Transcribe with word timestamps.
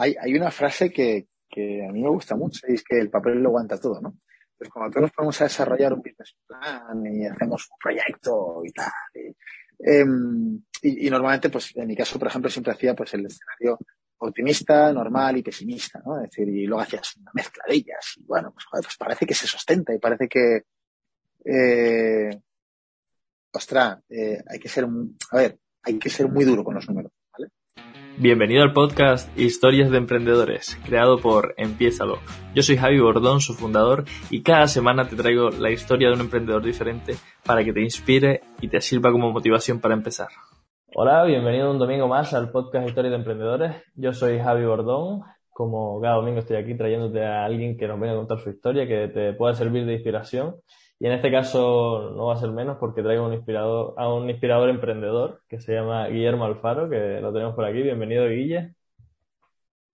hay, 0.00 0.16
hay 0.18 0.34
una 0.34 0.50
frase 0.50 0.90
que, 0.90 1.28
a 1.56 1.92
mí 1.92 2.02
me 2.02 2.08
gusta 2.08 2.34
mucho 2.34 2.60
y 2.68 2.74
es 2.74 2.82
que 2.82 2.98
el 2.98 3.10
papel 3.10 3.42
lo 3.42 3.50
aguanta 3.50 3.78
todo, 3.78 4.00
¿no? 4.00 4.16
Pues 4.56 4.70
cuando 4.70 4.90
todos 4.90 5.02
nos 5.02 5.12
ponemos 5.12 5.40
a 5.40 5.44
desarrollar 5.44 5.92
un 5.92 6.00
business 6.00 6.36
plan 6.46 7.06
y 7.06 7.26
hacemos 7.26 7.68
un 7.70 7.76
proyecto 7.78 8.62
y 8.64 8.72
tal, 8.72 8.92
y, 9.14 9.34
em, 9.78 10.62
y, 10.82 11.10
normalmente, 11.10 11.50
pues 11.50 11.76
en 11.76 11.86
mi 11.86 11.96
caso, 11.96 12.18
por 12.18 12.28
ejemplo, 12.28 12.50
siempre 12.50 12.72
hacía 12.72 12.94
pues 12.94 13.12
el 13.14 13.26
escenario 13.26 13.78
optimista, 14.18 14.92
normal 14.92 15.36
y 15.38 15.42
pesimista, 15.42 16.02
¿no? 16.04 16.16
Es 16.16 16.30
decir, 16.30 16.48
y 16.48 16.66
luego 16.66 16.82
hacías 16.82 17.16
una 17.16 17.30
mezcla 17.34 17.64
de 17.66 17.74
ellas 17.74 18.14
y 18.16 18.24
bueno, 18.24 18.52
pues, 18.52 18.66
pues 18.70 18.96
parece 18.96 19.26
que 19.26 19.34
se 19.34 19.46
sustenta 19.46 19.94
y 19.94 19.98
parece 19.98 20.28
que, 20.28 20.64
eh, 21.44 22.40
ostras, 23.52 23.98
eh, 24.08 24.42
hay 24.46 24.58
que 24.58 24.68
ser, 24.68 24.86
a 25.30 25.36
ver, 25.36 25.58
hay 25.82 25.98
que 25.98 26.10
ser 26.10 26.28
muy 26.28 26.44
duro 26.44 26.64
con 26.64 26.74
los 26.74 26.88
números. 26.88 27.12
Bienvenido 28.22 28.62
al 28.62 28.74
podcast 28.74 29.34
Historias 29.38 29.90
de 29.90 29.96
Emprendedores, 29.96 30.78
creado 30.84 31.16
por 31.20 31.54
Empiézalo. 31.56 32.18
Yo 32.54 32.62
soy 32.62 32.76
Javi 32.76 33.00
Bordón, 33.00 33.40
su 33.40 33.54
fundador, 33.54 34.04
y 34.28 34.42
cada 34.42 34.66
semana 34.66 35.08
te 35.08 35.16
traigo 35.16 35.48
la 35.48 35.70
historia 35.70 36.08
de 36.08 36.16
un 36.16 36.20
emprendedor 36.20 36.62
diferente 36.62 37.14
para 37.46 37.64
que 37.64 37.72
te 37.72 37.80
inspire 37.80 38.42
y 38.60 38.68
te 38.68 38.82
sirva 38.82 39.10
como 39.10 39.32
motivación 39.32 39.80
para 39.80 39.94
empezar. 39.94 40.28
Hola, 40.94 41.24
bienvenido 41.24 41.70
un 41.70 41.78
domingo 41.78 42.08
más 42.08 42.34
al 42.34 42.50
podcast 42.50 42.86
Historias 42.86 43.12
de 43.12 43.16
Emprendedores. 43.20 43.76
Yo 43.94 44.12
soy 44.12 44.38
Javi 44.38 44.66
Bordón. 44.66 45.22
Como 45.48 45.98
cada 46.02 46.16
domingo 46.16 46.40
estoy 46.40 46.58
aquí 46.58 46.76
trayéndote 46.76 47.24
a 47.24 47.46
alguien 47.46 47.78
que 47.78 47.88
nos 47.88 47.98
venga 47.98 48.12
a 48.12 48.18
contar 48.18 48.38
su 48.40 48.50
historia, 48.50 48.86
que 48.86 49.08
te 49.08 49.32
pueda 49.32 49.54
servir 49.54 49.86
de 49.86 49.94
inspiración 49.94 50.56
y 51.00 51.06
en 51.06 51.12
este 51.12 51.30
caso 51.30 52.12
no 52.14 52.26
va 52.26 52.34
a 52.34 52.36
ser 52.36 52.50
menos 52.50 52.76
porque 52.78 53.02
traigo 53.02 53.26
un 53.26 53.32
inspirador, 53.32 53.94
a 53.96 54.12
un 54.12 54.28
inspirador 54.28 54.68
emprendedor 54.68 55.40
que 55.48 55.58
se 55.58 55.72
llama 55.72 56.06
Guillermo 56.08 56.44
Alfaro, 56.44 56.90
que 56.90 57.20
lo 57.22 57.32
tenemos 57.32 57.54
por 57.54 57.64
aquí. 57.64 57.80
Bienvenido, 57.80 58.28
Guille. 58.28 58.74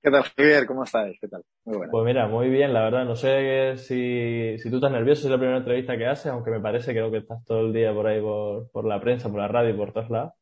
¿Qué 0.02 0.10
tal, 0.10 0.24
Javier? 0.24 0.66
¿Cómo 0.66 0.82
estás? 0.82 1.12
¿Qué 1.20 1.29
tal? 1.29 1.45
Muy 1.65 1.77
bueno. 1.77 1.92
Pues 1.92 2.05
mira, 2.05 2.27
muy 2.27 2.48
bien, 2.48 2.74
la 2.74 2.82
verdad. 2.82 3.05
No 3.05 3.15
sé 3.15 3.77
si, 3.77 4.59
si 4.59 4.68
tú 4.68 4.77
estás 4.77 4.90
nervioso, 4.90 5.29
es 5.29 5.30
la 5.30 5.38
primera 5.38 5.59
entrevista 5.59 5.96
que 5.96 6.07
haces, 6.07 6.27
aunque 6.27 6.51
me 6.51 6.60
parece 6.60 6.90
creo 6.90 7.09
que 7.12 7.18
estás 7.18 7.45
todo 7.45 7.60
el 7.60 7.73
día 7.73 7.95
por 7.95 8.09
ahí 8.09 8.21
por, 8.21 8.68
por 8.73 8.84
la 8.84 9.01
prensa, 9.01 9.29
por 9.29 9.38
la 9.38 9.49
radio, 9.49 9.77
por 9.77 9.93
todos 9.93 10.10
lados. 10.10 10.32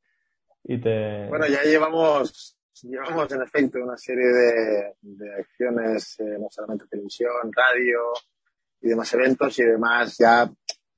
Y 0.63 0.81
te... 0.81 1.29
Bueno, 1.29 1.47
ya 1.47 1.63
llevamos, 1.63 2.59
llevamos 2.83 3.31
en 3.31 3.43
efecto 3.43 3.79
una 3.83 3.99
serie 3.99 4.29
de, 4.29 4.95
de 5.03 5.35
acciones, 5.35 6.19
eh, 6.21 6.39
no 6.41 6.47
solamente 6.49 6.87
televisión, 6.89 7.53
radio, 7.55 7.99
y 8.85 8.89
demás 8.89 9.13
eventos 9.15 9.59
y 9.59 9.63
además 9.63 10.17
ya 10.19 10.49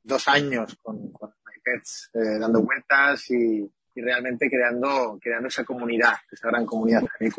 dos 0.03 0.29
años 0.29 0.77
con, 0.83 1.13
con 1.13 1.31
MyPets 1.31 2.11
eh, 2.15 2.39
dando 2.41 2.61
vueltas 2.63 3.31
y, 3.31 3.63
y, 3.95 4.01
realmente 4.01 4.51
creando, 4.51 5.17
creando 5.21 5.47
esa 5.47 5.65
comunidad, 5.65 6.15
esa 6.31 6.49
gran 6.49 6.67
comunidad 6.67 7.03
de 7.21 7.31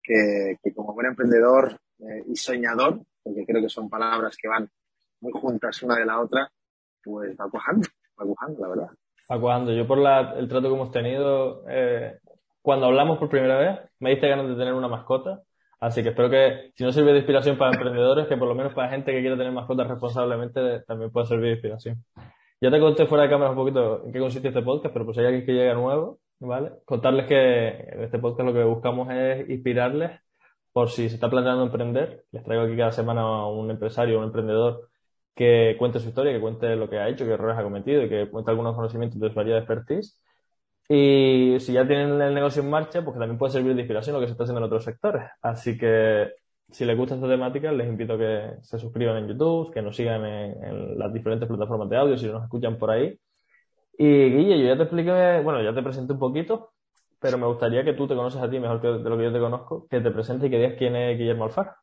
que, 0.00 0.58
que 0.62 0.72
como 0.72 0.94
buen 0.94 1.08
emprendedor 1.08 1.76
eh, 1.98 2.22
y 2.28 2.36
soñador, 2.36 3.00
porque 3.22 3.44
creo 3.44 3.62
que 3.62 3.68
son 3.68 3.90
palabras 3.90 4.36
que 4.40 4.46
van 4.46 4.70
muy 5.20 5.32
juntas 5.32 5.82
una 5.82 5.96
de 5.96 6.06
la 6.06 6.20
otra, 6.20 6.48
pues 7.02 7.34
va 7.36 7.50
cuajando, 7.50 7.88
va 8.20 8.26
cuajando, 8.26 8.62
la 8.62 8.68
verdad. 8.68 8.90
Va 9.30 9.40
cuajando. 9.40 9.72
Yo 9.72 9.88
por 9.88 9.98
la, 9.98 10.34
el 10.36 10.48
trato 10.48 10.68
que 10.68 10.74
hemos 10.74 10.92
tenido, 10.92 11.64
eh, 11.68 12.18
cuando 12.62 12.86
hablamos 12.86 13.18
por 13.18 13.28
primera 13.28 13.58
vez, 13.58 13.90
me 13.98 14.10
diste 14.10 14.28
ganas 14.28 14.46
de 14.46 14.54
tener 14.54 14.74
una 14.74 14.88
mascota 14.88 15.42
Así 15.84 16.02
que 16.02 16.08
espero 16.08 16.30
que, 16.30 16.70
si 16.74 16.82
no 16.82 16.92
sirve 16.92 17.12
de 17.12 17.18
inspiración 17.18 17.58
para 17.58 17.72
emprendedores, 17.72 18.26
que 18.26 18.38
por 18.38 18.48
lo 18.48 18.54
menos 18.54 18.72
para 18.72 18.88
gente 18.88 19.12
que 19.12 19.20
quiera 19.20 19.36
tener 19.36 19.52
mascotas 19.52 19.86
responsablemente 19.86 20.80
también 20.86 21.10
pueda 21.10 21.26
servir 21.26 21.48
de 21.48 21.52
inspiración. 21.52 22.02
Ya 22.58 22.70
te 22.70 22.80
conté 22.80 23.04
fuera 23.04 23.24
de 23.24 23.28
cámara 23.28 23.50
un 23.50 23.56
poquito 23.56 24.02
en 24.02 24.10
qué 24.10 24.18
consiste 24.18 24.48
este 24.48 24.62
podcast, 24.62 24.94
pero 24.94 25.04
pues 25.04 25.18
hay 25.18 25.26
alguien 25.26 25.44
que 25.44 25.52
llega 25.52 25.74
nuevo, 25.74 26.20
¿vale? 26.40 26.70
Contarles 26.86 27.26
que 27.26 27.68
en 27.68 28.02
este 28.02 28.18
podcast 28.18 28.48
lo 28.48 28.54
que 28.54 28.64
buscamos 28.64 29.10
es 29.12 29.50
inspirarles 29.50 30.12
por 30.72 30.88
si 30.88 31.10
se 31.10 31.16
está 31.16 31.28
planteando 31.28 31.64
emprender. 31.64 32.24
Les 32.32 32.42
traigo 32.42 32.64
aquí 32.64 32.78
cada 32.78 32.92
semana 32.92 33.20
a 33.20 33.46
un 33.48 33.70
empresario, 33.70 34.16
un 34.18 34.24
emprendedor 34.24 34.88
que 35.34 35.76
cuente 35.78 36.00
su 36.00 36.08
historia, 36.08 36.32
que 36.32 36.40
cuente 36.40 36.76
lo 36.76 36.88
que 36.88 36.96
ha 36.96 37.10
hecho, 37.10 37.26
qué 37.26 37.32
errores 37.32 37.58
ha 37.58 37.62
cometido 37.62 38.04
y 38.04 38.08
que 38.08 38.30
cuente 38.30 38.50
algunos 38.50 38.74
conocimientos 38.74 39.20
de 39.20 39.30
su 39.30 39.38
área 39.38 39.56
de 39.56 39.60
expertise 39.60 40.18
y 40.88 41.56
si 41.60 41.72
ya 41.72 41.86
tienen 41.86 42.20
el 42.20 42.34
negocio 42.34 42.62
en 42.62 42.70
marcha, 42.70 43.02
pues 43.02 43.18
también 43.18 43.38
puede 43.38 43.52
servir 43.52 43.74
de 43.74 43.80
inspiración 43.80 44.14
lo 44.14 44.20
que 44.20 44.26
se 44.26 44.32
está 44.32 44.44
haciendo 44.44 44.60
en 44.60 44.66
otros 44.66 44.84
sectores. 44.84 45.24
Así 45.40 45.78
que 45.78 46.32
si 46.70 46.84
les 46.84 46.96
gusta 46.96 47.14
esta 47.14 47.28
temática, 47.28 47.72
les 47.72 47.88
invito 47.88 48.14
a 48.14 48.18
que 48.18 48.50
se 48.62 48.78
suscriban 48.78 49.16
en 49.18 49.28
YouTube, 49.28 49.72
que 49.72 49.80
nos 49.80 49.96
sigan 49.96 50.24
en, 50.24 50.98
las 50.98 51.12
diferentes 51.12 51.48
plataformas 51.48 51.88
de 51.88 51.96
audio 51.96 52.18
si 52.18 52.26
nos 52.26 52.42
escuchan 52.42 52.78
por 52.78 52.90
ahí. 52.90 53.18
Y 53.96 54.06
Guille, 54.06 54.58
yo 54.58 54.66
ya 54.66 54.76
te 54.76 54.82
expliqué, 54.82 55.40
bueno, 55.42 55.62
ya 55.62 55.74
te 55.74 55.82
presenté 55.82 56.12
un 56.12 56.18
poquito, 56.18 56.72
pero 57.18 57.38
me 57.38 57.46
gustaría 57.46 57.84
que 57.84 57.94
tú 57.94 58.06
te 58.06 58.14
conoces 58.14 58.42
a 58.42 58.50
ti 58.50 58.58
mejor 58.58 58.80
que 58.80 58.88
de 58.88 59.08
lo 59.08 59.16
que 59.16 59.24
yo 59.24 59.32
te 59.32 59.38
conozco, 59.38 59.86
que 59.88 60.00
te 60.00 60.10
presentes 60.10 60.48
y 60.48 60.50
que 60.50 60.58
digas 60.58 60.74
quién 60.76 60.96
es 60.96 61.16
Guillermo 61.16 61.44
Alfaro. 61.44 61.74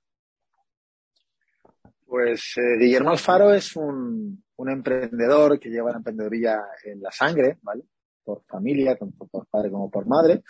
Pues 2.05 2.57
eh, 2.57 2.77
Guillermo 2.77 3.11
Alfaro 3.11 3.53
es 3.53 3.75
un, 3.77 4.43
un 4.57 4.69
emprendedor 4.69 5.57
que 5.57 5.69
lleva 5.69 5.91
la 5.91 5.97
emprendedoría 5.97 6.61
en 6.83 7.01
la 7.01 7.11
sangre, 7.11 7.57
¿vale? 7.61 7.83
Por 8.23 8.43
familia, 8.45 8.95
tanto 8.95 9.25
por 9.27 9.45
padre 9.47 9.71
como 9.71 9.89
por 9.89 10.05
madre. 10.05 10.43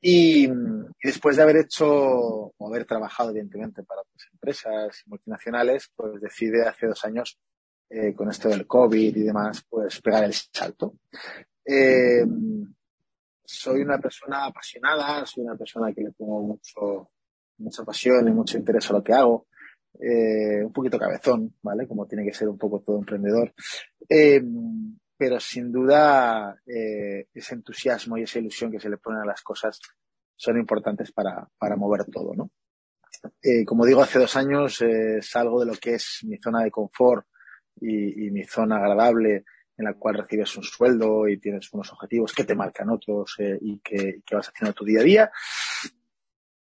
Y, 0.00 0.48
después 1.02 1.36
de 1.36 1.42
haber 1.42 1.56
hecho 1.58 1.86
o 1.86 2.68
haber 2.68 2.84
trabajado, 2.84 3.30
evidentemente, 3.30 3.84
para 3.84 4.00
otras 4.00 4.28
empresas 4.32 5.02
multinacionales, 5.06 5.90
pues 5.94 6.20
decide 6.20 6.66
hace 6.66 6.88
dos 6.88 7.04
años, 7.04 7.38
eh, 7.88 8.12
con 8.14 8.28
esto 8.28 8.48
del 8.48 8.66
COVID 8.66 9.16
y 9.16 9.22
demás, 9.22 9.64
pues 9.68 10.00
pegar 10.00 10.24
el 10.24 10.32
salto. 10.32 10.94
Eh, 11.64 12.24
soy 13.44 13.82
una 13.82 13.98
persona 13.98 14.46
apasionada, 14.46 15.24
soy 15.26 15.44
una 15.44 15.56
persona 15.56 15.92
que 15.92 16.02
le 16.02 16.10
pongo 16.12 16.42
mucho, 16.42 17.10
mucha 17.58 17.84
pasión 17.84 18.26
y 18.26 18.32
mucho 18.32 18.58
interés 18.58 18.90
a 18.90 18.94
lo 18.94 19.04
que 19.04 19.12
hago. 19.12 19.46
Eh, 20.00 20.64
un 20.64 20.72
poquito 20.72 20.98
cabezón, 20.98 21.54
¿vale? 21.62 21.86
Como 21.86 22.06
tiene 22.06 22.24
que 22.24 22.32
ser 22.32 22.48
un 22.48 22.58
poco 22.58 22.80
todo 22.80 22.98
emprendedor. 22.98 23.52
Eh, 24.08 24.42
pero 25.22 25.38
sin 25.38 25.70
duda 25.70 26.60
eh, 26.66 27.28
ese 27.32 27.54
entusiasmo 27.54 28.18
y 28.18 28.24
esa 28.24 28.40
ilusión 28.40 28.72
que 28.72 28.80
se 28.80 28.90
le 28.90 28.96
ponen 28.96 29.20
a 29.20 29.24
las 29.24 29.40
cosas 29.40 29.78
son 30.34 30.58
importantes 30.58 31.12
para, 31.12 31.48
para 31.56 31.76
mover 31.76 32.06
todo, 32.06 32.34
¿no? 32.34 32.50
Eh, 33.40 33.64
como 33.64 33.86
digo, 33.86 34.02
hace 34.02 34.18
dos 34.18 34.34
años 34.34 34.82
eh, 34.82 35.22
salgo 35.22 35.60
de 35.60 35.66
lo 35.66 35.74
que 35.74 35.94
es 35.94 36.24
mi 36.24 36.38
zona 36.38 36.64
de 36.64 36.72
confort 36.72 37.24
y, 37.80 38.26
y, 38.26 38.32
mi 38.32 38.42
zona 38.42 38.78
agradable 38.78 39.44
en 39.76 39.84
la 39.84 39.94
cual 39.94 40.16
recibes 40.16 40.56
un 40.56 40.64
sueldo 40.64 41.28
y 41.28 41.38
tienes 41.38 41.72
unos 41.72 41.92
objetivos 41.92 42.32
que 42.32 42.42
te 42.42 42.56
marcan 42.56 42.90
otros 42.90 43.36
eh, 43.38 43.56
y 43.60 43.78
que, 43.78 44.22
que, 44.26 44.34
vas 44.34 44.48
haciendo 44.48 44.74
tu 44.74 44.84
día 44.84 45.02
a 45.02 45.04
día. 45.04 45.30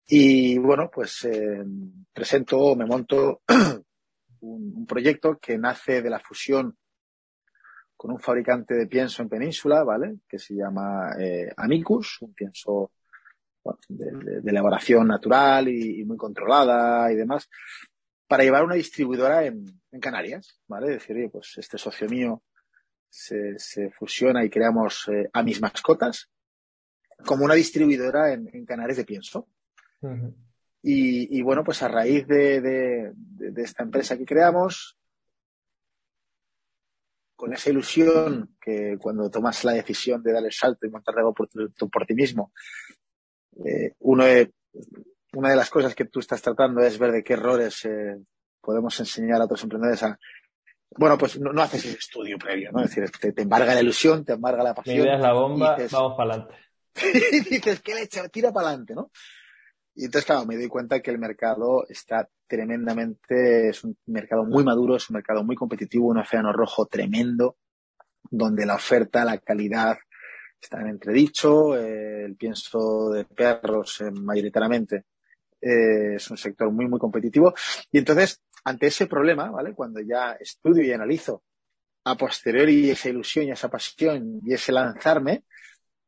Y 0.08 0.58
bueno, 0.58 0.90
pues 0.90 1.26
eh, 1.26 1.66
presento, 2.14 2.78
me 2.78 2.86
monto 2.86 3.42
un, 4.40 4.74
un 4.74 4.88
proyecto 4.88 5.38
que 5.38 5.58
nace 5.58 6.02
de 6.02 6.10
la 6.10 6.22
fusión 6.22 6.78
con 7.98 8.12
un 8.12 8.20
fabricante 8.20 8.76
de 8.76 8.88
pienso 8.88 9.24
en 9.24 9.30
Península, 9.30 9.84
¿vale? 9.84 10.20
Que 10.30 10.38
se 10.38 10.54
llama 10.54 11.16
eh, 11.20 11.52
Amicus, 11.58 12.22
un 12.22 12.34
pienso 12.34 12.92
bueno, 13.64 13.80
de, 13.90 14.12
de, 14.12 14.42
de, 14.42 14.52
elaboración 14.52 15.08
natural 15.08 15.68
y, 15.68 16.02
y, 16.02 16.06
muy 16.06 16.16
controlada 16.16 17.12
y 17.12 17.16
demás, 17.16 17.50
para 18.28 18.44
llevar 18.44 18.64
una 18.64 18.76
distribuidora 18.76 19.46
en, 19.46 19.66
en 19.92 20.00
Canarias, 20.00 20.60
¿vale? 20.68 20.90
Decir, 20.92 21.30
pues 21.32 21.56
este 21.58 21.78
socio 21.78 22.08
mío 22.08 22.44
se, 23.10 23.58
se 23.58 23.90
fusiona 23.90 24.46
y 24.46 24.50
creamos 24.50 25.08
eh, 25.12 25.30
a 25.34 25.42
mis 25.42 25.60
mascotas 25.60 26.30
como 27.26 27.46
una 27.46 27.56
distribuidora 27.56 28.32
en, 28.32 28.48
en 28.54 28.66
Canarias 28.66 28.98
de 28.98 29.06
pienso. 29.06 29.48
Uh 30.02 30.10
-huh. 30.10 30.36
y, 30.84 31.40
y, 31.40 31.42
bueno, 31.42 31.64
pues 31.64 31.82
a 31.82 31.88
raíz 31.88 32.28
de, 32.28 32.62
de 32.62 33.62
esta 33.64 33.82
empresa 33.82 34.16
que 34.16 34.26
creamos, 34.26 34.97
con 37.38 37.54
esa 37.54 37.70
ilusión 37.70 38.58
que 38.60 38.98
cuando 39.00 39.30
tomas 39.30 39.64
la 39.64 39.74
decisión 39.74 40.22
de 40.24 40.34
dar 40.34 40.44
el 40.44 40.52
salto 40.52 40.86
y 40.86 40.90
montar 40.90 41.18
algo 41.18 41.34
por, 41.34 41.48
tu, 41.48 41.90
por 41.90 42.06
ti 42.06 42.16
mismo, 42.16 42.52
eh, 43.64 43.94
uno 44.00 44.26
de, 44.26 44.52
una 45.34 45.52
de 45.52 45.56
las 45.56 45.70
cosas 45.70 45.96
que 45.96 46.06
tú 46.06 46.20
estás 46.20 46.42
tratando 46.42 46.82
es 46.82 46.98
ver 46.98 47.12
de 47.12 47.24
qué 47.24 47.34
errores 47.34 47.86
eh, 47.86 48.18
podemos 48.60 49.00
enseñar 49.00 49.40
a 49.40 49.46
otros 49.46 49.62
emprendedores 49.64 50.02
a, 50.02 50.20
bueno, 50.98 51.18
pues 51.18 51.40
no, 51.40 51.54
no, 51.54 51.62
haces 51.62 51.86
ese 51.86 51.98
estudio 52.00 52.40
previo, 52.40 52.72
¿no? 52.72 52.84
Es 52.84 52.96
decir, 52.96 53.12
te, 53.20 53.32
te, 53.32 53.42
embarga 53.44 53.76
la 53.76 53.82
ilusión, 53.82 54.26
te 54.26 54.34
embarga 54.34 54.64
la 54.64 54.74
pasión. 54.74 54.98
Mi 54.98 55.04
idea 55.04 55.16
es 55.16 55.22
la 55.22 55.34
bomba, 55.34 55.76
dices, 55.76 55.92
vamos 55.92 56.18
para 56.18 56.34
adelante. 56.34 56.56
y 57.32 57.40
dices, 57.42 57.82
¿qué 57.82 57.94
leche? 57.94 58.28
Tira 58.30 58.52
para 58.52 58.70
adelante, 58.70 58.96
¿no? 58.96 59.12
Y 60.00 60.06
entonces, 60.06 60.28
claro, 60.28 60.46
me 60.46 60.56
doy 60.56 60.68
cuenta 60.68 61.00
que 61.00 61.10
el 61.10 61.18
mercado 61.18 61.84
está 61.90 62.30
tremendamente, 62.46 63.70
es 63.70 63.84
un 63.84 63.98
mercado 64.06 64.46
muy 64.46 64.64
maduro, 64.64 64.96
es 64.96 65.10
un 65.10 65.16
mercado 65.16 65.44
muy 65.44 65.56
competitivo, 65.56 66.10
un 66.10 66.20
océano 66.20 66.54
rojo 66.54 66.86
tremendo, 66.86 67.58
donde 68.30 68.68
la 68.68 68.76
oferta, 68.76 69.26
la 69.26 69.40
calidad 69.40 69.98
están 70.62 70.82
en 70.82 70.90
entredicho, 70.90 71.76
eh, 71.76 72.26
el 72.26 72.36
pienso 72.36 73.10
de 73.10 73.26
perros 73.26 74.02
eh, 74.02 74.12
mayoritariamente 74.12 75.06
eh, 75.60 76.14
es 76.18 76.30
un 76.30 76.38
sector 76.38 76.72
muy, 76.72 76.88
muy 76.88 77.00
competitivo. 77.00 77.56
Y 77.92 77.98
entonces, 77.98 78.44
ante 78.66 78.88
ese 78.88 79.08
problema, 79.08 79.50
¿vale? 79.50 79.74
Cuando 79.74 80.00
ya 80.00 80.34
estudio 80.34 80.84
y 80.84 80.92
analizo 80.92 81.42
a 82.04 82.16
posteriori 82.16 82.92
esa 82.92 83.10
ilusión 83.10 83.46
y 83.46 83.52
esa 83.52 83.68
pasión 83.68 84.42
y 84.46 84.54
ese 84.54 84.72
lanzarme, 84.72 85.46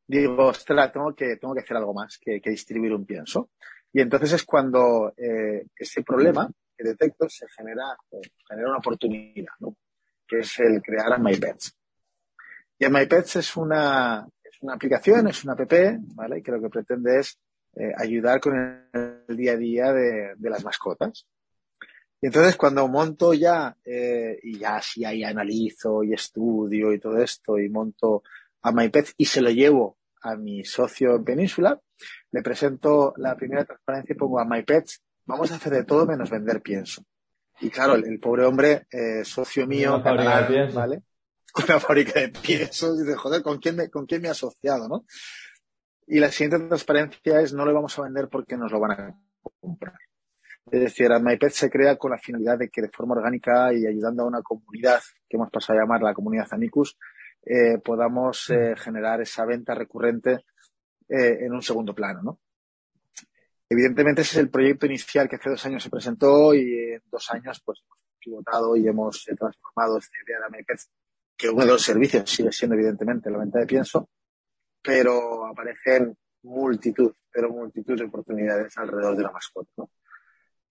digo, 0.06 0.46
ostras, 0.46 0.94
tengo 0.94 1.16
que, 1.16 1.38
tengo 1.38 1.56
que 1.56 1.62
hacer 1.62 1.78
algo 1.78 1.96
más 1.96 2.20
que 2.20 2.40
distribuir 2.46 2.94
un 2.94 3.08
pienso. 3.08 3.50
Y 3.92 4.02
entonces 4.02 4.34
es 4.34 4.44
cuando 4.44 5.14
eh, 5.18 5.66
ese 5.76 6.04
problema 6.04 6.50
que 6.78 6.84
detecto 6.84 7.28
se 7.30 7.48
genera, 7.50 7.98
genera 8.48 8.70
una 8.70 8.78
oportunidad, 8.78 9.54
¿no? 9.60 9.76
que 10.28 10.40
es 10.40 10.60
el 10.60 10.82
crear 10.82 11.20
MyPets. 11.20 11.76
Y 12.78 12.88
MyPets 12.88 13.38
es 13.38 13.58
una, 13.58 14.28
es 14.44 14.62
una 14.62 14.76
aplicación, 14.76 15.28
es 15.28 15.44
una 15.44 15.54
app, 15.54 15.74
¿vale? 16.16 16.42
que 16.42 16.52
lo 16.52 16.62
que 16.62 16.70
pretende 16.70 17.20
es 17.20 17.40
eh, 17.76 17.92
ayudar 17.98 18.40
con 18.40 18.56
el, 18.94 19.38
día 19.38 19.54
a 19.54 19.58
día 19.58 19.94
de, 19.94 20.34
de, 20.38 20.50
las 20.50 20.64
mascotas. 20.64 21.26
Y 22.22 22.28
entonces 22.28 22.56
cuando 22.56 22.88
monto 22.88 23.34
ya, 23.34 23.76
eh, 23.84 24.40
y 24.44 24.60
ya 24.60 24.82
sí 24.82 25.06
ahí 25.06 25.24
analizo 25.24 26.04
y 26.04 26.14
estudio 26.14 26.94
y 26.94 27.00
todo 27.00 27.18
esto, 27.18 27.58
y 27.58 27.70
monto 27.70 28.24
a 28.62 28.72
MyPets 28.72 29.14
y 29.18 29.26
se 29.26 29.42
lo 29.42 29.50
llevo 29.50 29.98
a 30.22 30.36
mi 30.36 30.64
socio 30.66 31.16
en 31.16 31.24
Península, 31.24 31.80
le 32.32 32.42
presento 32.42 33.14
la 33.18 33.36
primera 33.36 33.66
transparencia 33.66 34.14
y 34.14 34.18
pongo 34.18 34.40
a 34.40 34.46
MyPets, 34.46 35.02
vamos 35.26 35.52
a 35.52 35.56
hacer 35.56 35.74
de 35.74 35.84
todo 35.84 36.06
menos 36.06 36.30
vender 36.30 36.62
pienso. 36.62 37.04
Y 37.62 37.70
claro, 37.70 37.96
el, 37.96 38.20
pobre 38.20 38.46
hombre, 38.46 38.88
eh, 38.92 39.24
socio 39.26 39.68
mío, 39.68 40.02
catalán, 40.02 40.74
¿vale? 40.74 41.04
Una 41.68 41.80
fábrica 41.80 42.20
de 42.20 42.30
piensos, 42.30 43.00
y 43.00 43.04
dice, 43.04 43.16
joder, 43.16 43.42
¿con 43.42 43.58
quién, 43.58 43.76
me, 43.76 43.90
¿con 43.90 44.06
quién 44.06 44.22
me 44.22 44.28
he 44.28 44.32
asociado, 44.32 44.88
no? 44.88 45.06
Y 46.08 46.20
la 46.20 46.32
siguiente 46.32 46.68
transparencia 46.68 47.42
es 47.42 47.54
no 47.54 47.66
lo 47.66 47.74
vamos 47.74 47.98
a 47.98 48.04
vender 48.04 48.30
porque 48.30 48.58
nos 48.58 48.72
lo 48.72 48.80
van 48.80 48.92
a 48.92 49.20
comprar. 49.60 49.94
Es 50.72 50.80
decir, 50.82 51.10
MyPet 51.10 51.52
se 51.52 51.70
crea 51.70 51.98
con 51.98 52.12
la 52.12 52.18
finalidad 52.18 52.58
de 52.58 52.70
que 52.70 52.82
de 52.82 52.90
forma 52.90 53.16
orgánica 53.16 53.74
y 53.74 53.88
ayudando 53.88 54.24
a 54.24 54.28
una 54.28 54.42
comunidad 54.42 55.00
que 55.28 55.38
hemos 55.38 55.50
pasado 55.50 55.80
a 55.80 55.82
llamar 55.82 56.02
la 56.02 56.14
comunidad 56.14 56.48
Amicus, 56.52 56.98
eh, 57.44 57.80
podamos 57.84 58.50
eh, 58.50 58.76
generar 58.78 59.22
esa 59.22 59.46
venta 59.46 59.74
recurrente 59.74 60.46
eh, 61.10 61.40
en 61.42 61.54
un 61.54 61.62
segundo 61.62 61.94
plano, 61.96 62.22
¿no? 62.22 62.40
Evidentemente 63.68 64.22
ese 64.22 64.38
es 64.38 64.44
el 64.44 64.50
proyecto 64.50 64.86
inicial 64.86 65.28
que 65.28 65.36
hace 65.36 65.50
dos 65.50 65.66
años 65.66 65.84
se 65.84 65.90
presentó 65.90 66.54
y 66.54 66.94
en 66.94 67.04
dos 67.12 67.30
años 67.32 67.62
pues 67.64 67.80
hemos 67.84 68.00
pivotado 68.20 68.76
y 68.76 68.88
hemos 68.88 69.24
transformado 69.24 69.98
esta 69.98 70.18
idea 70.26 70.38
de 70.40 70.58
MyPet, 70.58 70.80
que 71.38 71.50
uno 71.50 71.66
de 71.66 71.72
los 71.72 71.82
servicios 71.82 72.30
sigue 72.30 72.52
siendo 72.52 72.76
evidentemente 72.76 73.30
la 73.30 73.38
venta 73.38 73.60
de 73.60 73.68
pienso, 73.68 74.10
pero 74.82 75.46
aparecen 75.46 76.18
multitud, 76.44 77.14
pero 77.32 77.50
multitud 77.50 77.98
de 77.98 78.06
oportunidades 78.06 78.78
alrededor 78.78 79.16
de 79.16 79.24
la 79.24 79.32
mascota, 79.32 79.70
¿no? 79.78 79.92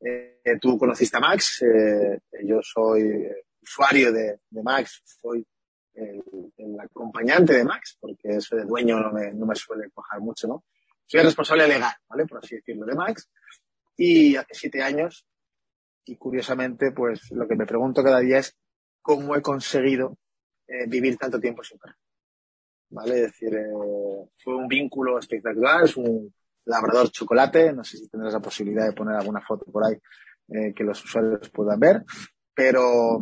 Eh, 0.01 0.59
tú 0.61 0.79
conociste 0.79 1.17
a 1.17 1.21
Max, 1.21 1.63
eh, 1.63 2.21
yo 2.45 2.61
soy 2.63 3.29
usuario 3.61 4.13
de, 4.13 4.41
de 4.49 4.63
Max, 4.63 5.03
soy 5.05 5.45
el, 5.99 6.53
el, 6.57 6.81
acompañante 6.81 7.55
de 7.55 7.65
Max, 7.65 7.97
porque 8.01 8.29
eso 8.37 8.57
de 8.57 8.65
dueño 8.65 9.01
no 9.01 9.13
me, 9.13 9.33
no 9.33 9.47
me 9.47 9.55
suele 9.55 9.91
cojar 9.91 10.21
mucho, 10.21 10.49
¿no? 10.49 10.65
Soy 11.07 11.21
el 11.21 11.27
responsable 11.27 11.67
legal, 11.67 11.93
¿vale? 12.09 12.27
Por 12.27 12.39
así 12.39 12.57
decirlo, 12.57 12.87
de 12.87 12.95
Max. 12.95 13.31
Y 13.97 14.37
hace 14.37 14.55
siete 14.55 14.83
años, 14.83 15.27
y 16.05 16.17
curiosamente, 16.17 16.93
pues 16.93 17.31
lo 17.33 17.49
que 17.49 17.57
me 17.57 17.67
pregunto 17.67 18.03
cada 18.03 18.21
día 18.21 18.39
es 18.39 18.57
cómo 19.01 19.35
he 19.35 19.43
conseguido 19.43 20.19
eh, 20.67 20.87
vivir 20.87 21.17
tanto 21.17 21.41
tiempo 21.41 21.63
sin 21.63 21.79
perro. 21.79 21.97
¿Vale? 22.91 23.17
Es 23.17 23.23
decir, 23.33 23.55
eh, 23.55 23.67
fue 24.37 24.55
un 24.55 24.69
vínculo 24.69 25.19
espectacular, 25.19 25.85
es 25.85 25.97
un, 25.97 26.33
labrador 26.69 27.11
chocolate. 27.11 27.73
No 27.73 27.83
sé 27.83 27.97
si 27.97 28.09
tendrás 28.09 28.35
la 28.35 28.41
posibilidad 28.41 28.87
de 28.87 28.93
poner 28.93 29.17
alguna 29.17 29.41
foto 29.41 29.65
por 29.71 29.85
ahí 29.85 29.97
eh, 30.49 30.73
que 30.75 30.85
los 30.85 31.03
usuarios 31.05 31.51
puedan 31.51 31.81
ver, 31.81 32.05
pero 32.55 33.19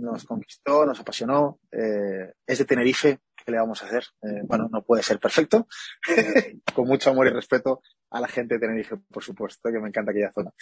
nos 0.00 0.24
conquistó, 0.24 0.84
nos 0.84 1.00
apasionó. 1.00 1.60
Eh, 1.70 2.32
es 2.46 2.58
de 2.58 2.64
Tenerife, 2.64 3.20
¿qué 3.36 3.52
le 3.52 3.58
vamos 3.58 3.82
a 3.82 3.86
hacer? 3.86 4.04
Eh, 4.22 4.42
bueno, 4.44 4.68
no 4.70 4.82
puede 4.82 5.02
ser 5.02 5.18
perfecto. 5.18 5.66
Con 6.74 6.86
mucho 6.86 7.10
amor 7.10 7.26
y 7.26 7.30
respeto 7.30 7.82
a 8.10 8.20
la 8.20 8.28
gente 8.28 8.54
de 8.54 8.60
Tenerife, 8.60 8.96
por 9.10 9.22
supuesto, 9.22 9.70
que 9.70 9.78
me 9.78 9.88
encanta 9.88 10.10
aquella 10.10 10.32
zona. 10.32 10.52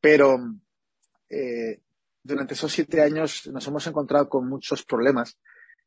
Pero 0.00 0.38
eh, 1.28 1.80
durante 2.22 2.54
esos 2.54 2.72
siete 2.72 3.02
años 3.02 3.46
nos 3.46 3.66
hemos 3.66 3.86
encontrado 3.86 4.28
con 4.28 4.48
muchos 4.48 4.84
problemas 4.84 5.38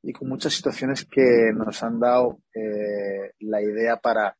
y 0.03 0.13
con 0.13 0.29
muchas 0.29 0.53
situaciones 0.53 1.05
que 1.05 1.51
nos 1.53 1.83
han 1.83 1.99
dado 1.99 2.39
eh, 2.53 3.33
la 3.39 3.61
idea 3.61 3.97
para 3.97 4.37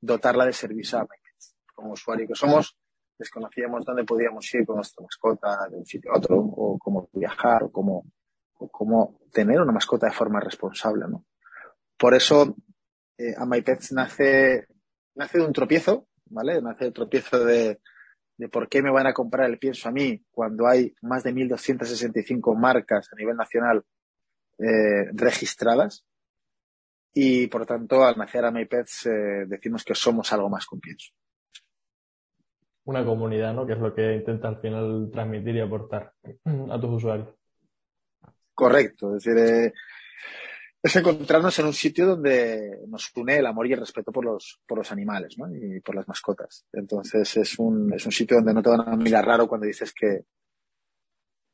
dotarla 0.00 0.46
de 0.46 0.52
servicio 0.52 0.98
a. 0.98 1.06
Como 1.74 1.92
usuario 1.92 2.28
que 2.28 2.34
somos, 2.34 2.76
desconocíamos 3.20 3.84
dónde 3.84 4.04
podíamos 4.04 4.52
ir 4.54 4.64
con 4.64 4.76
nuestra 4.76 5.04
mascota 5.04 5.68
de 5.70 5.76
un 5.76 5.84
sitio 5.84 6.10
a 6.12 6.18
otro, 6.18 6.38
o 6.38 6.78
cómo 6.78 7.08
viajar, 7.12 7.64
o 7.64 7.70
cómo, 7.70 8.06
o 8.54 8.68
cómo 8.70 9.20
tener 9.30 9.60
una 9.60 9.72
mascota 9.72 10.06
de 10.06 10.12
forma 10.12 10.40
responsable, 10.40 11.04
¿no? 11.06 11.26
Por 11.98 12.14
eso, 12.14 12.56
eh, 13.18 13.34
a 13.36 13.44
MyPets 13.44 13.92
nace, 13.92 14.66
nace 15.14 15.38
de 15.38 15.44
un 15.44 15.52
tropiezo, 15.52 16.08
¿vale? 16.30 16.62
Nace 16.62 16.84
del 16.84 16.94
tropiezo 16.94 17.44
de, 17.44 17.80
de 18.38 18.48
por 18.48 18.70
qué 18.70 18.80
me 18.80 18.90
van 18.90 19.06
a 19.06 19.12
comprar 19.12 19.50
el 19.50 19.58
pienso 19.58 19.90
a 19.90 19.92
mí 19.92 20.24
cuando 20.30 20.66
hay 20.66 20.94
más 21.02 21.22
de 21.22 21.34
1.265 21.34 22.56
marcas 22.56 23.06
a 23.12 23.16
nivel 23.16 23.36
nacional 23.36 23.84
eh, 24.58 25.10
registradas 25.12 26.06
y 27.12 27.48
por 27.48 27.66
tanto 27.66 28.02
al 28.02 28.16
nacer 28.16 28.46
a 28.46 28.50
MyPets 28.50 29.06
eh, 29.06 29.44
decimos 29.46 29.84
que 29.84 29.94
somos 29.94 30.32
algo 30.32 30.48
más 30.48 30.64
con 30.64 30.80
pienso. 30.80 31.12
Una 32.90 33.04
comunidad, 33.04 33.54
¿no? 33.54 33.66
Que 33.66 33.74
es 33.74 33.78
lo 33.78 33.94
que 33.94 34.16
intenta 34.16 34.48
al 34.48 34.60
final 34.60 35.08
transmitir 35.12 35.56
y 35.56 35.60
aportar 35.60 36.12
a 36.70 36.80
tus 36.80 36.90
usuarios. 36.90 37.28
Correcto, 38.52 39.16
es 39.16 39.24
decir, 39.24 39.38
eh, 39.42 39.72
es 40.82 40.96
encontrarnos 40.96 41.58
en 41.58 41.66
un 41.66 41.72
sitio 41.72 42.06
donde 42.06 42.80
nos 42.88 43.10
une 43.14 43.38
el 43.38 43.46
amor 43.46 43.66
y 43.66 43.72
el 43.72 43.80
respeto 43.80 44.12
por 44.12 44.24
los, 44.24 44.60
por 44.66 44.78
los 44.78 44.92
animales, 44.92 45.38
¿no? 45.38 45.46
Y 45.54 45.80
por 45.80 45.94
las 45.94 46.08
mascotas. 46.08 46.66
Entonces 46.72 47.36
es 47.36 47.58
un, 47.58 47.92
es 47.94 48.04
un 48.04 48.12
sitio 48.12 48.36
donde 48.36 48.54
no 48.54 48.62
te 48.62 48.70
van 48.70 48.88
a 48.88 48.96
mirar 48.96 49.24
raro 49.24 49.46
cuando 49.46 49.66
dices 49.66 49.92
que 49.94 50.24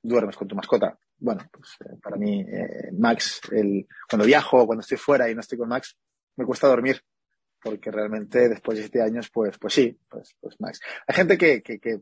duermes 0.03 0.37
con 0.37 0.49
tu 0.49 0.57
mascota 0.57 0.99
bueno, 1.19 1.49
pues 1.51 1.77
eh, 1.81 1.97
para 2.03 2.17
mí, 2.17 2.41
eh, 2.41 2.91
Max, 2.93 3.41
el, 3.53 3.87
cuando 4.09 4.27
viajo, 4.27 4.67
cuando 4.67 4.81
estoy 4.81 4.99
fuera 4.99 5.31
y 5.31 5.35
no 5.35 5.41
estoy 5.41 5.59
con 5.59 5.69
Max, 5.69 5.97
me 6.37 6.45
cuesta 6.45 6.69
dormir. 6.69 7.01
Porque 7.67 7.91
realmente 7.91 8.49
después 8.49 8.79
de 8.79 8.85
siete 8.85 9.03
años, 9.03 9.31
pues, 9.31 9.59
pues 9.59 9.75
sí, 9.75 9.99
pues, 10.09 10.37
pues 10.41 10.55
Max. 10.61 10.81
Hay 11.07 11.15
gente 11.15 11.37
que, 11.37 11.63
que, 11.63 11.79
que 11.79 12.01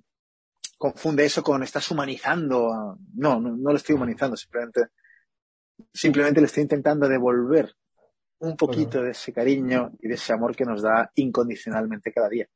confunde 0.79 1.25
eso 1.25 1.43
con 1.43 1.63
estás 1.63 1.91
humanizando. 1.91 2.99
No, 3.15 3.41
no, 3.41 3.57
no 3.57 3.71
lo 3.71 3.77
estoy 3.77 3.95
humanizando, 3.95 4.37
simplemente, 4.37 4.83
simplemente 5.93 6.41
le 6.41 6.47
estoy 6.47 6.63
intentando 6.63 7.09
devolver 7.09 7.73
un 8.41 8.57
poquito 8.57 9.03
de 9.03 9.13
ese 9.13 9.33
cariño 9.33 9.93
y 10.01 10.09
de 10.09 10.15
ese 10.15 10.33
amor 10.33 10.55
que 10.55 10.65
nos 10.65 10.83
da 10.83 11.11
incondicionalmente 11.15 12.13
cada 12.13 12.29
día 12.29 12.47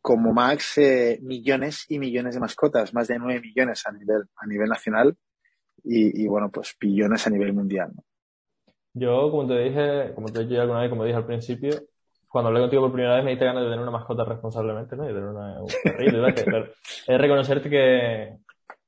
como 0.00 0.32
Max 0.32 0.78
eh, 0.78 1.18
millones 1.22 1.84
y 1.88 1.98
millones 1.98 2.34
de 2.34 2.40
mascotas, 2.40 2.94
más 2.94 3.08
de 3.08 3.18
nueve 3.18 3.40
millones 3.40 3.86
a 3.86 3.92
nivel, 3.92 4.22
a 4.36 4.46
nivel 4.46 4.68
nacional 4.68 5.16
y, 5.84 6.22
y 6.22 6.26
bueno, 6.26 6.50
pues 6.50 6.74
billones 6.80 7.26
a 7.26 7.30
nivel 7.30 7.52
mundial. 7.52 7.92
¿no? 7.94 8.04
Yo, 8.94 9.30
como 9.30 9.46
te 9.46 9.58
dije, 9.58 10.12
como 10.14 10.28
te 10.28 10.44
dije 10.44 10.60
alguna 10.60 10.80
vez, 10.80 10.90
como 10.90 11.04
dije 11.04 11.16
al 11.16 11.26
principio, 11.26 11.70
cuando 12.28 12.48
hablé 12.48 12.60
contigo 12.60 12.82
por 12.82 12.92
primera 12.92 13.16
vez 13.16 13.24
me 13.24 13.30
diste 13.30 13.44
ganas 13.44 13.62
de 13.62 13.70
tener 13.70 13.82
una 13.82 13.90
mascota 13.90 14.24
responsablemente, 14.24 14.96
¿no? 14.96 15.04
Y 15.04 15.12
tener 15.12 15.24
una, 15.24 15.60
un 15.60 15.68
perrito, 15.82 16.26
es 16.26 17.20
reconocerte 17.20 17.70
que, 17.70 18.36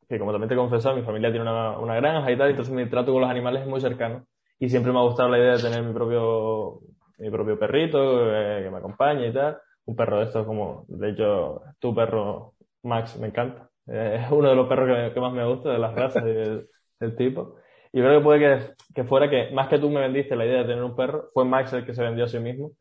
que, 0.09 0.19
como 0.19 0.33
también 0.33 0.49
te 0.49 0.55
he 0.55 0.59
confesado, 0.59 0.97
mi 0.97 1.03
familia 1.03 1.31
tiene 1.31 1.49
una, 1.49 1.79
una 1.79 1.97
granja 1.97 2.31
y 2.31 2.39
tal, 2.39 2.51
entonces 2.51 2.75
mi 2.75 2.89
trato 2.89 3.13
con 3.13 3.21
los 3.21 3.31
animales 3.31 3.63
es 3.63 3.69
muy 3.69 3.81
cercano. 3.81 4.27
Y 4.59 4.69
siempre 4.69 4.93
me 4.93 4.99
ha 4.99 5.03
gustado 5.03 5.29
la 5.29 5.39
idea 5.39 5.57
de 5.57 5.63
tener 5.63 5.83
mi 5.83 5.93
propio, 5.93 6.81
mi 7.19 7.31
propio 7.31 7.59
perrito, 7.59 8.35
eh, 8.35 8.63
que 8.63 8.71
me 8.71 8.79
acompañe 8.79 9.29
y 9.29 9.33
tal 9.33 9.59
un 9.85 9.97
perro 9.97 10.19
de 10.19 10.25
estos 10.27 10.47
como, 10.47 10.85
de 10.89 11.11
hecho, 11.11 11.63
tu 11.79 11.95
perro, 11.95 12.55
Max, 12.83 13.19
me 13.19 13.29
encanta. 13.29 13.71
es 13.87 14.31
uno 14.31 14.51
de 14.51 14.57
los 14.57 14.69
perros 14.69 15.13
que, 15.13 15.21
más 15.21 15.33
me 15.33 15.47
gusta, 15.47 15.71
de 15.71 15.79
las 15.79 15.95
razas 15.95 16.25
y 16.25 16.33
del, 16.33 17.17
tipo. 17.17 17.57
Y 17.93 18.01
creo 18.01 18.19
que 18.19 18.25
puede 18.25 18.39
que, 18.41 18.75
que, 18.95 19.05
fuera 19.05 19.29
que, 19.29 19.51
más 19.53 19.69
que 19.69 19.79
tú 19.79 19.91
me 19.91 20.01
vendiste 20.01 20.35
la 20.35 20.47
idea 20.47 20.61
de 20.61 20.65
tener 20.65 20.83
un 20.83 20.97
perro, 20.97 21.31
fue 21.35 21.45
Max 21.45 21.73
el 21.75 21.85
que 21.85 21.95
se 21.95 22.03
vendió 22.03 22.25
a 22.25 22.29
sí 22.29 22.39
mismo. 22.39 22.73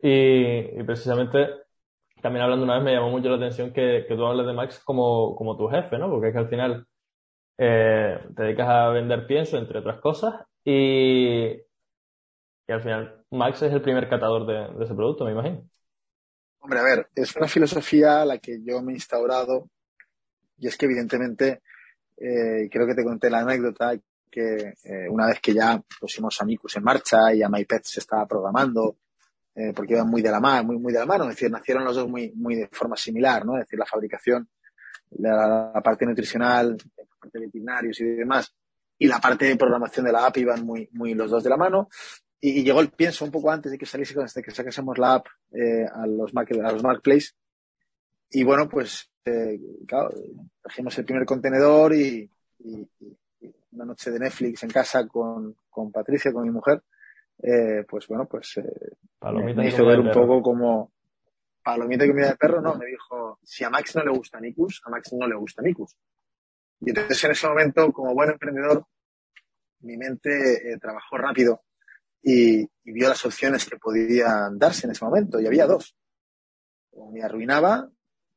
Y, 0.00 0.82
precisamente, 0.84 1.48
también 2.20 2.44
hablando 2.44 2.64
una 2.64 2.74
vez, 2.74 2.84
me 2.84 2.92
llamó 2.92 3.10
mucho 3.10 3.30
la 3.30 3.36
atención 3.36 3.72
que, 3.72 4.04
que 4.06 4.14
tú 4.14 4.24
hables 4.26 4.46
de 4.46 4.52
Max 4.52 4.80
como, 4.84 5.34
como 5.36 5.56
tu 5.56 5.68
jefe, 5.68 5.98
¿no? 5.98 6.10
Porque 6.10 6.28
es 6.28 6.32
que 6.34 6.38
al 6.38 6.48
final 6.48 6.86
eh, 7.56 8.18
te 8.36 8.42
dedicas 8.42 8.68
a 8.68 8.88
vender 8.90 9.26
pienso, 9.26 9.56
entre 9.56 9.78
otras 9.78 10.00
cosas, 10.00 10.34
y, 10.64 11.46
y 12.66 12.72
al 12.72 12.82
final 12.82 13.24
Max 13.30 13.62
es 13.62 13.72
el 13.72 13.80
primer 13.80 14.08
catador 14.08 14.46
de, 14.46 14.78
de 14.78 14.84
ese 14.84 14.94
producto, 14.94 15.24
me 15.24 15.32
imagino. 15.32 15.64
Hombre, 16.60 16.80
a 16.80 16.82
ver, 16.82 17.08
es 17.14 17.34
una 17.36 17.48
filosofía 17.48 18.22
a 18.22 18.26
la 18.26 18.38
que 18.38 18.58
yo 18.62 18.82
me 18.82 18.92
he 18.92 18.96
instaurado 18.96 19.70
y 20.58 20.66
es 20.66 20.76
que 20.76 20.86
evidentemente 20.86 21.62
eh, 22.16 22.68
creo 22.70 22.86
que 22.86 22.94
te 22.94 23.04
conté 23.04 23.30
la 23.30 23.40
anécdota 23.40 23.94
que 24.28 24.74
eh, 24.84 25.08
una 25.08 25.26
vez 25.26 25.40
que 25.40 25.54
ya 25.54 25.80
pusimos 26.00 26.40
a 26.40 26.44
Micus 26.44 26.76
en 26.76 26.84
marcha 26.84 27.32
y 27.34 27.42
a 27.42 27.48
MyPet 27.48 27.84
se 27.84 28.00
estaba 28.00 28.26
programando, 28.26 28.98
eh, 29.54 29.72
porque 29.74 29.94
iban 29.94 30.08
muy 30.08 30.22
de 30.22 30.30
la 30.30 30.40
mano, 30.40 30.64
muy, 30.64 30.78
muy 30.78 30.92
de 30.92 31.00
la 31.00 31.06
mano, 31.06 31.24
es 31.24 31.30
decir, 31.30 31.50
nacieron 31.50 31.84
los 31.84 31.96
dos 31.96 32.08
muy, 32.08 32.32
muy 32.34 32.54
de 32.54 32.68
forma 32.68 32.96
similar, 32.96 33.44
¿no? 33.44 33.54
Es 33.54 33.64
decir, 33.64 33.78
la 33.78 33.86
fabricación, 33.86 34.48
la, 35.10 35.72
la 35.74 35.80
parte 35.80 36.06
nutricional, 36.06 36.76
la 36.96 37.04
parte 37.20 37.38
de 37.38 37.46
veterinarios 37.46 38.00
y 38.00 38.04
demás, 38.04 38.54
y 38.98 39.06
la 39.06 39.18
parte 39.18 39.46
de 39.46 39.56
programación 39.56 40.06
de 40.06 40.12
la 40.12 40.26
app 40.26 40.36
iban 40.36 40.64
muy, 40.64 40.88
muy 40.92 41.14
los 41.14 41.30
dos 41.30 41.42
de 41.42 41.50
la 41.50 41.56
mano 41.56 41.88
y, 42.40 42.62
llegó 42.62 42.80
el 42.80 42.90
pienso 42.90 43.24
un 43.24 43.30
poco 43.30 43.50
antes 43.50 43.72
de 43.72 43.78
que 43.78 43.86
saliese, 43.86 44.14
de 44.14 44.42
que 44.42 44.50
sacásemos 44.50 44.98
la 44.98 45.14
app 45.14 45.26
eh, 45.52 45.86
a 45.92 46.06
los, 46.06 46.32
a 46.34 46.72
los 46.72 46.82
marketplace 46.82 47.30
y 48.30 48.44
bueno, 48.44 48.68
pues, 48.68 49.10
eh, 49.24 49.58
claro, 49.86 50.10
trajimos 50.62 50.96
el 50.98 51.04
primer 51.04 51.24
contenedor 51.24 51.94
y, 51.94 52.30
una 53.72 53.84
noche 53.84 54.10
de 54.10 54.18
Netflix 54.18 54.62
en 54.62 54.70
casa 54.70 55.06
con, 55.06 55.56
con 55.68 55.92
Patricia, 55.92 56.32
con 56.32 56.44
mi 56.44 56.50
mujer, 56.50 56.82
eh, 57.42 57.84
pues 57.88 58.06
bueno, 58.08 58.26
pues 58.26 58.56
eh, 58.56 58.96
me 59.54 59.68
hizo 59.68 59.86
ver 59.86 60.00
un 60.00 60.10
poco 60.10 60.42
como 60.42 60.92
palomita 61.62 62.04
y 62.04 62.08
comida 62.08 62.28
de 62.28 62.36
perro, 62.36 62.60
no, 62.60 62.74
me 62.76 62.86
dijo, 62.86 63.38
si 63.42 63.64
a 63.64 63.70
Max 63.70 63.94
no 63.96 64.04
le 64.04 64.10
gusta 64.10 64.40
Nicus, 64.40 64.80
a 64.84 64.90
Max 64.90 65.12
no 65.12 65.26
le 65.26 65.36
gusta 65.36 65.62
Nicus. 65.62 65.96
Y 66.80 66.90
entonces 66.90 67.22
en 67.24 67.30
ese 67.32 67.46
momento, 67.46 67.92
como 67.92 68.14
buen 68.14 68.30
emprendedor, 68.30 68.86
mi 69.80 69.96
mente 69.96 70.72
eh, 70.72 70.78
trabajó 70.78 71.18
rápido 71.18 71.62
y, 72.22 72.62
y, 72.62 72.92
vio 72.92 73.08
las 73.08 73.24
opciones 73.24 73.64
que 73.68 73.76
podían 73.76 74.58
darse 74.58 74.86
en 74.86 74.92
ese 74.92 75.04
momento, 75.04 75.40
y 75.40 75.46
había 75.46 75.66
dos. 75.66 75.94
O 76.92 77.12
me 77.12 77.22
arruinaba 77.22 77.88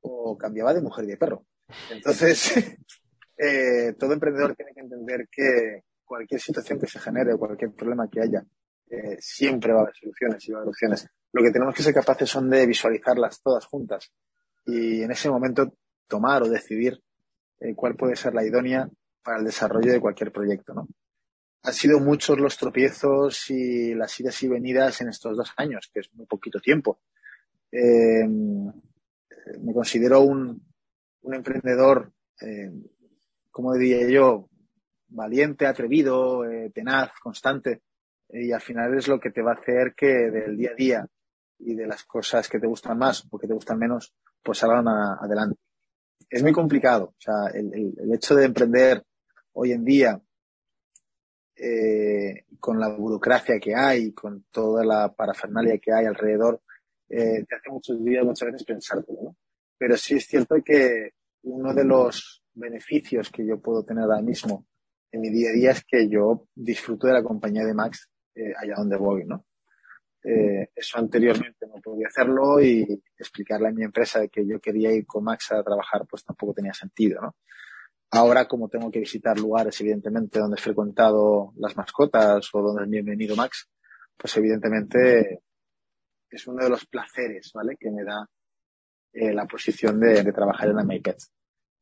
o 0.01 0.37
cambiaba 0.37 0.73
de 0.73 0.81
mujer 0.81 1.05
y 1.05 1.07
de 1.07 1.17
perro. 1.17 1.45
Entonces, 1.89 2.53
eh, 3.37 3.93
todo 3.97 4.13
emprendedor 4.13 4.55
tiene 4.55 4.73
que 4.73 4.81
entender 4.81 5.27
que 5.31 5.83
cualquier 6.03 6.39
situación 6.39 6.79
que 6.79 6.87
se 6.87 6.99
genere, 6.99 7.35
cualquier 7.37 7.71
problema 7.71 8.09
que 8.09 8.21
haya, 8.21 8.45
eh, 8.89 9.17
siempre 9.19 9.73
va 9.73 9.79
a 9.79 9.81
haber 9.83 9.95
soluciones 9.95 10.47
y 10.47 10.51
va 10.51 10.59
a 10.59 10.61
haber 10.61 10.69
opciones. 10.69 11.07
Lo 11.31 11.41
que 11.41 11.51
tenemos 11.51 11.73
que 11.73 11.83
ser 11.83 11.93
capaces 11.93 12.29
son 12.29 12.49
de 12.49 12.65
visualizarlas 12.65 13.41
todas 13.41 13.65
juntas 13.65 14.11
y 14.65 15.01
en 15.01 15.11
ese 15.11 15.29
momento 15.29 15.73
tomar 16.07 16.43
o 16.43 16.49
decidir 16.49 17.01
eh, 17.59 17.73
cuál 17.73 17.95
puede 17.95 18.15
ser 18.15 18.33
la 18.33 18.45
idónea 18.45 18.89
para 19.23 19.39
el 19.39 19.45
desarrollo 19.45 19.91
de 19.91 20.01
cualquier 20.01 20.31
proyecto, 20.31 20.73
¿no? 20.73 20.87
Han 21.63 21.73
sido 21.73 21.99
muchos 21.99 22.39
los 22.39 22.57
tropiezos 22.57 23.51
y 23.51 23.93
las 23.93 24.19
idas 24.19 24.41
y 24.41 24.47
venidas 24.47 24.99
en 25.01 25.09
estos 25.09 25.37
dos 25.37 25.53
años, 25.57 25.91
que 25.93 25.99
es 25.99 26.11
muy 26.13 26.25
poquito 26.25 26.59
tiempo. 26.59 27.01
Me 27.71 28.73
considero 29.71 30.21
un, 30.21 30.59
un 31.21 31.33
emprendedor, 31.33 32.11
como 33.51 33.73
diría 33.73 34.09
yo, 34.09 34.49
valiente, 35.09 35.67
atrevido, 35.67 36.45
eh, 36.45 36.71
tenaz, 36.73 37.11
constante. 37.21 37.81
Y 38.29 38.51
al 38.51 38.61
final 38.61 38.97
es 38.97 39.07
lo 39.07 39.19
que 39.19 39.29
te 39.29 39.41
va 39.41 39.51
a 39.51 39.55
hacer 39.55 39.93
que 39.95 40.07
del 40.07 40.57
día 40.57 40.71
a 40.71 40.75
día 40.75 41.07
y 41.59 41.75
de 41.75 41.85
las 41.85 42.03
cosas 42.05 42.47
que 42.47 42.59
te 42.59 42.67
gustan 42.67 42.97
más 42.97 43.27
o 43.29 43.37
que 43.37 43.47
te 43.47 43.53
gustan 43.53 43.77
menos, 43.77 44.13
pues 44.41 44.57
salgan 44.57 44.87
adelante. 44.87 45.59
Es 46.29 46.41
muy 46.41 46.53
complicado. 46.53 47.05
O 47.05 47.15
sea, 47.19 47.51
el, 47.53 47.73
el, 47.73 47.93
el 47.99 48.13
hecho 48.13 48.35
de 48.35 48.45
emprender 48.45 49.03
hoy 49.53 49.73
en 49.73 49.83
día 49.83 50.21
eh, 51.63 52.45
con 52.59 52.79
la 52.79 52.89
burocracia 52.89 53.59
que 53.59 53.75
hay, 53.75 54.13
con 54.13 54.45
toda 54.49 54.83
la 54.83 55.13
parafernalia 55.13 55.77
que 55.77 55.93
hay 55.93 56.05
alrededor, 56.05 56.61
eh, 57.07 57.45
te 57.47 57.55
hace 57.55 57.69
muchos 57.69 58.03
días, 58.03 58.25
muchas 58.25 58.51
veces 58.51 58.65
pensártelo, 58.65 59.19
¿no? 59.21 59.35
Pero 59.77 59.95
sí 59.95 60.15
es 60.15 60.25
cierto 60.25 60.55
que 60.63 61.11
uno 61.43 61.73
de 61.73 61.83
los 61.83 62.40
beneficios 62.61 63.29
que 63.29 63.45
yo 63.45 63.59
puedo 63.59 63.83
tener 63.83 64.05
ahora 64.05 64.21
mismo 64.21 64.65
en 65.11 65.21
mi 65.21 65.29
día 65.29 65.49
a 65.49 65.53
día 65.53 65.71
es 65.71 65.83
que 65.83 66.07
yo 66.09 66.47
disfruto 66.55 67.07
de 67.07 67.13
la 67.13 67.23
compañía 67.23 67.65
de 67.65 67.73
Max 67.73 68.09
eh, 68.33 68.53
allá 68.57 68.75
donde 68.77 68.97
voy, 68.97 69.25
¿no? 69.25 69.45
Eh, 70.23 70.69
eso 70.75 70.99
anteriormente 70.99 71.65
no 71.67 71.81
podía 71.81 72.07
hacerlo 72.07 72.61
y 72.61 73.03
explicarle 73.17 73.69
a 73.69 73.71
mi 73.71 73.83
empresa 73.83 74.27
que 74.27 74.47
yo 74.47 74.59
quería 74.59 74.93
ir 74.93 75.05
con 75.05 75.23
Max 75.23 75.51
a 75.51 75.63
trabajar, 75.63 76.05
pues 76.07 76.23
tampoco 76.23 76.53
tenía 76.53 76.73
sentido, 76.73 77.21
¿no? 77.21 77.35
Ahora, 78.11 78.47
como 78.47 78.69
tengo 78.69 78.91
que 78.91 78.99
visitar 78.99 79.39
lugares, 79.39 79.79
evidentemente, 79.81 80.39
donde 80.39 80.57
he 80.57 80.61
frecuentado 80.61 81.53
las 81.55 81.75
mascotas 81.77 82.49
o 82.53 82.61
donde 82.61 82.83
es 82.83 82.89
bienvenido 82.89 83.35
Max, 83.35 83.69
pues 84.17 84.35
evidentemente 84.37 85.41
es 86.29 86.47
uno 86.47 86.63
de 86.63 86.69
los 86.69 86.85
placeres, 86.85 87.51
¿vale? 87.53 87.75
Que 87.79 87.89
me 87.89 88.03
da 88.03 88.27
eh, 89.13 89.33
la 89.33 89.45
posición 89.45 89.99
de, 89.99 90.23
de, 90.23 90.33
trabajar 90.33 90.69
en 90.69 90.87
MyPets. 90.87 91.31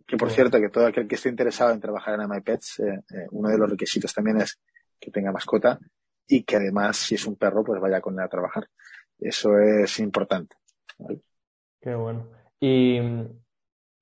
Que 0.09 0.17
por 0.17 0.31
cierto, 0.31 0.59
que 0.59 0.69
todo 0.69 0.87
aquel 0.87 1.07
que 1.07 1.13
esté 1.13 1.29
interesado 1.29 1.71
en 1.71 1.79
trabajar 1.79 2.19
en 2.19 2.27
MyPets, 2.27 2.79
eh, 2.79 3.03
eh, 3.13 3.27
uno 3.29 3.49
de 3.49 3.59
los 3.59 3.69
requisitos 3.69 4.11
también 4.11 4.41
es 4.41 4.59
que 4.99 5.11
tenga 5.11 5.31
mascota 5.31 5.77
y 6.27 6.43
que 6.43 6.55
además, 6.55 6.97
si 6.97 7.13
es 7.13 7.27
un 7.27 7.35
perro, 7.35 7.63
pues 7.63 7.79
vaya 7.79 8.01
con 8.01 8.15
él 8.15 8.21
a 8.21 8.27
trabajar. 8.27 8.67
Eso 9.19 9.59
es 9.59 9.99
importante. 9.99 10.55
¿vale? 10.97 11.21
Qué 11.79 11.93
bueno. 11.93 12.27
Y 12.59 12.99
mm, 12.99 13.27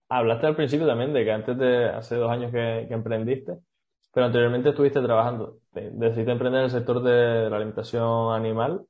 hablaste 0.07 0.47
al 0.47 0.55
principio 0.55 0.87
también 0.87 1.11
de 1.11 1.25
que 1.25 1.31
antes 1.33 1.57
de 1.57 1.89
hace 1.89 2.15
dos 2.15 2.31
años 2.31 2.53
que, 2.53 2.85
que 2.87 2.93
emprendiste, 2.93 3.57
pero 4.13 4.27
anteriormente 4.27 4.69
estuviste 4.69 5.01
trabajando, 5.01 5.59
decidiste 5.73 6.31
emprender 6.31 6.59
en 6.59 6.65
el 6.65 6.71
sector 6.71 7.03
de 7.03 7.49
la 7.49 7.57
alimentación 7.57 8.33
animal 8.33 8.85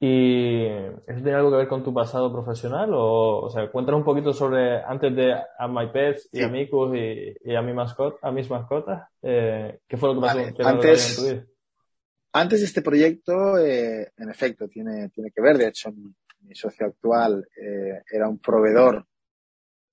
¿Y 0.00 0.64
eso 0.64 1.22
tiene 1.22 1.34
algo 1.34 1.50
que 1.50 1.56
ver 1.56 1.68
con 1.68 1.82
tu 1.82 1.92
pasado 1.92 2.32
profesional? 2.32 2.90
O, 2.94 3.40
o 3.40 3.50
sea, 3.50 3.68
cuéntanos 3.68 3.98
un 3.98 4.04
poquito 4.04 4.32
sobre, 4.32 4.80
antes 4.84 5.14
de 5.14 5.34
a 5.34 5.66
My 5.66 5.90
Pets 5.92 6.28
y 6.32 6.38
sí. 6.38 6.44
y, 6.44 7.50
y, 7.50 7.56
a, 7.56 7.62
mi 7.62 7.72
mascota, 7.72 8.16
a 8.22 8.30
mis 8.30 8.48
mascotas, 8.48 9.08
eh, 9.22 9.80
¿qué 9.88 9.96
fue 9.96 10.10
lo 10.10 10.14
que 10.14 10.20
pasó 10.20 10.38
vale. 10.38 10.54
antes, 10.64 11.10
en 11.10 11.16
tu 11.16 11.34
vida? 11.34 11.46
Antes 12.32 12.60
de 12.60 12.66
este 12.66 12.82
proyecto, 12.82 13.58
eh, 13.58 14.12
en 14.16 14.30
efecto, 14.30 14.68
tiene, 14.68 15.08
tiene 15.08 15.32
que 15.34 15.42
ver. 15.42 15.58
De 15.58 15.66
hecho, 15.66 15.90
mi, 15.90 16.14
mi 16.42 16.54
socio 16.54 16.86
actual 16.86 17.48
eh, 17.60 18.02
era 18.08 18.28
un 18.28 18.38
proveedor 18.38 19.04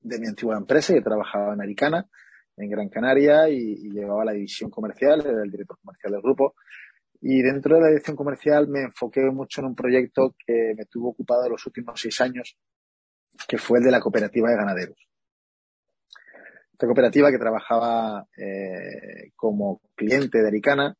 de 0.02 0.20
mi 0.20 0.28
antigua 0.28 0.56
empresa. 0.56 0.94
Yo 0.94 1.02
trabajaba 1.02 1.56
en 1.56 1.62
Aricana, 1.62 2.08
en 2.58 2.70
Gran 2.70 2.90
Canaria, 2.90 3.50
y, 3.50 3.58
y 3.58 3.90
llevaba 3.90 4.24
la 4.24 4.34
división 4.34 4.70
comercial, 4.70 5.22
era 5.26 5.42
el 5.44 5.50
director 5.50 5.80
comercial 5.80 6.12
del 6.14 6.22
grupo. 6.22 6.54
Y 7.28 7.42
dentro 7.42 7.74
de 7.74 7.82
la 7.82 7.88
dirección 7.88 8.16
comercial 8.16 8.68
me 8.68 8.82
enfoqué 8.82 9.22
mucho 9.32 9.60
en 9.60 9.66
un 9.66 9.76
proyecto 9.76 10.36
que 10.46 10.76
me 10.78 10.86
tuvo 10.86 11.10
ocupado 11.10 11.50
los 11.50 11.66
últimos 11.66 12.00
seis 12.00 12.22
años, 12.22 12.56
que 13.48 13.58
fue 13.58 13.80
el 13.80 13.86
de 13.86 13.90
la 13.90 14.00
cooperativa 14.00 14.48
de 14.48 14.56
ganaderos. 14.56 15.10
Esta 16.72 16.86
cooperativa 16.86 17.32
que 17.32 17.40
trabajaba 17.40 18.28
eh, 18.38 19.32
como 19.36 19.82
cliente 19.96 20.40
de 20.40 20.48
Aricana, 20.50 20.96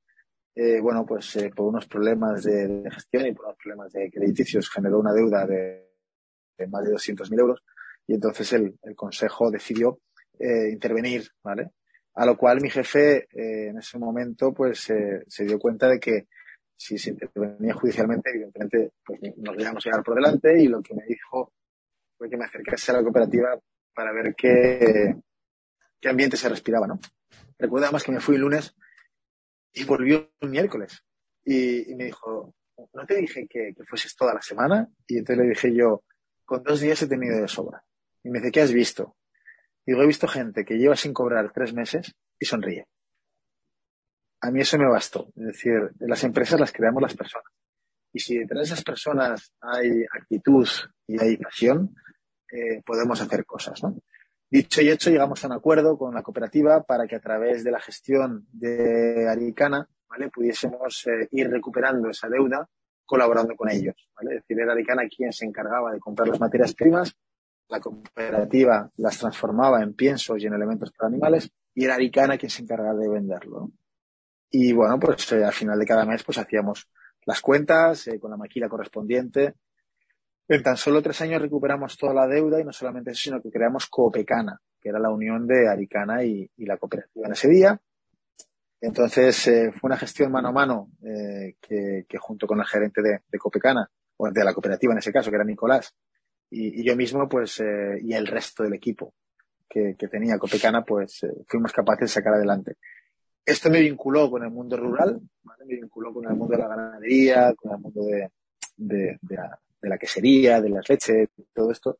eh, 0.56 0.82
bueno, 0.82 1.06
pues 1.06 1.36
eh, 1.36 1.52
por 1.56 1.68
unos 1.68 1.86
problemas 1.86 2.42
de, 2.42 2.82
gestión 2.90 3.28
y 3.28 3.34
por 3.34 3.46
unos 3.46 3.58
problemas 3.58 3.94
de 3.94 4.10
crediticios 4.10 4.68
generó 4.72 4.98
una 4.98 5.14
deuda 5.14 5.46
de, 5.46 5.92
de 6.58 6.68
más 6.68 6.86
de 6.86 6.92
200.000 6.92 7.40
euros 7.40 7.64
y 8.08 8.16
entonces 8.16 8.52
el, 8.54 8.80
el 8.82 8.96
consejo 8.96 9.52
decidió 9.52 10.00
eh, 10.40 10.72
intervenir, 10.72 11.28
¿vale? 11.44 11.70
A 12.16 12.26
lo 12.26 12.38
cual 12.38 12.62
mi 12.62 12.70
jefe 12.70 13.28
eh, 13.32 13.70
en 13.70 13.78
ese 13.78 13.98
momento 14.00 14.54
pues 14.54 14.90
eh, 14.90 15.24
se 15.28 15.46
dio 15.46 15.60
cuenta 15.60 15.88
de 15.90 16.00
que 16.00 16.28
si 16.78 16.98
se 16.98 17.12
intervenía 17.12 17.74
judicialmente, 17.74 18.30
evidentemente 18.30 18.94
pues, 19.06 19.20
nos 19.38 19.60
íbamos 19.60 19.86
a 19.86 19.90
llegar 19.90 20.04
por 20.04 20.16
delante 20.16 20.62
y 20.62 20.68
lo 20.68 20.82
que 20.82 20.94
me 20.94 21.06
dijo 21.06 21.54
fue 22.18 22.30
que 22.30 22.38
me 22.38 22.46
acercase 22.46 22.92
a 22.92 22.96
la 22.96 23.04
cooperativa 23.04 23.60
para 23.94 24.12
ver 24.12 24.36
qué, 24.36 25.16
qué 26.00 26.10
ambiente 26.10 26.38
se 26.38 26.50
respiraba, 26.50 26.88
¿no? 26.88 27.00
Recuerdo 27.58 27.98
que 27.98 28.12
me 28.12 28.20
fui 28.20 28.36
el 28.36 28.42
lunes 28.42 28.76
y 29.72 29.84
volvió 29.86 30.32
el 30.40 30.50
miércoles 30.50 31.04
y, 31.44 31.92
y 31.92 31.96
me 31.96 32.06
dijo, 32.06 32.54
¿no 32.94 33.06
te 33.06 33.16
dije 33.16 33.48
que, 33.48 33.74
que, 33.76 33.84
fueses 33.86 34.16
toda 34.16 34.34
la 34.34 34.42
semana? 34.42 34.90
Y 35.08 35.18
entonces 35.18 35.44
le 35.44 35.50
dije 35.50 35.74
yo, 35.74 36.04
con 36.44 36.64
dos 36.64 36.82
días 36.82 37.02
he 37.02 37.08
tenido 37.08 37.40
de 37.40 37.48
sobra. 37.48 37.84
Y 38.24 38.30
me 38.30 38.40
dice, 38.40 38.52
¿qué 38.52 38.62
has 38.62 38.72
visto? 38.72 39.16
Digo, 39.86 40.02
he 40.02 40.08
visto 40.08 40.28
gente 40.28 40.66
que 40.66 40.78
lleva 40.78 40.96
sin 40.96 41.14
cobrar 41.14 41.52
tres 41.54 41.74
meses 41.74 42.16
y 42.40 42.46
sonríe. 42.46 42.88
A 44.42 44.52
mí 44.52 44.62
eso 44.62 44.78
me 44.78 44.90
bastó. 44.90 45.32
Es 45.36 45.46
decir, 45.46 45.92
las 46.00 46.24
empresas 46.24 46.60
las 46.60 46.72
creamos 46.72 47.02
las 47.02 47.16
personas. 47.16 47.52
Y 48.12 48.20
si 48.20 48.38
detrás 48.38 48.60
de 48.60 48.74
esas 48.74 48.84
personas 48.84 49.54
hay 49.62 50.04
actitud 50.12 50.68
y 51.08 51.22
hay 51.22 51.38
pasión, 51.38 51.96
eh, 52.52 52.82
podemos 52.86 53.22
hacer 53.22 53.46
cosas, 53.46 53.84
¿no? 53.84 53.98
Dicho 54.50 54.82
y 54.82 54.90
hecho, 54.90 55.10
llegamos 55.10 55.44
a 55.44 55.48
un 55.48 55.54
acuerdo 55.54 55.98
con 55.98 56.14
la 56.14 56.22
cooperativa 56.22 56.84
para 56.84 57.08
que 57.08 57.16
a 57.16 57.20
través 57.20 57.64
de 57.64 57.72
la 57.72 57.82
gestión 57.82 58.48
de 58.52 59.28
Aricana, 59.28 59.90
¿vale? 60.08 60.30
Pudiésemos 60.30 61.06
eh, 61.08 61.28
ir 61.32 61.50
recuperando 61.50 62.10
esa 62.10 62.30
deuda 62.30 62.70
colaborando 63.06 63.56
con 63.56 63.70
ellos, 63.70 63.96
¿vale? 64.16 64.36
Es 64.36 64.42
decir, 64.42 64.60
era 64.62 64.74
Aricana 64.74 65.04
quien 65.10 65.34
se 65.34 65.46
encargaba 65.46 65.92
de 65.92 66.00
comprar 66.00 66.28
las 66.28 66.40
materias 66.40 66.74
primas 66.74 67.16
la 67.68 67.80
cooperativa 67.80 68.92
las 68.98 69.18
transformaba 69.18 69.82
en 69.82 69.94
piensos 69.94 70.42
y 70.42 70.46
en 70.46 70.54
elementos 70.54 70.92
para 70.92 71.08
animales 71.08 71.52
y 71.74 71.86
era 71.86 71.96
Aricana 71.96 72.38
quien 72.38 72.50
se 72.50 72.64
encargaba 72.64 72.98
de 72.98 73.10
venderlo. 73.10 73.72
Y 74.50 74.72
bueno, 74.74 75.00
pues 75.00 75.32
eh, 75.34 75.44
al 75.44 75.54
final 75.54 75.78
de 75.80 75.86
cada 75.86 76.06
mes 76.06 76.24
pues 76.24 76.38
hacíamos 76.38 76.88
las 77.26 77.42
cuentas 77.42 78.08
eh, 78.08 78.20
con 78.20 78.32
la 78.32 78.38
maquila 78.38 78.70
correspondiente. 78.70 79.56
En 80.48 80.62
tan 80.62 80.78
solo 80.78 81.02
tres 81.02 81.20
años 81.22 81.42
recuperamos 81.42 81.98
toda 81.98 82.14
la 82.14 82.28
deuda 82.28 82.62
y 82.62 82.64
no 82.64 82.72
solamente 82.72 83.12
eso, 83.12 83.22
sino 83.24 83.42
que 83.42 83.50
creamos 83.50 83.88
Coopecana, 83.88 84.62
que 84.80 84.90
era 84.90 85.00
la 85.00 85.10
unión 85.10 85.48
de 85.48 85.68
Aricana 85.68 86.24
y, 86.24 86.50
la 86.58 86.78
cooperativa 86.78 87.26
en 87.26 87.34
ese 87.34 87.50
día. 87.50 87.82
Entonces 88.80 89.48
eh, 89.48 89.72
fue 89.72 89.88
una 89.88 89.98
gestión 89.98 90.32
mano 90.32 90.50
a 90.50 90.52
mano 90.52 90.92
que, 91.02 92.06
que, 92.08 92.18
junto 92.20 92.46
con 92.46 92.60
el 92.60 92.66
gerente 92.66 93.02
de, 93.02 93.22
de 93.28 93.38
Copecana, 93.40 93.90
o 94.18 94.30
de 94.30 94.44
la 94.44 94.54
cooperativa 94.54 94.94
en 94.94 95.00
ese 95.00 95.12
caso, 95.12 95.32
que 95.32 95.36
era 95.36 95.44
Nicolás, 95.44 95.96
y, 96.56 96.84
yo 96.84 96.96
mismo, 96.96 97.28
pues, 97.28 97.60
eh, 97.60 98.00
y 98.02 98.14
el 98.14 98.28
resto 98.28 98.64
del 98.64 98.74
equipo 98.74 99.14
que, 99.68 99.96
tenía 100.10 100.38
Copecana, 100.38 100.84
pues, 100.84 101.24
eh, 101.24 101.34
fuimos 101.48 101.74
capaces 101.74 102.02
de 102.02 102.08
sacar 102.08 102.36
adelante. 102.36 102.78
Esto 103.46 103.70
me 103.70 103.82
vinculó 103.82 104.32
con 104.32 104.44
el 104.44 104.50
mundo 104.50 104.78
rural, 104.78 105.20
me 105.44 105.76
vinculó 105.76 106.14
con 106.14 106.26
el 106.26 106.36
mundo 106.36 106.56
de 106.56 106.64
la 106.64 106.70
ganadería, 106.70 107.54
con 107.56 107.74
el 107.74 107.80
mundo 107.80 108.06
de, 108.06 108.32
de, 108.78 109.20
la, 109.82 109.98
quesería, 109.98 110.62
de 110.62 110.70
las 110.70 110.90
leches, 110.90 111.30
todo 111.54 111.72
esto. 111.72 112.00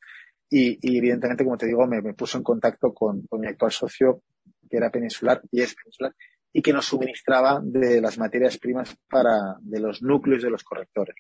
y, 0.50 0.80
evidentemente, 0.98 1.44
como 1.44 1.58
te 1.58 1.68
digo, 1.68 1.86
me, 1.86 2.02
puso 2.14 2.38
en 2.38 2.44
contacto 2.44 2.94
con, 2.94 3.28
con, 3.28 3.42
mi 3.42 3.48
actual 3.48 3.72
socio, 3.72 4.22
que 4.70 4.78
era 4.78 4.90
peninsular 4.90 5.42
y 5.52 5.62
es 5.62 5.76
peninsular, 5.76 6.16
y 6.54 6.62
que 6.62 6.72
nos 6.72 6.86
suministraba 6.86 7.60
de 7.62 8.00
las 8.00 8.18
materias 8.18 8.58
primas 8.58 8.96
para, 9.10 9.58
de 9.60 9.80
los 9.82 10.02
núcleos 10.02 10.42
de 10.42 10.50
los 10.50 10.64
correctores. 10.64 11.16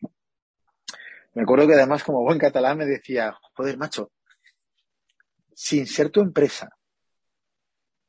Me 1.35 1.43
acuerdo 1.43 1.67
que 1.67 1.73
además, 1.73 2.03
como 2.03 2.23
buen 2.23 2.39
catalán, 2.39 2.77
me 2.77 2.85
decía, 2.85 3.37
joder, 3.53 3.77
macho, 3.77 4.11
sin 5.53 5.85
ser 5.85 6.09
tu 6.09 6.21
empresa 6.21 6.69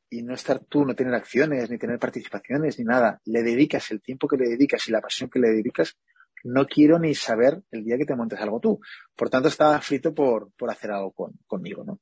y 0.09 0.23
no 0.23 0.33
estar 0.33 0.59
tú, 0.59 0.85
no 0.85 0.95
tener 0.95 1.13
acciones, 1.13 1.69
ni 1.69 1.77
tener 1.77 1.99
participaciones, 1.99 2.79
ni 2.79 2.85
nada, 2.85 3.21
le 3.25 3.43
dedicas 3.43 3.91
el 3.91 4.01
tiempo 4.01 4.29
que 4.29 4.37
le 4.37 4.47
dedicas 4.47 4.87
y 4.87 4.91
la 4.91 5.01
pasión 5.01 5.29
que 5.29 5.39
le 5.39 5.49
dedicas, 5.49 5.97
no 6.45 6.65
quiero 6.65 6.99
ni 6.99 7.13
saber 7.15 7.61
el 7.71 7.83
día 7.83 7.97
que 7.97 8.05
te 8.05 8.15
montes 8.15 8.39
algo 8.39 8.61
tú. 8.61 8.79
Por 9.13 9.29
tanto, 9.29 9.49
estaba 9.49 9.81
frito 9.81 10.13
por, 10.13 10.51
por 10.53 10.69
hacer 10.69 10.91
algo 10.91 11.11
con, 11.11 11.33
conmigo, 11.45 11.83
¿no? 11.83 11.99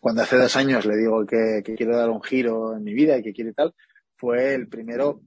Cuando 0.00 0.22
hace 0.22 0.36
dos 0.36 0.54
años 0.54 0.86
le 0.86 0.96
digo 0.96 1.26
que, 1.26 1.62
que, 1.64 1.74
quiero 1.74 1.96
dar 1.96 2.10
un 2.10 2.22
giro 2.22 2.76
en 2.76 2.84
mi 2.84 2.94
vida 2.94 3.16
y 3.16 3.22
que 3.24 3.32
quiero 3.32 3.52
tal, 3.54 3.74
fue 4.16 4.54
el 4.54 4.68
primero 4.68 5.22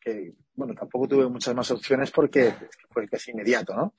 que, 0.00 0.34
bueno, 0.54 0.74
tampoco 0.74 1.06
tuve 1.06 1.28
muchas 1.28 1.54
más 1.54 1.70
opciones 1.70 2.10
porque 2.10 2.52
fue 2.90 3.08
casi 3.08 3.30
inmediato, 3.30 3.74
¿no? 3.74 3.94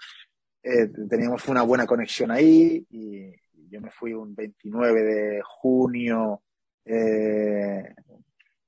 Eh, 0.64 0.88
teníamos 1.10 1.46
una 1.50 1.62
buena 1.64 1.86
conexión 1.86 2.32
ahí 2.32 2.86
y 2.90 3.34
yo 3.70 3.82
me 3.82 3.92
fui 3.92 4.14
un 4.14 4.34
29 4.34 5.04
de 5.04 5.42
junio 5.44 6.42
eh, 6.86 7.94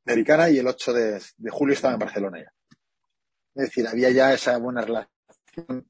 de 0.04 0.52
y 0.52 0.58
el 0.58 0.68
8 0.68 0.94
de, 0.94 1.22
julio 1.50 1.74
estaba 1.74 1.94
en 1.94 2.00
Barcelona 2.00 2.40
ya. 2.40 2.54
Es 3.56 3.70
decir, 3.70 3.88
había 3.88 4.12
ya 4.12 4.34
esa 4.34 4.58
buena 4.58 4.82
relación 4.82 5.90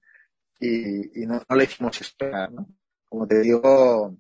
y, 0.60 1.24
y 1.24 1.26
no, 1.26 1.42
no, 1.50 1.56
le 1.56 1.64
hicimos 1.64 2.00
esperar, 2.00 2.52
¿no? 2.52 2.68
Como 3.10 3.28
te 3.28 3.40
digo, 3.40 4.16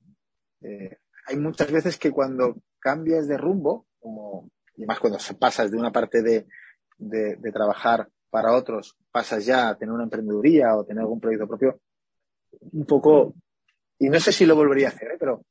eh, 0.61 0.97
hay 1.27 1.37
muchas 1.37 1.71
veces 1.71 1.97
que 1.97 2.11
cuando 2.11 2.61
cambias 2.79 3.27
de 3.27 3.37
rumbo, 3.37 3.87
como, 3.99 4.49
y 4.75 4.85
más 4.85 4.99
cuando 4.99 5.19
pasas 5.39 5.69
de 5.71 5.77
una 5.77 5.91
parte 5.91 6.21
de, 6.23 6.47
de, 6.97 7.35
de 7.35 7.51
trabajar 7.51 8.09
para 8.35 8.51
otros, 8.51 8.97
pasas 9.09 9.45
ya 9.45 9.69
a 9.69 9.77
tener 9.77 9.93
una 9.93 10.03
emprendeduría 10.03 10.75
o 10.75 10.83
tener 10.83 10.99
algún 10.99 11.21
proyecto 11.21 11.47
propio, 11.47 11.79
un 12.73 12.85
poco, 12.85 13.33
y 13.97 14.09
no 14.09 14.19
sé 14.19 14.33
si 14.33 14.45
lo 14.45 14.57
volvería 14.57 14.87
a 14.87 14.89
hacer, 14.89 15.11
¿eh? 15.11 15.15
pero 15.17 15.45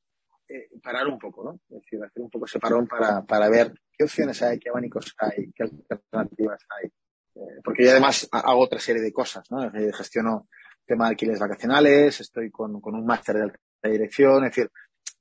eh, 0.46 0.68
parar 0.82 1.06
un 1.06 1.18
poco, 1.18 1.44
¿no? 1.44 1.54
Es 1.70 1.80
decir, 1.80 2.04
hacer 2.04 2.22
un 2.22 2.28
poco 2.28 2.44
ese 2.44 2.58
parón 2.58 2.86
para, 2.86 3.22
para 3.22 3.48
ver 3.48 3.72
qué 3.90 4.04
opciones 4.04 4.42
hay, 4.42 4.58
qué 4.58 4.68
abanicos 4.68 5.14
hay, 5.16 5.50
qué 5.52 5.62
alternativas 5.62 6.60
hay. 6.68 6.88
Eh, 7.36 7.60
porque 7.64 7.84
yo 7.84 7.90
además 7.92 8.28
hago 8.30 8.60
otra 8.60 8.78
serie 8.78 9.00
de 9.00 9.14
cosas, 9.14 9.50
¿no? 9.50 9.70
Gestiono 9.72 10.46
tema 10.84 11.06
de 11.06 11.12
alquileres 11.12 11.40
vacacionales, 11.40 12.20
estoy 12.20 12.50
con, 12.50 12.82
con 12.82 12.94
un 12.96 13.06
máster 13.06 13.36
de 13.36 13.42
alta 13.44 13.58
dirección, 13.84 14.44
es 14.44 14.50
decir, 14.50 14.70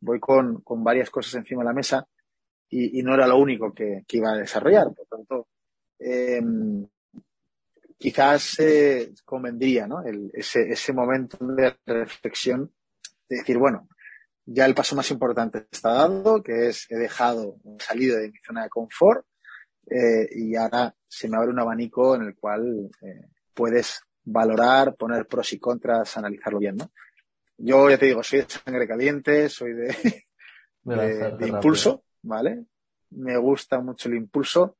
voy 0.01 0.19
con, 0.19 0.59
con 0.63 0.83
varias 0.83 1.09
cosas 1.09 1.35
encima 1.35 1.61
de 1.61 1.69
la 1.69 1.73
mesa 1.73 2.05
y, 2.67 2.99
y 2.99 3.03
no 3.03 3.13
era 3.13 3.25
lo 3.25 3.37
único 3.37 3.73
que, 3.73 4.03
que, 4.05 4.17
iba 4.17 4.33
a 4.33 4.37
desarrollar. 4.37 4.93
Por 4.93 5.07
tanto, 5.07 5.47
eh, 5.97 6.41
quizás 8.03 8.59
eh, 8.59 9.13
convendría 9.23 9.87
¿no? 9.87 10.03
El, 10.03 10.29
ese, 10.33 10.69
ese 10.69 10.91
momento 10.91 11.37
de 11.39 11.73
reflexión 11.85 12.69
de 13.29 13.37
decir, 13.37 13.57
bueno, 13.57 13.87
ya 14.45 14.65
el 14.65 14.75
paso 14.75 14.93
más 14.97 15.09
importante 15.09 15.67
está 15.71 15.93
dado, 15.93 16.43
que 16.43 16.67
es 16.67 16.85
he 16.89 16.97
dejado, 16.97 17.55
he 17.63 17.81
salido 17.81 18.17
de 18.17 18.29
mi 18.29 18.37
zona 18.45 18.63
de 18.63 18.69
confort 18.69 19.25
eh, 19.89 20.27
y 20.31 20.53
ahora 20.57 20.93
se 21.07 21.29
me 21.29 21.37
abre 21.37 21.51
un 21.51 21.59
abanico 21.61 22.15
en 22.15 22.23
el 22.23 22.35
cual 22.35 22.91
eh, 23.01 23.27
puedes 23.53 24.01
valorar, 24.25 24.95
poner 24.95 25.25
pros 25.25 25.53
y 25.53 25.59
contras, 25.59 26.17
analizarlo 26.17 26.59
bien, 26.59 26.75
¿no? 26.75 26.91
Yo 27.57 27.89
ya 27.89 27.97
te 27.97 28.07
digo, 28.07 28.21
soy 28.21 28.39
de 28.39 28.49
sangre 28.49 28.85
caliente, 28.85 29.47
soy 29.47 29.71
de, 29.71 29.95
de, 30.83 31.37
de 31.39 31.47
impulso, 31.47 32.03
¿vale? 32.21 32.65
Me 33.11 33.37
gusta 33.37 33.79
mucho 33.79 34.09
el 34.09 34.15
impulso, 34.15 34.75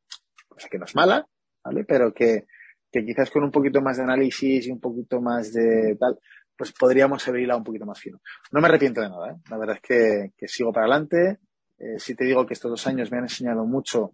cosa 0.46 0.68
que 0.68 0.78
no 0.78 0.84
es 0.84 0.94
mala, 0.94 1.26
¿vale? 1.64 1.86
Pero 1.86 2.14
que, 2.14 2.48
que 2.94 3.04
quizás 3.04 3.32
con 3.32 3.44
un 3.44 3.52
poquito 3.52 3.82
más 3.82 3.98
de 3.98 4.04
análisis 4.04 4.68
y 4.68 4.72
un 4.72 4.80
poquito 4.80 5.20
más 5.20 5.52
de 5.52 5.98
tal, 6.00 6.20
pues 6.56 6.72
podríamos 6.72 7.28
haber 7.28 7.52
un 7.52 7.64
poquito 7.64 7.88
más 7.88 8.00
fino. 8.00 8.22
No 8.52 8.62
me 8.62 8.68
arrepiento 8.68 9.02
de 9.02 9.10
nada, 9.10 9.32
¿eh? 9.32 9.36
La 9.50 9.58
verdad 9.58 9.78
es 9.78 9.82
que, 9.82 10.32
que 10.38 10.48
sigo 10.48 10.72
para 10.72 10.86
adelante. 10.86 11.40
Eh, 11.80 11.98
si 11.98 12.14
te 12.14 12.24
digo 12.24 12.46
que 12.46 12.54
estos 12.54 12.70
dos 12.70 12.86
años 12.86 13.12
me 13.12 13.18
han 13.18 13.24
enseñado 13.24 13.66
mucho 13.66 14.14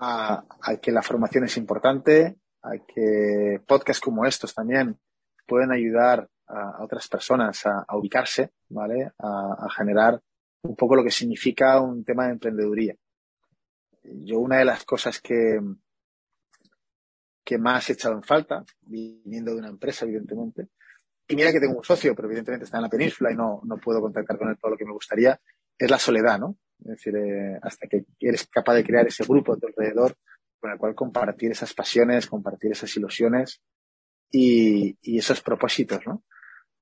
a, 0.00 0.44
a, 0.62 0.76
que 0.78 0.90
la 0.90 1.02
formación 1.02 1.44
es 1.44 1.56
importante, 1.56 2.38
a 2.62 2.72
que 2.72 3.60
podcasts 3.64 4.02
como 4.02 4.26
estos 4.26 4.52
también 4.52 4.98
pueden 5.46 5.70
ayudar 5.70 6.28
a, 6.48 6.70
a 6.78 6.84
otras 6.84 7.06
personas 7.06 7.64
a, 7.66 7.84
a, 7.86 7.96
ubicarse, 7.96 8.50
¿vale? 8.68 9.12
A, 9.20 9.68
generar 9.76 10.20
un 10.62 10.74
poco 10.74 10.96
lo 10.96 11.04
que 11.04 11.12
significa 11.12 11.80
un 11.80 12.04
tema 12.04 12.26
de 12.26 12.32
emprendeduría. 12.32 12.96
Yo 14.02 14.40
una 14.40 14.58
de 14.58 14.64
las 14.64 14.84
cosas 14.84 15.20
que, 15.20 15.60
que 17.48 17.56
más 17.56 17.88
he 17.88 17.94
echado 17.94 18.14
en 18.14 18.22
falta, 18.22 18.62
viniendo 18.82 19.52
de 19.52 19.60
una 19.60 19.68
empresa, 19.68 20.04
evidentemente. 20.04 20.68
Y 21.26 21.34
mira 21.34 21.50
que 21.50 21.58
tengo 21.58 21.78
un 21.78 21.82
socio, 21.82 22.14
pero 22.14 22.28
evidentemente 22.28 22.66
está 22.66 22.76
en 22.76 22.82
la 22.82 22.90
península 22.90 23.32
y 23.32 23.36
no, 23.36 23.62
no 23.64 23.78
puedo 23.78 24.02
contactar 24.02 24.36
con 24.36 24.50
él 24.50 24.58
todo 24.60 24.72
lo 24.72 24.76
que 24.76 24.84
me 24.84 24.92
gustaría, 24.92 25.40
es 25.78 25.90
la 25.90 25.98
soledad, 25.98 26.38
¿no? 26.38 26.58
Es 26.80 26.88
decir, 26.88 27.16
eh, 27.16 27.58
hasta 27.62 27.88
que 27.88 28.04
eres 28.20 28.46
capaz 28.48 28.74
de 28.74 28.84
crear 28.84 29.06
ese 29.06 29.24
grupo 29.24 29.56
tu 29.56 29.66
alrededor 29.66 30.14
con 30.60 30.72
el 30.72 30.76
cual 30.76 30.94
compartir 30.94 31.50
esas 31.50 31.72
pasiones, 31.72 32.26
compartir 32.26 32.72
esas 32.72 32.94
ilusiones 32.98 33.62
y, 34.30 34.98
y 35.00 35.16
esos 35.16 35.40
propósitos, 35.40 36.06
¿no? 36.06 36.24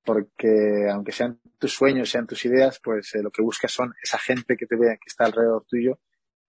Porque 0.04 0.88
aunque 0.90 1.12
sean 1.12 1.38
tus 1.58 1.72
sueños, 1.72 2.10
sean 2.10 2.26
tus 2.26 2.44
ideas, 2.44 2.80
pues 2.82 3.14
eh, 3.14 3.22
lo 3.22 3.30
que 3.30 3.42
buscas 3.42 3.70
son 3.70 3.94
esa 4.02 4.18
gente 4.18 4.56
que 4.56 4.66
te 4.66 4.74
ve, 4.74 4.98
que 5.00 5.06
está 5.06 5.26
alrededor 5.26 5.64
tuyo, 5.68 6.00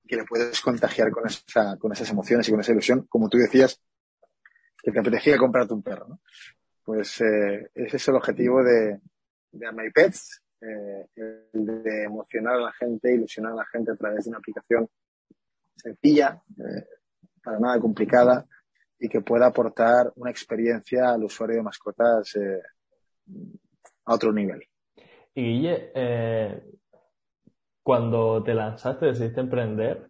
que 0.07 0.15
le 0.15 0.23
puedes 0.23 0.59
contagiar 0.59 1.11
con, 1.11 1.27
esa, 1.27 1.77
con 1.77 1.91
esas 1.91 2.09
emociones 2.09 2.47
y 2.47 2.51
con 2.51 2.61
esa 2.61 2.71
ilusión, 2.71 3.05
como 3.07 3.29
tú 3.29 3.37
decías, 3.37 3.79
que 4.81 4.91
te 4.91 4.99
apetecía 4.99 5.37
comprarte 5.37 5.73
un 5.73 5.83
perro, 5.83 6.07
¿no? 6.07 6.19
Pues 6.83 7.19
eh, 7.21 7.69
ese 7.75 7.97
es 7.97 8.07
el 8.07 8.15
objetivo 8.15 8.63
de, 8.63 9.01
de 9.51 9.71
My 9.73 9.91
Pets, 9.91 10.41
eh, 10.61 11.07
el 11.15 11.83
de 11.83 12.03
emocionar 12.05 12.55
a 12.55 12.61
la 12.61 12.71
gente, 12.71 13.13
ilusionar 13.13 13.51
a 13.51 13.57
la 13.57 13.65
gente 13.65 13.91
a 13.91 13.95
través 13.95 14.23
de 14.23 14.29
una 14.29 14.39
aplicación 14.39 14.87
sencilla, 15.75 16.41
eh, 16.57 16.85
para 17.43 17.59
nada 17.59 17.79
complicada, 17.79 18.45
y 18.99 19.09
que 19.09 19.21
pueda 19.21 19.47
aportar 19.47 20.13
una 20.15 20.31
experiencia 20.31 21.09
al 21.09 21.25
usuario 21.25 21.57
de 21.57 21.63
mascotas 21.63 22.35
a 24.05 24.13
otro 24.13 24.31
nivel. 24.33 24.63
Y 25.35 25.43
Guille, 25.43 25.91
cuando 27.83 28.41
te 28.43 28.53
lanzaste, 28.53 29.05
decidiste 29.05 29.41
emprender, 29.41 30.09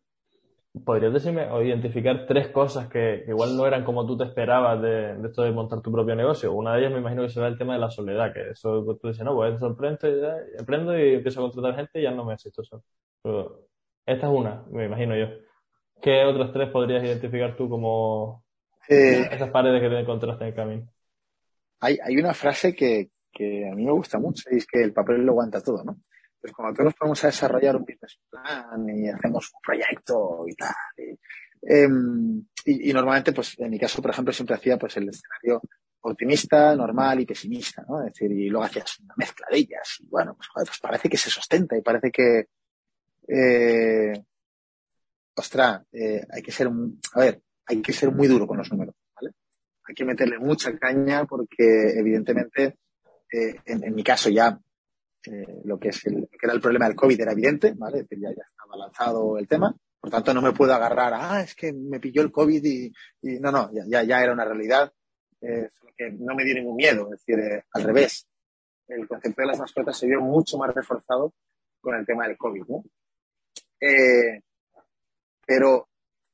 ¿Podrías 0.85 1.13
decirme 1.13 1.49
o 1.49 1.61
identificar 1.61 2.25
tres 2.27 2.49
cosas 2.49 2.87
que 2.87 3.23
igual 3.27 3.55
no 3.55 3.65
eran 3.65 3.83
como 3.83 4.05
tú 4.05 4.17
te 4.17 4.23
esperabas 4.23 4.81
de, 4.81 5.15
de, 5.15 5.27
esto 5.27 5.43
de 5.43 5.51
montar 5.51 5.81
tu 5.81 5.91
propio 5.91 6.15
negocio? 6.15 6.53
Una 6.53 6.73
de 6.73 6.79
ellas 6.79 6.91
me 6.91 6.99
imagino 6.99 7.23
que 7.23 7.29
será 7.29 7.47
el 7.47 7.57
tema 7.57 7.73
de 7.73 7.79
la 7.79 7.89
soledad, 7.89 8.33
que 8.33 8.51
eso 8.51 8.83
tú 9.01 9.07
dices, 9.07 9.23
no, 9.23 9.35
pues 9.35 9.59
sorprendo, 9.59 9.99
ya, 10.03 10.35
emprendo 10.57 10.97
y 10.97 11.15
empiezo 11.15 11.39
a 11.39 11.43
contratar 11.43 11.75
gente 11.75 11.99
y 11.99 12.03
ya 12.03 12.11
no 12.11 12.25
me 12.25 12.33
asisto 12.33 12.63
solo. 12.63 12.83
Pero 13.21 13.67
esta 14.05 14.27
es 14.27 14.33
una, 14.33 14.63
me 14.69 14.85
imagino 14.85 15.15
yo. 15.15 15.27
¿Qué 16.01 16.23
otras 16.25 16.51
tres 16.51 16.69
podrías 16.69 17.03
identificar 17.03 17.55
tú 17.55 17.69
como 17.69 18.43
eh, 18.87 19.27
esas 19.31 19.49
paredes 19.49 19.81
que 19.81 19.89
te 19.89 19.99
encontraste 19.99 20.43
en 20.43 20.49
el 20.49 20.55
camino? 20.55 20.87
Hay, 21.79 21.97
hay 22.03 22.17
una 22.17 22.33
frase 22.33 22.75
que, 22.75 23.09
que 23.31 23.69
a 23.69 23.75
mí 23.75 23.85
me 23.85 23.91
gusta 23.91 24.19
mucho 24.19 24.49
y 24.51 24.57
es 24.57 24.67
que 24.67 24.81
el 24.81 24.93
papel 24.93 25.25
lo 25.25 25.33
aguanta 25.33 25.61
todo, 25.61 25.83
¿no? 25.83 25.97
Pues 26.39 26.53
cuando 26.53 26.73
todos 26.73 26.85
nos 26.85 26.95
ponemos 26.95 27.23
a 27.23 27.27
desarrollar 27.27 27.75
un 27.75 27.83
business 27.83 28.19
plan 28.29 28.89
y 28.89 29.09
hacemos 29.09 29.51
un 29.53 29.61
proyecto 29.61 30.45
y 30.47 30.55
tal. 30.55 30.75
Y, 30.97 31.19
eh, 31.69 31.87
y, 32.65 32.93
normalmente, 32.93 33.31
pues 33.31 33.57
en 33.59 33.69
mi 33.69 33.79
caso, 33.79 34.01
por 34.01 34.11
ejemplo, 34.11 34.33
siempre 34.33 34.55
hacía 34.55 34.77
pues 34.77 34.97
el 34.97 35.09
escenario 35.09 35.61
optimista, 36.01 36.75
normal 36.75 37.21
y 37.21 37.25
pesimista, 37.25 37.83
¿no? 37.87 37.99
Es 38.01 38.13
decir, 38.13 38.31
y 38.31 38.49
luego 38.49 38.65
hacías 38.65 38.99
una 38.99 39.13
mezcla 39.17 39.47
de 39.49 39.57
ellas. 39.57 39.97
Y 39.99 40.07
bueno, 40.07 40.35
pues, 40.35 40.47
joder, 40.49 40.67
pues 40.67 40.79
parece 40.79 41.09
que 41.09 41.17
se 41.17 41.29
sustenta 41.29 41.77
y 41.77 41.81
parece 41.81 42.11
que, 42.11 42.47
eh, 43.27 44.13
ostras, 45.35 45.83
eh, 45.91 46.21
hay 46.29 46.41
que 46.41 46.51
ser, 46.51 46.67
a 46.67 47.19
ver, 47.19 47.41
hay 47.65 47.81
que 47.81 47.93
ser 47.93 48.11
muy 48.11 48.27
duro 48.27 48.47
con 48.47 48.57
los 48.57 48.71
números, 48.71 48.95
¿vale? 49.15 49.33
Hay 49.87 49.95
que 49.95 50.05
meterle 50.05 50.37
mucha 50.39 50.77
caña 50.77 51.25
porque, 51.25 51.93
evidentemente, 51.97 52.77
eh, 53.31 53.55
en 53.65 53.93
mi 53.93 54.03
caso 54.03 54.29
ya 54.29 54.57
eh, 55.29 55.61
lo 55.65 55.77
que 55.77 55.89
es 55.89 56.05
el, 56.05 56.27
que 56.31 56.45
era 56.45 56.53
el 56.53 56.61
problema 56.61 56.87
del 56.87 56.95
COVID 56.95 57.19
era 57.19 57.33
evidente, 57.33 57.73
¿vale? 57.75 58.05
Ya, 58.09 58.29
ya 58.29 58.43
estaba 58.47 58.77
lanzado 58.77 59.37
el 59.37 59.47
tema. 59.47 59.75
Por 59.99 60.09
tanto, 60.09 60.33
no 60.33 60.41
me 60.41 60.53
puedo 60.53 60.73
agarrar 60.73 61.13
a, 61.13 61.33
ah, 61.33 61.41
es 61.41 61.53
que 61.53 61.73
me 61.73 61.99
pilló 61.99 62.21
el 62.21 62.31
COVID 62.31 62.63
y, 62.63 62.91
y 63.21 63.39
no, 63.39 63.51
no, 63.51 63.69
ya, 63.73 63.83
ya, 63.87 64.03
ya, 64.03 64.23
era 64.23 64.33
una 64.33 64.45
realidad. 64.45 64.91
Eh, 65.41 65.69
que 65.97 66.11
no 66.11 66.35
me 66.35 66.45
dio 66.45 66.55
ningún 66.55 66.75
miedo, 66.75 67.05
es 67.05 67.25
decir, 67.25 67.39
eh, 67.39 67.63
al 67.73 67.83
revés. 67.83 68.27
El 68.87 69.07
concepto 69.07 69.41
de 69.41 69.47
las 69.47 69.59
mascotas 69.59 69.97
se 69.97 70.07
vio 70.07 70.21
mucho 70.21 70.57
más 70.57 70.73
reforzado 70.73 71.33
con 71.81 71.95
el 71.95 72.05
tema 72.05 72.27
del 72.27 72.37
COVID, 72.37 72.63
¿no? 72.67 72.83
Eh, 73.81 74.41
pero 75.45 75.89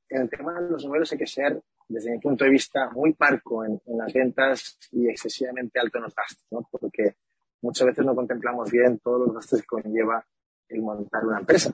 en 0.10 0.21
el 0.23 0.29
tema 0.29 0.62
de 0.62 0.69
los 0.69 0.84
números 0.86 1.12
hay 1.12 1.17
que 1.17 1.27
ser, 1.27 1.62
desde 1.88 2.12
mi 2.12 2.19
punto 2.19 2.43
de 2.43 2.51
vista, 2.51 2.89
muy 2.91 3.13
parco 3.13 3.65
en, 3.65 3.82
en 3.86 3.97
las 3.97 4.13
ventas 4.13 4.77
y 4.91 5.10
excesivamente 5.10 5.79
alto 5.79 5.97
en 5.97 6.03
los 6.03 6.15
gastos, 6.15 6.45
¿no? 6.51 6.67
Porque 6.69 7.15
muchas 7.63 7.88
veces 7.88 8.06
no 8.06 8.13
contemplamos 8.13 8.69
bien 8.69 8.99
todos 8.99 9.26
los 9.26 9.34
gastos 9.34 9.62
que 9.62 9.67
conlleva 9.67 10.23
el 10.69 10.82
montar 10.82 11.26
una 11.26 11.39
empresa. 11.39 11.71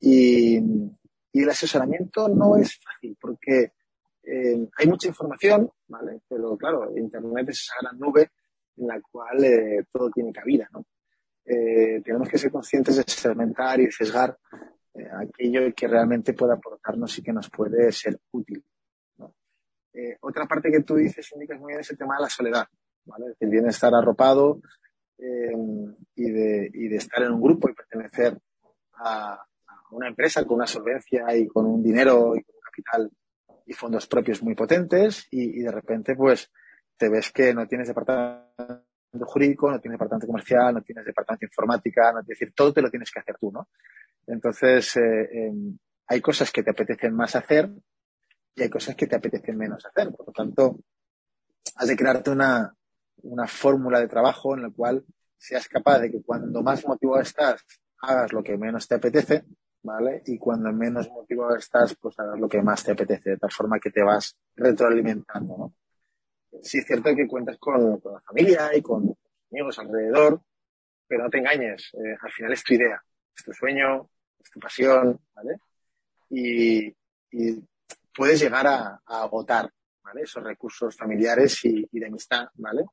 Y, 0.00 0.58
y 1.32 1.42
el 1.42 1.50
asesoramiento 1.50 2.28
no 2.28 2.56
es 2.56 2.78
fácil 2.78 3.16
porque 3.20 3.72
eh, 4.22 4.68
hay 4.76 4.86
mucha 4.86 5.08
información, 5.08 5.70
¿vale? 5.88 6.20
Pero 6.28 6.56
claro, 6.56 6.96
Internet 6.96 7.48
es 7.48 7.62
esa 7.62 7.74
gran 7.80 7.98
nube 7.98 8.30
en 8.76 8.86
la 8.86 9.00
cual 9.00 9.44
eh, 9.44 9.84
todo 9.92 10.10
tiene 10.10 10.32
cabida, 10.32 10.68
¿no? 10.72 10.84
Eh, 11.44 12.00
tenemos 12.02 12.28
que 12.28 12.38
ser 12.38 12.50
conscientes 12.50 12.96
de 12.96 13.04
segmentar 13.06 13.78
y 13.80 13.90
sesgar 13.90 14.38
eh, 14.94 15.08
aquello 15.12 15.74
que 15.74 15.86
realmente 15.86 16.32
puede 16.32 16.54
aportarnos 16.54 17.18
y 17.18 17.22
que 17.22 17.32
nos 17.32 17.50
puede 17.50 17.92
ser 17.92 18.18
útil. 18.30 18.64
¿no? 19.18 19.34
Eh, 19.92 20.16
otra 20.20 20.46
parte 20.46 20.70
que 20.70 20.82
tú 20.82 20.94
dices, 20.94 21.30
indicas 21.32 21.60
muy 21.60 21.72
bien, 21.72 21.80
es 21.80 21.90
el 21.90 21.98
tema 21.98 22.16
de 22.16 22.22
la 22.22 22.30
soledad, 22.30 22.66
¿vale? 23.04 23.34
El 23.40 23.50
bienestar 23.50 23.94
arropado 23.94 24.62
y, 25.18 26.30
de, 26.30 26.70
y 26.72 26.88
de 26.88 26.96
estar 26.96 27.22
en 27.22 27.32
un 27.32 27.40
grupo 27.40 27.68
y 27.68 27.74
pertenecer 27.74 28.38
a, 28.94 29.44
una 29.90 30.08
empresa 30.08 30.44
con 30.44 30.56
una 30.56 30.66
solvencia 30.66 31.36
y 31.36 31.46
con 31.46 31.66
un 31.66 31.82
dinero 31.82 32.34
y 32.36 32.42
con 32.42 32.56
un 32.56 32.60
capital 32.62 33.10
y 33.66 33.72
fondos 33.72 34.06
propios 34.06 34.42
muy 34.42 34.54
potentes 34.54 35.26
y, 35.30 35.60
de 35.60 35.70
repente 35.70 36.14
pues 36.16 36.50
te 36.96 37.08
ves 37.08 37.30
que 37.30 37.54
no 37.54 37.66
tienes 37.66 37.88
departamento 37.88 38.84
jurídico, 39.26 39.70
no 39.70 39.80
tienes 39.80 39.94
departamento 39.94 40.26
comercial, 40.26 40.74
no 40.74 40.82
tienes 40.82 41.04
departamento 41.04 41.46
informática, 41.46 42.12
no, 42.12 42.20
es 42.20 42.26
decir, 42.26 42.52
todo 42.54 42.72
te 42.72 42.82
lo 42.82 42.90
tienes 42.90 43.10
que 43.10 43.20
hacer 43.20 43.36
tú, 43.38 43.52
¿no? 43.52 43.68
Entonces, 44.26 44.96
eh, 44.96 45.22
eh, 45.22 45.52
hay 46.06 46.20
cosas 46.20 46.50
que 46.50 46.62
te 46.62 46.70
apetecen 46.70 47.14
más 47.14 47.36
hacer 47.36 47.70
y 48.54 48.62
hay 48.62 48.70
cosas 48.70 48.94
que 48.96 49.06
te 49.06 49.16
apetecen 49.16 49.56
menos 49.56 49.84
hacer. 49.84 50.12
Por 50.12 50.26
lo 50.26 50.32
tanto, 50.32 50.78
has 51.76 51.88
de 51.88 51.96
crearte 51.96 52.30
una, 52.30 52.74
una 53.24 53.46
fórmula 53.46 54.00
de 54.00 54.08
trabajo 54.08 54.54
en 54.54 54.62
la 54.62 54.70
cual 54.70 55.04
seas 55.36 55.68
capaz 55.68 55.98
de 56.00 56.10
que 56.10 56.22
cuando 56.22 56.62
más 56.62 56.86
motivado 56.86 57.20
estás, 57.20 57.64
hagas 58.00 58.32
lo 58.32 58.42
que 58.42 58.56
menos 58.56 58.86
te 58.86 58.94
apetece, 58.94 59.44
¿vale? 59.82 60.22
Y 60.26 60.38
cuando 60.38 60.72
menos 60.72 61.08
motivado 61.10 61.56
estás, 61.56 61.94
pues 61.96 62.18
hagas 62.18 62.38
lo 62.38 62.48
que 62.48 62.62
más 62.62 62.82
te 62.84 62.92
apetece, 62.92 63.30
de 63.30 63.36
tal 63.36 63.50
forma 63.50 63.78
que 63.78 63.90
te 63.90 64.02
vas 64.02 64.36
retroalimentando, 64.56 65.56
¿no? 65.56 65.74
Sí 66.62 66.78
es 66.78 66.86
cierto 66.86 67.14
que 67.14 67.26
cuentas 67.26 67.58
con, 67.58 68.00
con 68.00 68.14
la 68.14 68.20
familia 68.20 68.74
y 68.74 68.80
con 68.80 69.14
amigos 69.50 69.78
alrededor, 69.78 70.40
pero 71.06 71.24
no 71.24 71.30
te 71.30 71.38
engañes, 71.38 71.92
eh, 71.94 72.16
al 72.20 72.32
final 72.32 72.52
es 72.52 72.64
tu 72.64 72.74
idea, 72.74 73.02
es 73.36 73.44
tu 73.44 73.52
sueño, 73.52 74.08
es 74.42 74.50
tu 74.50 74.60
pasión, 74.60 75.20
¿vale? 75.34 75.58
Y, 76.30 76.94
puedes 78.16 78.40
llegar 78.40 78.66
a, 78.66 79.00
agotar, 79.06 79.70
¿vale? 80.02 80.22
Esos 80.22 80.42
recursos 80.42 80.96
familiares 80.96 81.64
y, 81.64 81.86
de 81.90 82.06
amistad, 82.06 82.48
¿vale? 82.54 82.84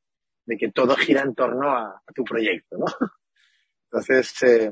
De 0.45 0.57
que 0.57 0.71
todo 0.71 0.95
gira 0.95 1.21
en 1.21 1.35
torno 1.35 1.69
a, 1.71 2.01
a 2.05 2.13
tu 2.13 2.23
proyecto, 2.23 2.77
¿no? 2.77 2.85
Entonces, 3.91 4.41
eh, 4.43 4.71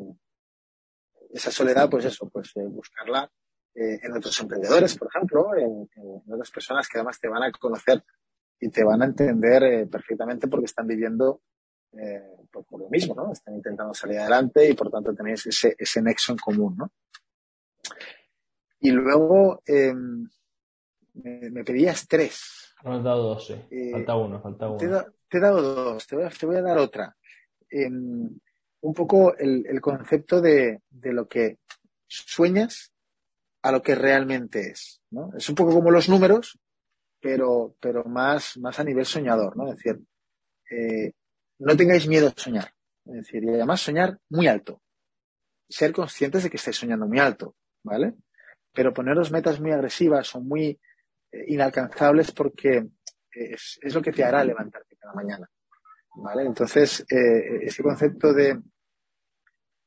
esa 1.32 1.51
soledad, 1.51 1.89
pues 1.89 2.05
eso, 2.05 2.29
pues 2.29 2.55
eh, 2.55 2.65
buscarla 2.65 3.29
eh, 3.75 3.99
en 4.01 4.15
otros 4.15 4.39
emprendedores, 4.39 4.97
por 4.97 5.10
ejemplo, 5.10 5.55
en, 5.55 5.89
en, 5.95 6.34
otras 6.34 6.49
personas 6.51 6.88
que 6.88 6.97
además 6.97 7.19
te 7.19 7.27
van 7.27 7.43
a 7.43 7.51
conocer 7.51 8.01
y 8.62 8.69
te 8.69 8.84
van 8.84 9.01
a 9.01 9.05
entender 9.05 9.89
perfectamente 9.89 10.47
porque 10.47 10.65
están 10.65 10.88
viviendo 10.88 11.41
por, 12.51 12.65
por, 12.65 12.82
lo 12.82 12.89
mismo, 12.89 13.15
¿no? 13.15 13.32
Están 13.32 13.55
intentando 13.55 13.93
salir 13.93 14.19
adelante 14.19 14.69
y 14.69 14.73
por 14.73 14.91
tanto 14.91 15.13
tenéis 15.13 15.45
ese, 15.47 15.75
ese 15.77 16.01
nexo 16.01 16.34
en 16.34 16.38
común, 16.38 16.75
¿no? 16.77 16.91
Y 18.82 18.91
luego 18.91 19.62
me, 21.13 21.49
me, 21.49 21.63
pedías 21.63 22.08
tres. 22.08 22.73
Me 22.84 22.95
has 22.95 23.03
dado 23.03 23.23
dos, 23.29 23.47
sí. 23.47 23.91
falta 23.91 24.15
uno, 24.15 24.41
falta 24.41 24.69
uno. 24.69 25.05
Te, 25.29 25.37
he 25.37 25.41
dado 25.41 25.61
dos, 25.61 26.07
te 26.07 26.15
voy 26.15 26.25
a, 26.25 26.29
te 26.29 26.45
voy 26.45 26.55
a 26.55 26.61
dar 26.61 26.77
otra. 26.77 27.15
un 27.71 28.93
poco 28.93 29.35
el, 29.37 29.79
concepto 29.81 30.41
de, 30.41 30.81
lo 30.89 31.27
que 31.27 31.59
sueñas 32.07 32.91
a 33.61 33.71
lo 33.71 33.81
que 33.81 33.95
realmente 33.95 34.71
es. 34.71 35.01
Es 35.37 35.49
un 35.49 35.55
poco 35.55 35.73
como 35.73 35.91
los 35.91 36.09
números, 36.09 36.59
pero, 37.19 37.75
más 38.05 38.79
a 38.79 38.83
nivel 38.83 39.05
soñador, 39.05 39.55
¿no? 39.55 39.69
Es 39.69 39.77
decir, 39.77 39.99
eh, 40.71 41.13
no 41.59 41.75
tengáis 41.75 42.07
miedo 42.07 42.27
a 42.27 42.41
soñar. 42.41 42.73
Es 43.05 43.13
decir, 43.13 43.43
y 43.43 43.49
además 43.49 43.81
soñar 43.81 44.19
muy 44.29 44.47
alto. 44.47 44.81
Ser 45.67 45.91
conscientes 45.91 46.43
de 46.43 46.49
que 46.49 46.57
estáis 46.57 46.77
soñando 46.77 47.07
muy 47.07 47.19
alto, 47.19 47.55
¿vale? 47.83 48.15
Pero 48.73 48.93
poneros 48.93 49.31
metas 49.31 49.59
muy 49.59 49.71
agresivas 49.71 50.33
o 50.35 50.41
muy 50.41 50.79
eh, 51.31 51.45
inalcanzables 51.47 52.31
porque 52.31 52.87
es, 53.31 53.79
es, 53.81 53.93
lo 53.93 54.01
que 54.01 54.11
te 54.11 54.23
hará 54.23 54.43
levantarte 54.43 54.88
cada 54.99 55.13
mañana, 55.13 55.49
¿vale? 56.15 56.43
Entonces, 56.43 57.05
eh, 57.09 57.59
ese 57.63 57.83
concepto 57.83 58.33
de, 58.33 58.59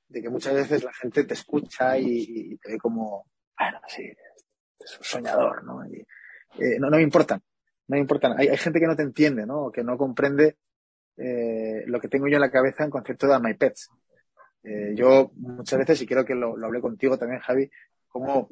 de 0.08 0.22
que 0.22 0.28
muchas 0.28 0.54
veces 0.54 0.84
la 0.84 0.92
gente 0.92 1.24
te 1.24 1.34
escucha 1.34 1.98
y, 1.98 2.52
y 2.52 2.58
te 2.58 2.72
ve 2.72 2.78
como, 2.78 3.26
bueno, 3.58 3.80
sí, 3.88 4.10
es 4.78 4.98
un 4.98 5.04
soñador, 5.04 5.64
¿no? 5.64 5.84
Eh, 5.84 6.78
no, 6.78 6.90
no 6.90 6.96
me 6.96 7.02
importan, 7.02 7.40
no 7.88 7.94
me 7.94 8.00
importan. 8.00 8.38
Hay, 8.38 8.56
gente 8.56 8.80
que 8.80 8.86
no 8.86 8.96
te 8.96 9.02
entiende, 9.02 9.46
¿no? 9.46 9.70
Que 9.70 9.82
no 9.82 9.96
comprende 9.96 10.56
eh, 11.16 11.84
lo 11.86 12.00
que 12.00 12.08
tengo 12.08 12.28
yo 12.28 12.36
en 12.36 12.42
la 12.42 12.50
cabeza 12.50 12.84
en 12.84 12.90
concepto 12.90 13.26
de 13.26 13.38
My 13.38 13.54
Pets. 13.54 13.90
Eh, 14.64 14.94
yo 14.94 15.32
muchas 15.36 15.78
veces, 15.78 16.02
y 16.02 16.06
creo 16.06 16.24
que 16.24 16.34
lo, 16.34 16.56
lo, 16.56 16.66
hablé 16.66 16.80
contigo 16.80 17.18
también, 17.18 17.40
Javi, 17.40 17.70
como, 18.08 18.48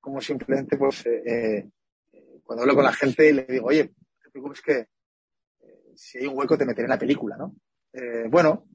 como 0.00 0.20
simplemente, 0.20 0.76
pues, 0.76 1.06
eh, 1.06 1.70
eh, 2.12 2.40
cuando 2.42 2.62
hablo 2.62 2.74
con 2.74 2.84
la 2.84 2.92
gente 2.92 3.28
y 3.28 3.32
le 3.32 3.44
digo, 3.44 3.66
oye, 3.66 3.84
no 3.84 4.22
te 4.22 4.30
preocupes 4.30 4.62
que 4.62 4.78
eh, 4.78 4.88
si 5.96 6.18
hay 6.18 6.26
un 6.26 6.36
hueco 6.36 6.58
te 6.58 6.64
meteré 6.64 6.84
en 6.84 6.90
la 6.90 6.98
película, 6.98 7.36
¿no? 7.36 7.54
bueno, 8.28 8.66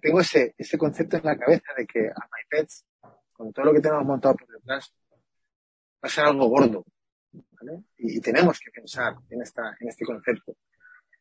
tengo 0.00 0.20
ese, 0.20 0.54
ese 0.58 0.76
concepto 0.76 1.16
en 1.16 1.24
la 1.24 1.36
cabeza 1.36 1.72
de 1.76 1.86
que 1.86 2.00
a 2.00 2.20
My 2.26 2.44
Pets, 2.48 2.84
con 3.32 3.52
todo 3.52 3.66
lo 3.66 3.72
que 3.72 3.80
tenemos 3.80 4.04
montado 4.04 4.36
por 4.36 4.48
detrás, 4.48 4.94
va 5.12 6.08
a 6.08 6.08
ser 6.08 6.24
algo 6.24 6.46
gordo, 6.48 6.84
¿vale? 7.32 7.84
Y, 7.96 8.18
y, 8.18 8.20
tenemos 8.20 8.60
que 8.60 8.70
pensar 8.70 9.14
en, 9.30 9.40
esta, 9.40 9.74
en 9.80 9.88
este 9.88 10.04
concepto. 10.04 10.56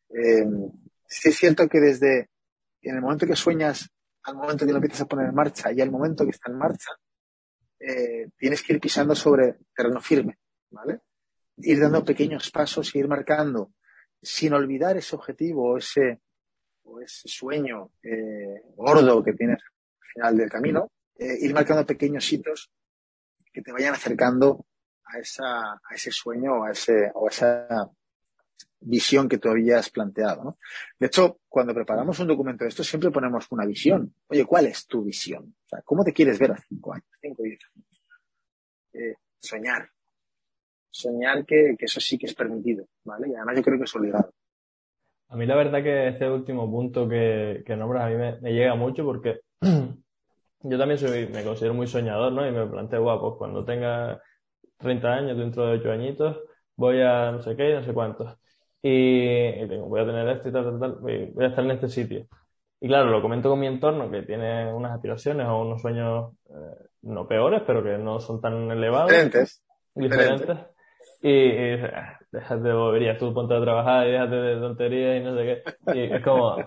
Eh, 0.09 0.45
sí 1.07 1.29
es 1.29 1.37
cierto 1.37 1.67
que 1.67 1.79
desde 1.79 2.29
en 2.81 2.95
el 2.95 3.01
momento 3.01 3.25
que 3.25 3.35
sueñas 3.35 3.89
al 4.23 4.35
momento 4.35 4.65
que 4.65 4.71
lo 4.71 4.77
empiezas 4.77 5.01
a 5.01 5.05
poner 5.05 5.29
en 5.29 5.35
marcha 5.35 5.71
y 5.71 5.81
al 5.81 5.89
momento 5.89 6.25
que 6.25 6.31
está 6.31 6.51
en 6.51 6.57
marcha, 6.57 6.91
eh, 7.79 8.29
tienes 8.37 8.61
que 8.61 8.73
ir 8.73 8.79
pisando 8.79 9.15
sobre 9.15 9.57
terreno 9.75 9.99
firme, 9.99 10.37
¿vale? 10.69 11.01
Ir 11.57 11.79
dando 11.79 12.05
pequeños 12.05 12.51
pasos 12.51 12.93
y 12.93 12.99
ir 12.99 13.07
marcando, 13.07 13.73
sin 14.21 14.53
olvidar 14.53 14.97
ese 14.97 15.15
objetivo 15.15 15.71
o 15.71 15.77
ese, 15.77 16.21
o 16.83 16.99
ese 17.01 17.27
sueño 17.27 17.91
eh, 18.03 18.63
gordo 18.75 19.23
que 19.23 19.33
tienes 19.33 19.61
al 19.61 20.07
final 20.13 20.37
del 20.37 20.49
camino, 20.49 20.91
eh, 21.17 21.37
ir 21.41 21.53
marcando 21.53 21.85
pequeños 21.85 22.31
hitos 22.31 22.71
que 23.51 23.61
te 23.61 23.71
vayan 23.71 23.93
acercando 23.93 24.65
a, 25.05 25.19
esa, 25.19 25.73
a 25.73 25.95
ese 25.95 26.11
sueño 26.11 26.59
o 26.59 26.63
a, 26.63 26.71
ese, 26.71 27.11
o 27.13 27.27
a 27.27 27.29
esa 27.29 27.91
visión 28.79 29.29
que 29.29 29.37
tú 29.37 29.49
habías 29.49 29.89
planteado. 29.89 30.43
¿no? 30.43 30.57
De 30.99 31.07
hecho, 31.07 31.39
cuando 31.47 31.73
preparamos 31.73 32.19
un 32.19 32.27
documento 32.27 32.63
de 32.63 32.69
esto, 32.69 32.83
siempre 32.83 33.11
ponemos 33.11 33.45
una 33.51 33.65
visión. 33.65 34.13
Oye, 34.27 34.45
¿cuál 34.45 34.67
es 34.67 34.87
tu 34.87 35.03
visión? 35.03 35.55
O 35.65 35.69
sea, 35.69 35.81
¿cómo 35.83 36.03
te 36.03 36.13
quieres 36.13 36.39
ver 36.39 36.51
a 36.51 36.57
cinco 36.57 36.93
años, 36.93 37.05
cinco, 37.21 37.43
años? 37.43 37.59
Eh, 38.93 39.15
soñar. 39.39 39.89
Soñar 40.91 41.45
que, 41.45 41.75
que, 41.77 41.85
eso 41.85 41.99
sí 41.99 42.17
que 42.17 42.27
es 42.27 42.35
permitido, 42.35 42.85
¿vale? 43.03 43.29
Y 43.29 43.35
además 43.35 43.55
yo 43.57 43.63
creo 43.63 43.77
que 43.77 43.85
es 43.85 43.95
obligado. 43.95 44.31
A 45.29 45.35
mí 45.35 45.45
la 45.45 45.55
verdad 45.55 45.81
que 45.81 46.09
este 46.09 46.29
último 46.29 46.69
punto 46.69 47.07
que, 47.07 47.63
que 47.65 47.75
nombras 47.75 48.03
a 48.03 48.09
mí 48.09 48.15
me, 48.15 48.39
me 48.41 48.53
llega 48.53 48.75
mucho 48.75 49.05
porque 49.05 49.39
yo 49.61 50.77
también 50.77 50.97
soy, 50.97 51.27
me 51.27 51.43
considero 51.43 51.73
muy 51.73 51.87
soñador, 51.87 52.33
¿no? 52.33 52.45
Y 52.45 52.51
me 52.51 52.67
planteo, 52.67 53.01
guau, 53.01 53.19
pues 53.19 53.33
cuando 53.37 53.63
tenga 53.63 54.21
30 54.77 55.07
años, 55.07 55.37
dentro 55.37 55.65
de 55.65 55.79
8 55.79 55.91
añitos, 55.91 56.37
voy 56.75 57.01
a 57.01 57.31
no 57.31 57.41
sé 57.41 57.55
qué, 57.55 57.75
no 57.75 57.83
sé 57.83 57.93
cuántos. 57.93 58.37
Y, 58.81 59.47
y 59.47 59.67
tengo, 59.67 59.87
voy 59.87 60.01
a 60.01 60.05
tener 60.05 60.27
esto 60.27 60.49
y 60.49 60.51
tal, 60.51 60.65
tal, 60.65 60.79
tal, 60.79 60.95
voy 60.99 61.45
a 61.45 61.47
estar 61.47 61.63
en 61.63 61.71
este 61.71 61.87
sitio. 61.87 62.27
Y 62.83 62.87
claro, 62.87 63.11
lo 63.11 63.21
comento 63.21 63.47
con 63.47 63.59
mi 63.59 63.67
entorno, 63.67 64.09
que 64.09 64.23
tiene 64.23 64.73
unas 64.73 64.93
aspiraciones 64.93 65.45
o 65.47 65.61
unos 65.61 65.81
sueños 65.81 66.33
eh, 66.49 66.87
no 67.03 67.27
peores, 67.27 67.61
pero 67.65 67.83
que 67.83 67.97
no 67.99 68.19
son 68.19 68.41
tan 68.41 68.71
elevados. 68.71 69.11
Diferentes. 69.11 69.63
Diferentes. 69.93 70.57
Y, 71.21 71.29
y 71.29 71.77
déjate 72.31 72.61
de 72.61 72.73
boberías, 72.73 73.17
tú 73.17 73.33
ponte 73.33 73.55
a 73.55 73.61
trabajar 73.61 74.07
y 74.07 74.11
déjate 74.11 74.35
de 74.35 74.55
tonterías 74.55 75.21
y 75.21 75.23
no 75.23 75.37
sé 75.37 75.43
qué. 75.43 75.99
Y 75.99 76.13
es 76.13 76.23
como, 76.23 76.57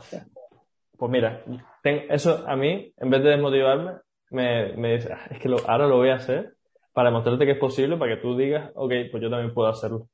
pues 0.96 1.10
mira, 1.10 1.42
ten, 1.82 2.06
eso 2.10 2.44
a 2.46 2.54
mí, 2.54 2.92
en 2.96 3.10
vez 3.10 3.22
de 3.22 3.30
desmotivarme, 3.30 3.92
me, 4.30 4.76
me 4.76 4.94
dice, 4.94 5.12
ah, 5.12 5.26
es 5.30 5.38
que 5.40 5.48
lo, 5.48 5.58
ahora 5.68 5.86
lo 5.86 5.96
voy 5.96 6.10
a 6.10 6.16
hacer 6.16 6.54
para 6.92 7.08
demostrarte 7.08 7.44
que 7.44 7.52
es 7.52 7.58
posible, 7.58 7.96
para 7.96 8.14
que 8.14 8.22
tú 8.22 8.36
digas, 8.36 8.70
ok, 8.74 8.92
pues 9.10 9.22
yo 9.22 9.28
también 9.28 9.52
puedo 9.52 9.68
hacerlo. 9.68 10.08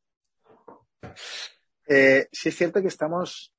Eh, 1.87 2.27
sí 2.33 2.49
es 2.49 2.57
cierto 2.57 2.81
que 2.81 2.89
estamos 2.89 3.53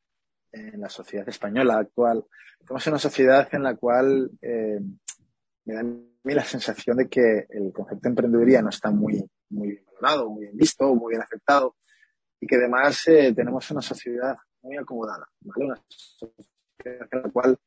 en 0.52 0.82
la 0.82 0.90
sociedad 0.90 1.28
española 1.30 1.78
actual, 1.78 2.26
estamos 2.60 2.86
en 2.88 2.94
una 2.94 3.00
sociedad 3.00 3.48
en 3.52 3.64
la 3.64 3.76
cual 3.76 4.32
eh, 4.42 4.80
me 5.66 5.74
da 5.74 5.82
a 5.82 5.84
mí 5.84 6.34
la 6.34 6.44
sensación 6.44 6.98
de 6.98 7.08
que 7.08 7.46
el 7.50 7.72
concepto 7.72 8.04
de 8.04 8.10
emprendeduría 8.10 8.62
no 8.62 8.70
está 8.70 8.92
muy, 8.92 9.24
muy 9.50 9.80
valorado, 10.02 10.30
muy 10.30 10.44
bien 10.44 10.58
visto, 10.58 10.94
muy 10.96 11.12
bien 11.12 11.22
aceptado 11.22 11.76
y 12.40 12.48
que 12.48 12.56
además 12.56 13.08
eh, 13.08 13.34
tenemos 13.34 13.70
una 13.72 13.82
sociedad 13.82 14.36
muy 14.64 14.78
acomodada, 14.78 15.28
¿vale? 15.42 15.66
Una 15.66 15.82
sociedad 15.88 17.08
la 17.12 17.30
cual, 17.32 17.58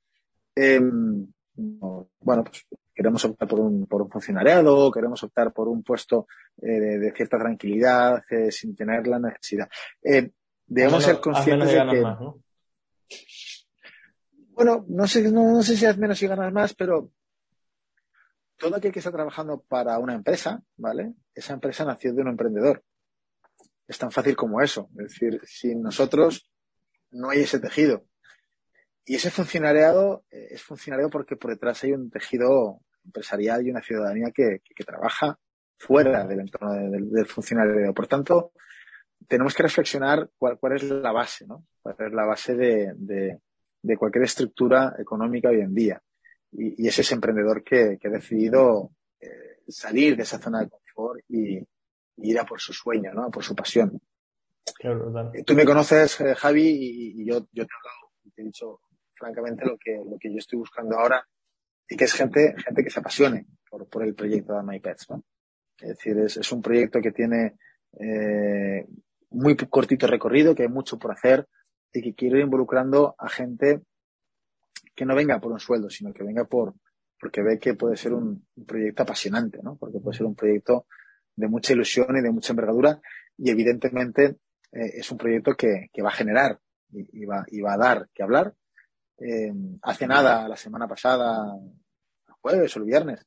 em, 0.55 1.27
bueno, 1.55 2.45
pues 2.45 2.67
queremos 2.93 3.25
optar 3.25 3.49
por 3.49 3.61
un, 3.61 3.87
por 3.87 4.03
un 4.03 4.11
funcionariado, 4.11 4.91
queremos 4.91 5.23
optar 5.23 5.53
por 5.53 5.69
un 5.69 5.83
puesto 5.83 6.27
eh, 6.61 6.99
de, 6.99 7.13
cierta 7.13 7.39
tranquilidad 7.39 8.23
eh, 8.31 8.51
sin 8.51 8.75
tener 8.75 9.07
la 9.07 9.19
necesidad. 9.19 9.69
Debemos 10.67 11.05
ser 11.05 11.21
conscientes 11.21 11.71
de 11.71 11.87
que... 11.87 12.01
¿no? 12.01 12.41
Bueno, 14.51 14.85
no 14.89 15.07
sé, 15.07 15.31
no, 15.31 15.63
sé 15.63 15.77
si 15.77 15.85
haz 15.85 15.99
menos 15.99 16.23
y 16.23 16.29
ganas 16.29 16.53
más, 16.53 16.75
pero 16.75 17.11
todo 18.65 18.77
aquel 18.77 18.93
que 18.93 19.01
está 19.01 19.13
trabajando 19.13 19.63
para 19.69 19.99
una 19.99 20.15
empresa, 20.15 20.63
¿vale? 20.77 21.13
Esa 21.35 21.53
empresa 21.53 21.85
nació 21.85 22.15
de 22.15 22.23
un 22.23 22.29
emprendedor. 22.29 22.83
Es 23.87 23.99
tan 23.99 24.11
fácil 24.11 24.35
como 24.37 24.63
eso. 24.63 24.89
Es 24.93 25.13
decir, 25.13 25.41
sin 25.45 25.83
nosotros 25.83 26.51
no 27.11 27.29
hay 27.29 27.41
ese 27.41 27.61
tejido. 27.61 28.07
Y 29.05 29.17
ese 29.17 29.31
funcionariado 29.31 30.25
eh, 30.31 30.49
es 30.53 30.63
funcionario 30.63 31.11
porque 31.11 31.37
por 31.37 31.51
detrás 31.51 31.85
hay 31.85 31.93
un 31.93 32.11
tejido 32.11 32.81
empresarial 33.05 33.67
y 33.67 33.71
una 33.71 33.83
ciudadanía 33.83 34.31
que, 34.35 34.63
trabaja 34.87 35.39
fuera 35.77 36.27
del 36.27 36.41
entorno 36.41 36.73
del, 36.73 37.27
funcionariado. 37.27 37.93
Por 37.93 38.07
tanto, 38.07 38.53
tenemos 39.29 39.55
que 39.55 39.65
reflexionar 39.65 40.31
cuál, 40.39 40.59
es 40.75 40.85
la 40.85 41.13
base, 41.13 41.47
¿no? 41.47 41.67
Cuál 41.83 41.97
es 41.99 42.13
la 42.15 42.25
base 42.25 42.55
de, 42.55 43.39
cualquier 43.99 44.25
estructura 44.25 44.97
económica 44.99 45.51
hoy 45.51 45.61
en 45.61 45.75
día. 45.75 46.03
Y, 46.57 46.87
es 46.87 46.99
ese 46.99 47.15
emprendedor 47.15 47.63
que, 47.63 47.99
ha 48.03 48.09
decidido 48.09 48.91
eh, 49.21 49.61
salir 49.69 50.17
de 50.17 50.23
esa 50.23 50.39
zona 50.39 50.61
de 50.61 50.69
confort 50.69 51.21
y, 51.29 51.61
ir 52.17 52.39
a 52.39 52.45
por 52.45 52.61
su 52.61 52.73
sueño, 52.73 53.13
¿no? 53.13 53.31
Por 53.31 53.43
su 53.43 53.57
pasión. 53.57 54.01
Eh, 54.83 55.43
tú 55.45 55.55
me 55.55 55.65
conoces, 55.65 56.17
Javi, 56.37 56.69
y, 57.19 57.27
yo, 57.27 57.41
yo 57.53 57.67
te 57.67 57.73
he 57.73 57.77
hablado, 57.77 58.13
te 58.35 58.43
he 58.43 58.45
dicho 58.45 58.81
francamente 59.15 59.65
lo 59.67 59.77
que, 59.79 59.97
lo 59.97 60.17
que 60.19 60.31
yo 60.31 60.39
estoy 60.39 60.59
buscando 60.59 60.97
ahora 60.97 61.27
y 61.89 61.97
que 61.97 62.05
es 62.05 62.13
gente, 62.13 62.55
gente 62.57 62.85
que 62.85 62.91
se 62.91 63.01
apasione 63.01 63.47
por, 63.69 63.89
por 63.89 64.05
el 64.05 64.15
proyecto 64.15 64.55
de 64.55 64.63
My 64.63 64.81
Pets. 64.81 65.07
Es 65.79 65.89
decir, 65.89 66.19
es, 66.19 66.37
es, 66.37 66.53
un 66.53 66.63
proyecto 66.63 67.01
que 67.01 67.11
tiene 67.13 67.57
eh, 68.01 68.87
muy 69.31 69.57
cortito 69.57 70.07
recorrido, 70.07 70.55
que 70.55 70.63
hay 70.63 70.69
mucho 70.69 70.99
por 70.99 71.13
hacer 71.13 71.47
y 71.93 72.03
que 72.03 72.15
quiero 72.15 72.37
ir 72.37 72.45
involucrando 72.45 73.15
a 73.19 73.29
gente 73.29 73.83
que 74.95 75.05
no 75.05 75.15
venga 75.15 75.41
por 75.41 75.53
un 75.53 75.61
sueldo, 75.61 75.91
sino 75.91 76.13
que 76.13 76.23
venga 76.23 76.45
por 76.45 76.75
porque 77.25 77.43
ve 77.43 77.59
que 77.59 77.73
puede 77.73 77.97
ser 77.97 78.13
un, 78.13 78.47
proyecto 78.67 79.03
apasionante, 79.03 79.61
¿no? 79.63 79.77
Porque 79.77 79.99
puede 79.99 80.17
ser 80.17 80.27
un 80.27 80.35
proyecto 80.35 80.87
de 81.35 81.49
mucha 81.49 81.73
ilusión 81.73 82.15
y 82.17 82.21
de 82.21 82.31
mucha 82.31 82.53
envergadura 82.53 83.01
y 83.39 83.49
evidentemente 83.51 84.37
eh, 84.73 84.91
es 84.95 85.11
un 85.11 85.17
proyecto 85.17 85.55
que, 85.55 85.89
que 85.91 86.03
va 86.03 86.11
a 86.11 86.13
generar 86.13 86.61
y, 86.91 87.25
va, 87.25 87.45
y 87.49 87.63
va 87.63 87.73
a 87.73 87.79
dar 87.79 88.09
que 88.13 88.23
hablar 88.23 88.55
eh, 89.19 89.53
hace 89.83 90.07
nada, 90.07 90.47
la 90.47 90.57
semana 90.57 90.87
pasada, 90.87 91.57
el 91.57 92.35
jueves 92.43 92.77
o 92.77 92.81
el 92.81 92.85
viernes, 92.85 93.27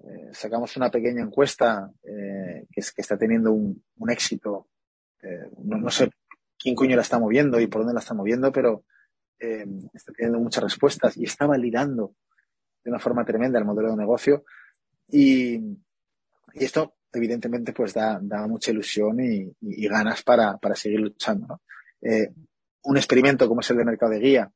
eh, 0.00 0.30
sacamos 0.32 0.76
una 0.76 0.90
pequeña 0.90 1.22
encuesta 1.22 1.90
que, 2.02 2.80
es, 2.80 2.92
que 2.92 3.02
está 3.02 3.16
teniendo 3.16 3.52
un, 3.52 4.10
éxito. 4.10 4.68
No, 5.58 5.90
sé 5.90 6.10
quién 6.58 6.74
coño 6.74 6.96
la 6.96 7.02
está 7.02 7.20
moviendo 7.20 7.60
y 7.60 7.66
por 7.68 7.82
dónde 7.82 7.94
la 7.94 8.00
está 8.00 8.14
moviendo, 8.14 8.50
pero 8.50 8.84
está 9.38 10.12
teniendo 10.12 10.40
muchas 10.40 10.64
respuestas 10.64 11.16
y 11.16 11.24
está 11.24 11.46
validando 11.46 12.14
de 12.84 12.90
una 12.90 12.98
forma 12.98 13.24
tremenda 13.24 13.58
el 13.58 13.64
modelo 13.64 13.90
de 13.90 13.96
negocio. 13.96 14.44
Y, 15.08 15.60
esto, 16.54 16.96
evidentemente, 17.12 17.72
pues 17.72 17.94
da, 17.94 18.20
mucha 18.48 18.70
ilusión 18.70 19.20
y, 19.20 19.88
ganas 19.88 20.22
para, 20.22 20.56
para, 20.58 20.74
seguir 20.74 21.00
luchando. 21.00 21.60
un 22.82 22.96
experimento 22.96 23.48
como 23.48 23.60
es 23.60 23.70
el 23.70 23.76
de 23.76 23.84
mercado 23.84 24.12
de 24.12 24.20
guía, 24.20 24.52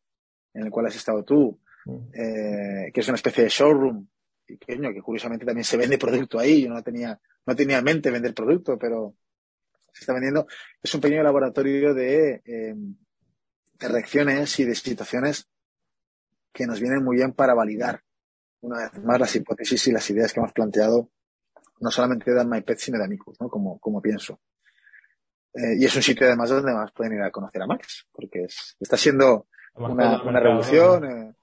en 0.54 0.64
el 0.64 0.70
cual 0.70 0.86
has 0.86 0.96
estado 0.96 1.24
tú, 1.24 1.60
mm. 1.84 1.96
eh, 2.14 2.90
que 2.92 3.00
es 3.00 3.08
una 3.08 3.16
especie 3.16 3.44
de 3.44 3.50
showroom, 3.50 4.06
y 4.46 4.58
que, 4.58 4.78
que 4.78 5.02
curiosamente 5.02 5.46
también 5.46 5.64
se 5.64 5.76
vende 5.76 5.98
producto 5.98 6.38
ahí. 6.38 6.62
Yo 6.62 6.70
no 6.70 6.82
tenía, 6.82 7.18
no 7.46 7.56
tenía 7.56 7.78
en 7.78 7.84
mente 7.84 8.10
vender 8.10 8.34
producto, 8.34 8.78
pero 8.78 9.14
se 9.92 10.00
está 10.00 10.12
vendiendo. 10.12 10.46
Es 10.82 10.94
un 10.94 11.00
pequeño 11.00 11.22
laboratorio 11.22 11.94
de, 11.94 12.42
eh, 12.44 12.74
de 13.82 13.88
reacciones 13.88 14.58
y 14.60 14.64
de 14.64 14.74
situaciones 14.74 15.48
que 16.52 16.66
nos 16.66 16.80
vienen 16.80 17.02
muy 17.02 17.16
bien 17.16 17.32
para 17.32 17.54
validar 17.54 18.02
una 18.62 18.78
vez 18.78 19.02
más 19.02 19.20
las 19.20 19.36
hipótesis 19.36 19.88
y 19.88 19.92
las 19.92 20.08
ideas 20.10 20.32
que 20.32 20.40
hemos 20.40 20.52
planteado, 20.52 21.10
no 21.80 21.90
solamente 21.90 22.32
de 22.32 22.44
MyPet, 22.44 22.78
sino 22.78 22.98
de 22.98 23.04
Amicus, 23.04 23.40
¿no? 23.40 23.48
Como, 23.48 23.78
como 23.80 24.00
pienso. 24.00 24.40
Eh, 25.52 25.76
y 25.78 25.84
es 25.84 25.94
un 25.96 26.02
sitio 26.02 26.26
además 26.26 26.50
donde 26.50 26.72
más 26.72 26.92
pueden 26.92 27.14
ir 27.14 27.22
a 27.22 27.30
conocer 27.30 27.60
a 27.60 27.66
Max, 27.66 28.06
porque 28.12 28.46
está 28.80 28.96
siendo 28.96 29.48
una, 29.74 30.22
una 30.22 30.40
revolución. 30.40 31.04
Eh, 31.04 31.34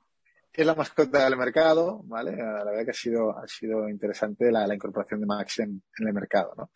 es 0.53 0.65
la 0.65 0.75
mascota 0.75 1.23
del 1.25 1.37
mercado, 1.37 2.01
¿vale? 2.05 2.35
La 2.35 2.63
verdad 2.65 2.83
que 2.83 2.91
ha 2.91 2.93
sido, 2.93 3.37
ha 3.37 3.47
sido 3.47 3.87
interesante 3.87 4.51
la, 4.51 4.65
la 4.65 4.75
incorporación 4.75 5.19
de 5.19 5.25
Max 5.25 5.59
en, 5.59 5.81
en, 5.97 6.07
el 6.07 6.13
mercado, 6.13 6.53
¿no? 6.57 6.71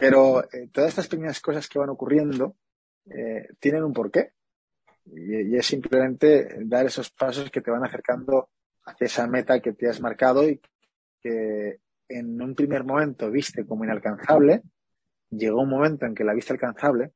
Pero 0.00 0.42
eh, 0.44 0.70
todas 0.72 0.90
estas 0.90 1.08
pequeñas 1.08 1.40
cosas 1.40 1.68
que 1.68 1.78
van 1.78 1.90
ocurriendo 1.90 2.56
tienen 3.60 3.84
un 3.84 3.92
porqué. 3.92 4.32
Y, 5.06 5.56
es 5.56 5.66
simplemente 5.66 6.56
dar 6.64 6.86
esos 6.86 7.10
pasos 7.10 7.50
que 7.50 7.60
te 7.60 7.70
van 7.70 7.84
acercando 7.84 8.50
hacia 8.84 9.06
esa 9.06 9.26
meta 9.26 9.60
que 9.60 9.72
te 9.72 9.88
has 9.88 10.00
marcado 10.00 10.48
y 10.48 10.60
que 11.20 11.80
en 12.08 12.40
un 12.40 12.54
primer 12.54 12.84
momento 12.84 13.30
viste 13.30 13.66
como 13.66 13.84
inalcanzable, 13.84 14.62
llegó 15.30 15.62
un 15.62 15.70
momento 15.70 16.06
en 16.06 16.14
que 16.14 16.24
la 16.24 16.34
viste 16.34 16.52
alcanzable 16.52 17.12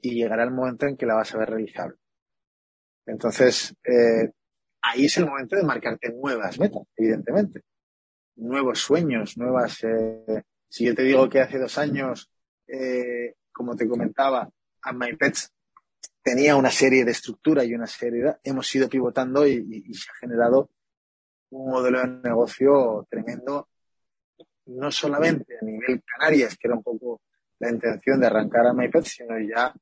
y 0.00 0.14
llegará 0.14 0.44
el 0.44 0.50
momento 0.50 0.86
en 0.86 0.96
que 0.96 1.06
la 1.06 1.14
vas 1.14 1.34
a 1.34 1.38
ver 1.38 1.50
realizable. 1.50 1.96
Entonces, 3.06 3.74
eh, 3.84 4.30
ahí 4.82 5.06
es 5.06 5.16
el 5.18 5.26
momento 5.26 5.56
de 5.56 5.62
marcarte 5.62 6.12
nuevas 6.12 6.58
metas, 6.58 6.82
evidentemente. 6.96 7.62
Nuevos 8.36 8.80
sueños, 8.80 9.38
nuevas. 9.38 9.84
Eh, 9.84 10.42
si 10.68 10.86
yo 10.86 10.94
te 10.94 11.02
digo 11.02 11.28
que 11.28 11.40
hace 11.40 11.58
dos 11.58 11.78
años, 11.78 12.30
eh, 12.66 13.34
como 13.52 13.76
te 13.76 13.88
comentaba, 13.88 14.48
a 14.82 14.92
My 14.92 15.14
Pets 15.16 15.53
tenía 16.24 16.56
una 16.56 16.70
serie 16.70 17.04
de 17.04 17.10
estructura 17.10 17.62
y 17.64 17.74
una 17.74 17.86
serie 17.86 18.22
de. 18.22 18.34
Hemos 18.42 18.74
ido 18.74 18.88
pivotando 18.88 19.46
y, 19.46 19.92
se 19.92 20.10
ha 20.10 20.14
generado 20.18 20.70
un 21.50 21.70
modelo 21.70 22.00
de 22.00 22.08
negocio 22.28 23.06
tremendo, 23.08 23.68
no 24.66 24.90
solamente 24.90 25.58
a 25.60 25.64
nivel 25.64 26.02
Canarias, 26.02 26.56
que 26.56 26.66
era 26.66 26.76
un 26.76 26.82
poco 26.82 27.20
la 27.60 27.70
intención 27.70 28.18
de 28.18 28.26
arrancar 28.26 28.66
a 28.66 28.72
MyPet, 28.72 29.04
sino 29.04 29.38
ya 29.38 29.72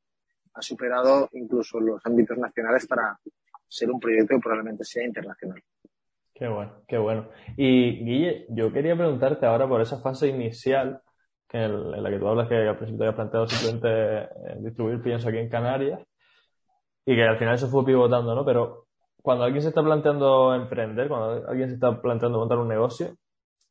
ha 0.54 0.62
superado 0.62 1.30
incluso 1.32 1.80
los 1.80 2.04
ámbitos 2.04 2.36
nacionales 2.36 2.86
para 2.86 3.18
ser 3.66 3.90
un 3.90 4.00
proyecto 4.00 4.34
que 4.34 4.40
probablemente 4.40 4.84
sea 4.84 5.06
internacional. 5.06 5.62
Qué 6.34 6.48
bueno, 6.48 6.82
qué 6.88 6.98
bueno. 6.98 7.30
Y 7.56 8.04
Guille, 8.04 8.46
yo 8.50 8.72
quería 8.72 8.96
preguntarte 8.96 9.46
ahora 9.46 9.68
por 9.68 9.80
esa 9.80 10.00
fase 10.00 10.26
inicial, 10.28 11.00
en 11.52 12.02
la 12.02 12.10
que 12.10 12.18
tú 12.18 12.26
hablas 12.26 12.48
que 12.48 12.56
al 12.56 12.76
principio 12.76 12.98
te 12.98 13.04
había 13.04 13.16
planteado 13.16 13.46
simplemente 13.46 14.22
eh, 14.24 14.56
distribuir 14.60 15.02
pienso 15.02 15.28
aquí 15.28 15.38
en 15.38 15.50
Canarias, 15.50 16.00
y 17.04 17.14
que 17.14 17.22
al 17.24 17.38
final 17.38 17.54
eso 17.54 17.68
fue 17.68 17.84
pivotando, 17.84 18.34
¿no? 18.34 18.44
Pero 18.44 18.86
cuando 19.22 19.44
alguien 19.44 19.62
se 19.62 19.68
está 19.68 19.82
planteando 19.82 20.54
emprender, 20.54 21.08
cuando 21.08 21.48
alguien 21.48 21.68
se 21.68 21.74
está 21.74 22.00
planteando 22.00 22.38
montar 22.38 22.58
un 22.58 22.68
negocio, 22.68 23.14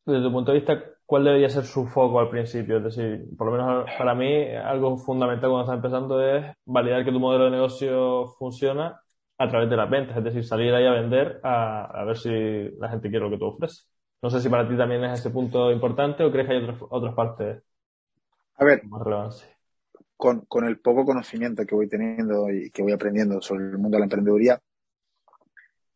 desde 0.05 0.23
tu 0.23 0.31
punto 0.31 0.51
de 0.51 0.59
vista, 0.59 0.83
¿cuál 1.05 1.25
debería 1.25 1.49
ser 1.49 1.63
su 1.65 1.85
foco 1.87 2.19
al 2.19 2.29
principio? 2.29 2.77
Es 2.77 2.83
decir, 2.83 3.25
por 3.37 3.47
lo 3.47 3.53
menos 3.53 3.85
para 3.97 4.15
mí, 4.15 4.47
algo 4.55 4.97
fundamental 4.97 5.49
cuando 5.49 5.63
estás 5.63 5.75
empezando 5.75 6.21
es 6.21 6.55
validar 6.65 7.05
que 7.05 7.11
tu 7.11 7.19
modelo 7.19 7.45
de 7.45 7.51
negocio 7.51 8.27
funciona 8.39 8.99
a 9.37 9.49
través 9.49 9.69
de 9.69 9.77
las 9.77 9.89
ventas, 9.89 10.17
es 10.17 10.23
decir, 10.23 10.45
salir 10.45 10.73
ahí 10.73 10.85
a 10.85 10.91
vender 10.91 11.39
a, 11.43 12.03
ver 12.05 12.17
si 12.17 12.29
la 12.79 12.89
gente 12.89 13.09
quiere 13.09 13.25
lo 13.25 13.31
que 13.31 13.37
tú 13.37 13.45
ofreces. 13.45 13.87
No 14.21 14.29
sé 14.29 14.39
si 14.39 14.49
para 14.49 14.67
ti 14.67 14.77
también 14.77 15.03
es 15.05 15.19
ese 15.19 15.31
punto 15.31 15.71
importante 15.71 16.23
o 16.23 16.31
crees 16.31 16.47
que 16.47 16.53
hay 16.55 16.63
otras, 16.63 16.79
otras 16.89 17.15
partes 17.15 17.63
a 18.55 18.63
ver, 18.63 18.83
más 18.85 19.01
relevantes. 19.01 19.50
Con, 20.21 20.45
con 20.45 20.65
el 20.65 20.79
poco 20.79 21.03
conocimiento 21.03 21.65
que 21.65 21.73
voy 21.73 21.87
teniendo 21.87 22.47
y 22.51 22.69
que 22.69 22.83
voy 22.83 22.91
aprendiendo 22.91 23.41
sobre 23.41 23.63
el 23.63 23.79
mundo 23.79 23.95
de 23.95 24.01
la 24.01 24.05
emprendeduría, 24.05 24.61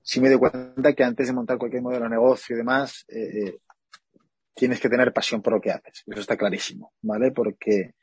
sí 0.02 0.20
me 0.20 0.30
doy 0.30 0.40
cuenta 0.40 0.94
que 0.94 1.04
antes 1.04 1.28
de 1.28 1.34
montar 1.34 1.60
cualquier 1.60 1.84
modelo 1.84 2.06
de 2.06 2.10
negocio 2.10 2.56
y 2.56 2.58
demás, 2.58 3.06
eh, 3.08 3.40
eh 3.46 3.60
tienes 4.56 4.80
que 4.80 4.90
tener 4.90 5.14
pasión 5.14 5.42
por 5.42 5.54
lo 5.54 5.62
que 5.62 5.72
haces. 5.72 6.04
Eso 6.08 6.22
está 6.22 6.38
clarísimo, 6.38 6.94
¿vale? 7.02 7.32
Porque 7.32 7.94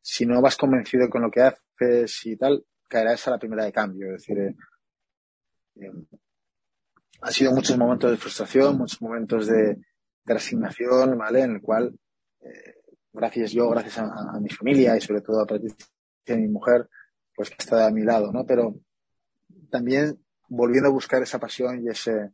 si 0.00 0.24
no 0.24 0.40
vas 0.40 0.56
convencido 0.56 1.10
con 1.10 1.22
lo 1.22 1.30
que 1.30 1.42
haces 1.42 2.24
y 2.24 2.36
tal, 2.36 2.64
caerás 2.88 3.26
a 3.26 3.32
la 3.32 3.38
primera 3.38 3.64
de 3.64 3.72
cambio. 3.72 4.14
Es 4.14 4.22
decir, 4.22 4.38
eh, 4.38 4.54
eh 5.80 5.92
han 7.20 7.32
sido 7.32 7.52
muchos 7.52 7.76
momentos 7.76 8.10
de 8.10 8.16
frustración, 8.16 8.78
muchos 8.78 9.02
momentos 9.02 9.46
de, 9.46 9.78
resignación, 10.24 11.16
¿vale? 11.16 11.42
En 11.42 11.52
el 11.52 11.60
cual, 11.60 11.96
eh, 12.40 12.75
gracias 13.16 13.52
yo, 13.52 13.68
gracias 13.70 13.98
a, 13.98 14.38
mi 14.40 14.48
familia 14.50 14.96
y 14.96 15.00
sobre 15.00 15.20
todo 15.20 15.40
a 15.40 15.46
Patricia, 15.46 15.86
mi 16.28 16.48
mujer, 16.48 16.88
pues 17.34 17.50
que 17.50 17.56
está 17.58 17.86
a 17.86 17.90
mi 17.90 18.02
lado, 18.02 18.32
¿no? 18.32 18.44
Pero 18.46 18.76
también 19.70 20.18
volviendo 20.48 20.88
a 20.88 20.92
buscar 20.92 21.22
esa 21.22 21.38
pasión 21.38 21.82
y 21.84 21.88
ese, 21.88 22.30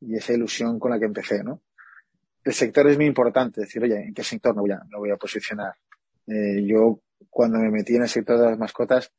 y 0.00 0.16
esa 0.16 0.32
ilusión 0.32 0.78
con 0.78 0.90
la 0.90 0.98
que 0.98 1.06
empecé, 1.06 1.42
¿no? 1.42 1.62
el 2.44 2.52
sector 2.52 2.86
es 2.88 2.96
muy 2.96 3.06
importante, 3.06 3.62
decir, 3.62 3.82
oye, 3.82 3.96
¿en 3.96 4.14
qué 4.14 4.22
sector 4.22 4.54
me 4.54 4.60
voy 4.60 4.70
a, 4.70 4.82
voy 4.98 5.10
a 5.10 5.16
posicionar? 5.16 5.74
Eh, 6.26 6.62
yo, 6.66 7.00
cuando 7.30 7.58
me 7.58 7.70
metí 7.70 7.96
en 7.96 8.02
el 8.02 8.08
sector 8.08 8.38
de 8.38 8.50
las 8.50 8.58
mascotas, 8.58 9.12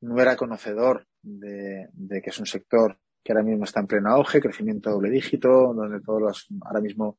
no 0.00 0.20
era 0.20 0.36
conocedor 0.36 1.06
de, 1.22 1.88
que 2.22 2.30
es 2.30 2.38
un 2.40 2.46
sector 2.46 2.98
que 3.22 3.32
ahora 3.32 3.44
mismo 3.44 3.64
está 3.64 3.78
en 3.78 3.86
pleno 3.86 4.10
auge, 4.10 4.40
crecimiento 4.40 4.90
doble 4.90 5.10
dígito, 5.10 5.72
donde 5.72 6.00
todos 6.00 6.20
los, 6.20 6.48
ahora 6.62 6.80
mismo 6.80 7.18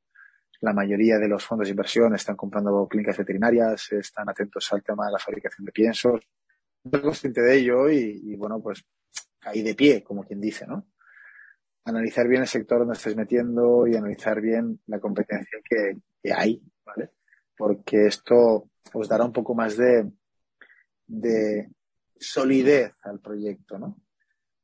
la 0.64 0.72
mayoría 0.72 1.20
de 1.20 1.28
los 1.28 1.46
fondos 1.46 1.68
de 1.68 1.72
inversión 1.72 2.16
están 2.16 2.38
comprando 2.38 2.88
clínicas 2.88 3.18
veterinarias, 3.18 3.92
están 3.92 4.30
atentos 4.30 4.72
al 4.72 4.82
tema 4.82 5.06
de 5.06 5.12
la 5.12 5.20
fabricación 5.20 5.66
de 5.66 5.74
piensos. 5.74 6.22
Soy 6.90 7.02
consciente 7.02 7.42
de 7.42 7.58
ello 7.58 7.90
y, 7.90 8.22
y, 8.24 8.36
bueno, 8.38 8.62
pues 8.62 8.82
caí 9.40 9.62
de 9.62 9.76
pie, 9.76 10.02
como 10.02 10.24
quien 10.24 10.40
dice, 10.40 10.66
¿no? 10.66 10.88
Analizar 11.84 12.30
bien 12.30 12.44
el 12.44 12.48
sector 12.48 12.80
donde 12.80 12.94
estés 12.94 13.14
metiendo 13.14 13.86
y 13.88 13.98
analizar 13.98 14.40
bien 14.40 14.80
la 14.88 15.02
competencia 15.02 15.60
que, 15.70 15.98
que 16.22 16.32
hay, 16.32 16.64
¿vale? 16.86 17.12
Porque 17.58 18.08
esto 18.08 18.70
os 18.94 19.10
dará 19.10 19.26
un 19.26 19.34
poco 19.34 19.54
más 19.54 19.76
de, 19.76 20.10
de 21.06 21.70
solidez 22.18 22.94
al 23.02 23.20
proyecto, 23.20 23.78
¿no? 23.78 23.98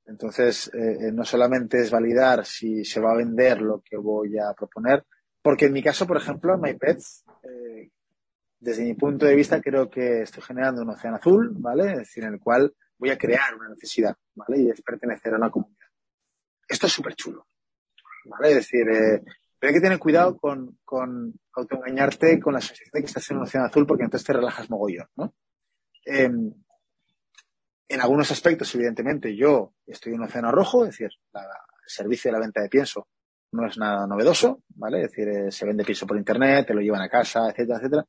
Entonces, 0.06 0.72
eh, 0.74 1.08
eh, 1.08 1.12
no 1.12 1.26
solamente 1.26 1.82
es 1.82 1.92
validar 1.92 2.46
si 2.46 2.86
se 2.86 3.02
va 3.02 3.12
a 3.12 3.18
vender 3.18 3.62
lo 3.62 3.82
que 3.82 3.98
voy 3.98 4.40
a 4.40 4.54
proponer, 4.54 5.06
porque 5.42 5.66
en 5.66 5.74
mi 5.74 5.84
caso, 5.84 6.06
por 6.06 6.18
ejemplo, 6.18 6.58
MyPets, 6.58 7.26
eh, 7.44 7.92
desde 8.60 8.84
mi 8.84 8.94
punto 8.94 9.26
de 9.26 9.36
vista, 9.36 9.62
creo 9.62 9.90
que 9.90 10.24
estoy 10.24 10.44
generando 10.44 10.82
un 10.82 10.90
océano 10.90 11.18
azul, 11.18 11.52
¿vale? 11.54 11.94
Es 11.94 11.98
decir, 12.00 12.24
en 12.24 12.34
el 12.34 12.40
cual 12.40 12.74
voy 12.98 13.10
a 13.12 13.18
crear 13.18 13.56
una 13.56 13.70
necesidad, 13.70 14.16
¿vale? 14.36 14.60
Y 14.60 14.70
es 14.70 14.82
pertenecer 14.82 15.34
a 15.34 15.38
una 15.38 15.50
comunidad. 15.50 15.88
Esto 16.68 16.88
es 16.88 16.94
súper 16.94 17.16
chulo, 17.16 17.48
¿vale? 18.26 18.50
Es 18.50 18.56
decir, 18.56 18.88
eh, 18.90 19.24
pero 19.58 19.70
hay 19.70 19.74
que 19.74 19.82
tener 19.82 20.00
cuidado 20.00 20.38
con, 20.38 20.78
con 20.84 21.34
autoengañarte 21.54 22.40
con 22.40 22.54
la 22.54 22.62
sensación 22.62 22.90
de 22.94 23.00
que 23.00 23.08
estás 23.08 23.30
en 23.32 23.38
un 23.38 23.44
océano 23.44 23.68
azul 23.68 23.88
porque 23.88 24.04
entonces 24.04 24.28
te 24.28 24.34
relajas 24.34 24.70
mogollón, 24.70 25.08
¿no? 25.16 25.34
Eh, 26.06 26.30
en 27.92 28.02
algunos 28.02 28.30
aspectos, 28.30 28.74
evidentemente, 28.76 29.36
yo 29.36 29.74
estoy 29.88 30.14
en 30.14 30.20
un 30.20 30.28
océano 30.28 30.52
rojo, 30.52 30.84
es 30.84 30.92
decir, 30.92 31.10
la, 31.32 31.42
el 31.42 31.90
servicio 31.90 32.30
de 32.30 32.34
la 32.34 32.40
venta 32.40 32.62
de 32.62 32.70
pienso 32.70 33.08
no 33.52 33.68
es 33.68 33.78
nada 33.78 34.06
novedoso, 34.08 34.64
¿vale? 34.76 35.04
Es 35.04 35.12
decir, 35.12 35.28
eh, 35.28 35.52
se 35.52 35.66
vende 35.66 35.84
pienso 35.84 36.06
por 36.06 36.18
internet, 36.18 36.68
te 36.68 36.74
lo 36.74 36.82
llevan 36.82 37.02
a 37.02 37.10
casa, 37.10 37.50
etcétera, 37.50 37.80
etcétera. 37.80 38.06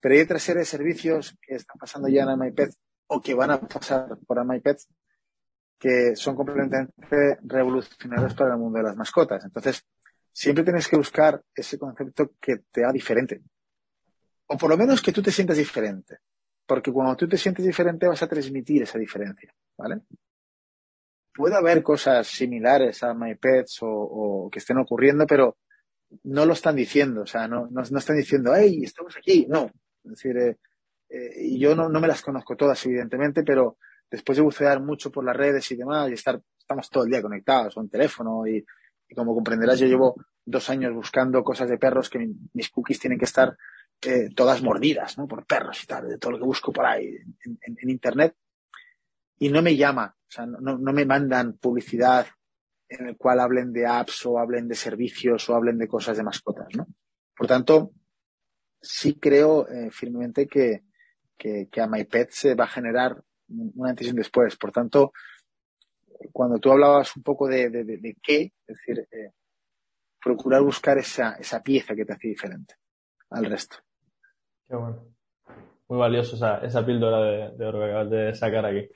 Pero 0.00 0.14
hay 0.14 0.20
otra 0.20 0.38
serie 0.38 0.60
de 0.60 0.66
servicios 0.66 1.36
que 1.40 1.54
están 1.54 1.78
pasando 1.78 2.08
ya 2.08 2.24
en 2.24 2.38
MyPet 2.38 2.74
o 3.06 3.20
que 3.20 3.34
van 3.34 3.50
a 3.50 3.60
pasar 3.60 4.18
por 4.26 4.44
MyPet 4.44 4.78
que 5.78 6.16
son 6.16 6.34
completamente 6.34 7.38
revolucionarios 7.42 8.34
para 8.34 8.54
el 8.54 8.60
mundo 8.60 8.78
de 8.78 8.84
las 8.84 8.96
mascotas. 8.96 9.44
Entonces, 9.44 9.84
siempre 10.32 10.64
tienes 10.64 10.88
que 10.88 10.96
buscar 10.96 11.42
ese 11.54 11.78
concepto 11.78 12.32
que 12.40 12.58
te 12.70 12.84
haga 12.84 12.92
diferente. 12.92 13.42
O 14.46 14.56
por 14.56 14.70
lo 14.70 14.76
menos 14.76 15.00
que 15.00 15.12
tú 15.12 15.22
te 15.22 15.30
sientas 15.30 15.56
diferente. 15.56 16.18
Porque 16.66 16.92
cuando 16.92 17.16
tú 17.16 17.28
te 17.28 17.36
sientes 17.36 17.64
diferente 17.64 18.06
vas 18.06 18.22
a 18.22 18.26
transmitir 18.26 18.82
esa 18.82 18.98
diferencia, 18.98 19.54
¿vale? 19.76 20.00
Puede 21.34 21.56
haber 21.56 21.82
cosas 21.82 22.26
similares 22.28 23.02
a 23.02 23.12
MyPets 23.12 23.82
o, 23.82 23.88
o 23.88 24.50
que 24.50 24.60
estén 24.60 24.78
ocurriendo, 24.78 25.26
pero 25.26 25.56
no 26.22 26.46
lo 26.46 26.52
están 26.52 26.76
diciendo, 26.76 27.22
o 27.22 27.26
sea, 27.26 27.48
no, 27.48 27.68
no, 27.70 27.82
no 27.90 27.98
están 27.98 28.16
diciendo, 28.16 28.54
hey, 28.54 28.80
estamos 28.84 29.16
aquí, 29.16 29.46
no. 29.48 29.70
Es 30.04 30.10
decir, 30.10 30.36
eh, 30.36 30.58
eh, 31.08 31.58
yo 31.58 31.74
no, 31.74 31.88
no 31.88 32.00
me 32.00 32.08
las 32.08 32.22
conozco 32.22 32.56
todas, 32.56 32.84
evidentemente, 32.86 33.42
pero 33.42 33.78
después 34.10 34.36
de 34.36 34.42
bucear 34.42 34.80
mucho 34.80 35.10
por 35.10 35.24
las 35.24 35.36
redes 35.36 35.70
y 35.72 35.76
demás, 35.76 36.10
y 36.10 36.14
estar, 36.14 36.40
estamos 36.58 36.88
todo 36.90 37.04
el 37.04 37.10
día 37.10 37.22
conectados, 37.22 37.74
con 37.74 37.88
teléfono, 37.88 38.46
y, 38.46 38.64
como 39.14 39.34
comprenderás, 39.34 39.78
yo 39.78 39.86
llevo 39.86 40.16
dos 40.44 40.70
años 40.70 40.92
buscando 40.92 41.42
cosas 41.44 41.68
de 41.68 41.78
perros 41.78 42.10
que 42.10 42.18
mi, 42.18 42.34
mis 42.52 42.68
cookies 42.70 42.98
tienen 42.98 43.18
que 43.18 43.26
estar 43.26 43.56
eh, 44.02 44.30
todas 44.34 44.62
mordidas, 44.62 45.16
¿no? 45.18 45.28
Por 45.28 45.46
perros 45.46 45.82
y 45.84 45.86
tal, 45.86 46.08
de 46.08 46.18
todo 46.18 46.32
lo 46.32 46.38
que 46.38 46.44
busco 46.44 46.72
por 46.72 46.84
ahí 46.84 47.16
en, 47.44 47.58
en 47.80 47.90
Internet. 47.90 48.34
Y 49.38 49.48
no 49.48 49.62
me 49.62 49.76
llama, 49.76 50.14
o 50.16 50.30
sea, 50.30 50.46
no, 50.46 50.78
no 50.78 50.92
me 50.92 51.04
mandan 51.04 51.54
publicidad 51.58 52.26
en 52.88 53.08
el 53.08 53.16
cual 53.16 53.40
hablen 53.40 53.72
de 53.72 53.86
apps 53.86 54.26
o 54.26 54.38
hablen 54.38 54.68
de 54.68 54.74
servicios 54.74 55.48
o 55.48 55.54
hablen 55.54 55.78
de 55.78 55.88
cosas 55.88 56.16
de 56.16 56.22
mascotas, 56.22 56.68
¿no? 56.76 56.86
Por 57.36 57.46
tanto, 57.46 57.92
sí 58.80 59.18
creo 59.18 59.68
eh, 59.68 59.90
firmemente 59.90 60.46
que, 60.46 60.84
que, 61.36 61.68
que, 61.70 61.80
a 61.80 61.86
MyPet 61.86 62.30
se 62.30 62.54
va 62.54 62.64
a 62.64 62.68
generar 62.68 63.22
una 63.48 63.90
antes 63.90 64.06
y 64.06 64.10
un 64.10 64.16
después. 64.16 64.56
Por 64.56 64.70
tanto, 64.70 65.12
cuando 66.32 66.58
tú 66.58 66.70
hablabas 66.70 67.16
un 67.16 67.22
poco 67.22 67.48
de, 67.48 67.70
de, 67.70 67.84
de, 67.84 67.96
de 67.98 68.16
qué, 68.22 68.52
es 68.66 68.76
decir, 68.76 69.08
eh, 69.10 69.32
procurar 70.22 70.62
buscar 70.62 70.98
esa, 70.98 71.34
esa 71.34 71.62
pieza 71.62 71.94
que 71.94 72.04
te 72.04 72.12
hace 72.12 72.28
diferente 72.28 72.74
al 73.30 73.46
resto. 73.46 73.76
Qué 74.68 74.76
bueno. 74.76 75.06
Muy 75.88 75.98
valioso 75.98 76.36
esa, 76.36 76.58
esa 76.58 76.84
píldora 76.84 77.20
de, 77.20 77.56
de 77.56 77.66
oro 77.66 77.80
que 77.80 77.84
acabas 77.84 78.10
de 78.10 78.34
sacar 78.34 78.64
aquí. 78.64 78.88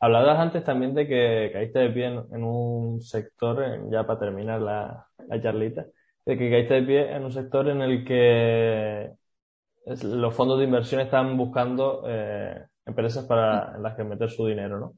Hablabas 0.00 0.38
antes 0.38 0.64
también 0.64 0.94
de 0.94 1.06
que 1.06 1.50
caíste 1.52 1.78
de 1.78 1.90
pie 1.90 2.06
en, 2.06 2.24
en 2.32 2.44
un 2.44 3.00
sector, 3.00 3.90
ya 3.90 4.06
para 4.06 4.18
terminar 4.18 4.60
la, 4.60 5.06
la, 5.28 5.40
charlita, 5.40 5.86
de 6.24 6.38
que 6.38 6.50
caíste 6.50 6.74
de 6.74 6.82
pie 6.82 7.12
en 7.14 7.24
un 7.24 7.32
sector 7.32 7.68
en 7.68 7.82
el 7.82 8.04
que 8.04 9.10
los 10.02 10.34
fondos 10.34 10.58
de 10.58 10.64
inversión 10.64 11.00
están 11.00 11.36
buscando 11.36 12.02
eh, 12.06 12.66
empresas 12.84 13.24
para, 13.24 13.76
en 13.76 13.82
las 13.82 13.94
que 13.94 14.04
meter 14.04 14.30
su 14.30 14.46
dinero, 14.46 14.78
¿no? 14.80 14.94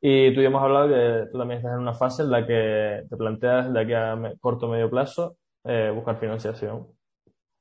Y 0.00 0.34
tú 0.34 0.40
ya 0.40 0.48
hemos 0.48 0.62
hablado 0.62 0.88
que 0.88 1.30
tú 1.30 1.38
también 1.38 1.58
estás 1.58 1.74
en 1.74 1.78
una 1.78 1.94
fase 1.94 2.22
en 2.22 2.30
la 2.30 2.44
que 2.44 3.04
te 3.08 3.16
planteas 3.16 3.72
de 3.72 3.80
aquí 3.80 3.92
a 3.94 4.18
corto 4.40 4.66
o 4.66 4.70
medio 4.70 4.90
plazo 4.90 5.36
eh, 5.64 5.92
buscar 5.94 6.18
financiación. 6.18 6.88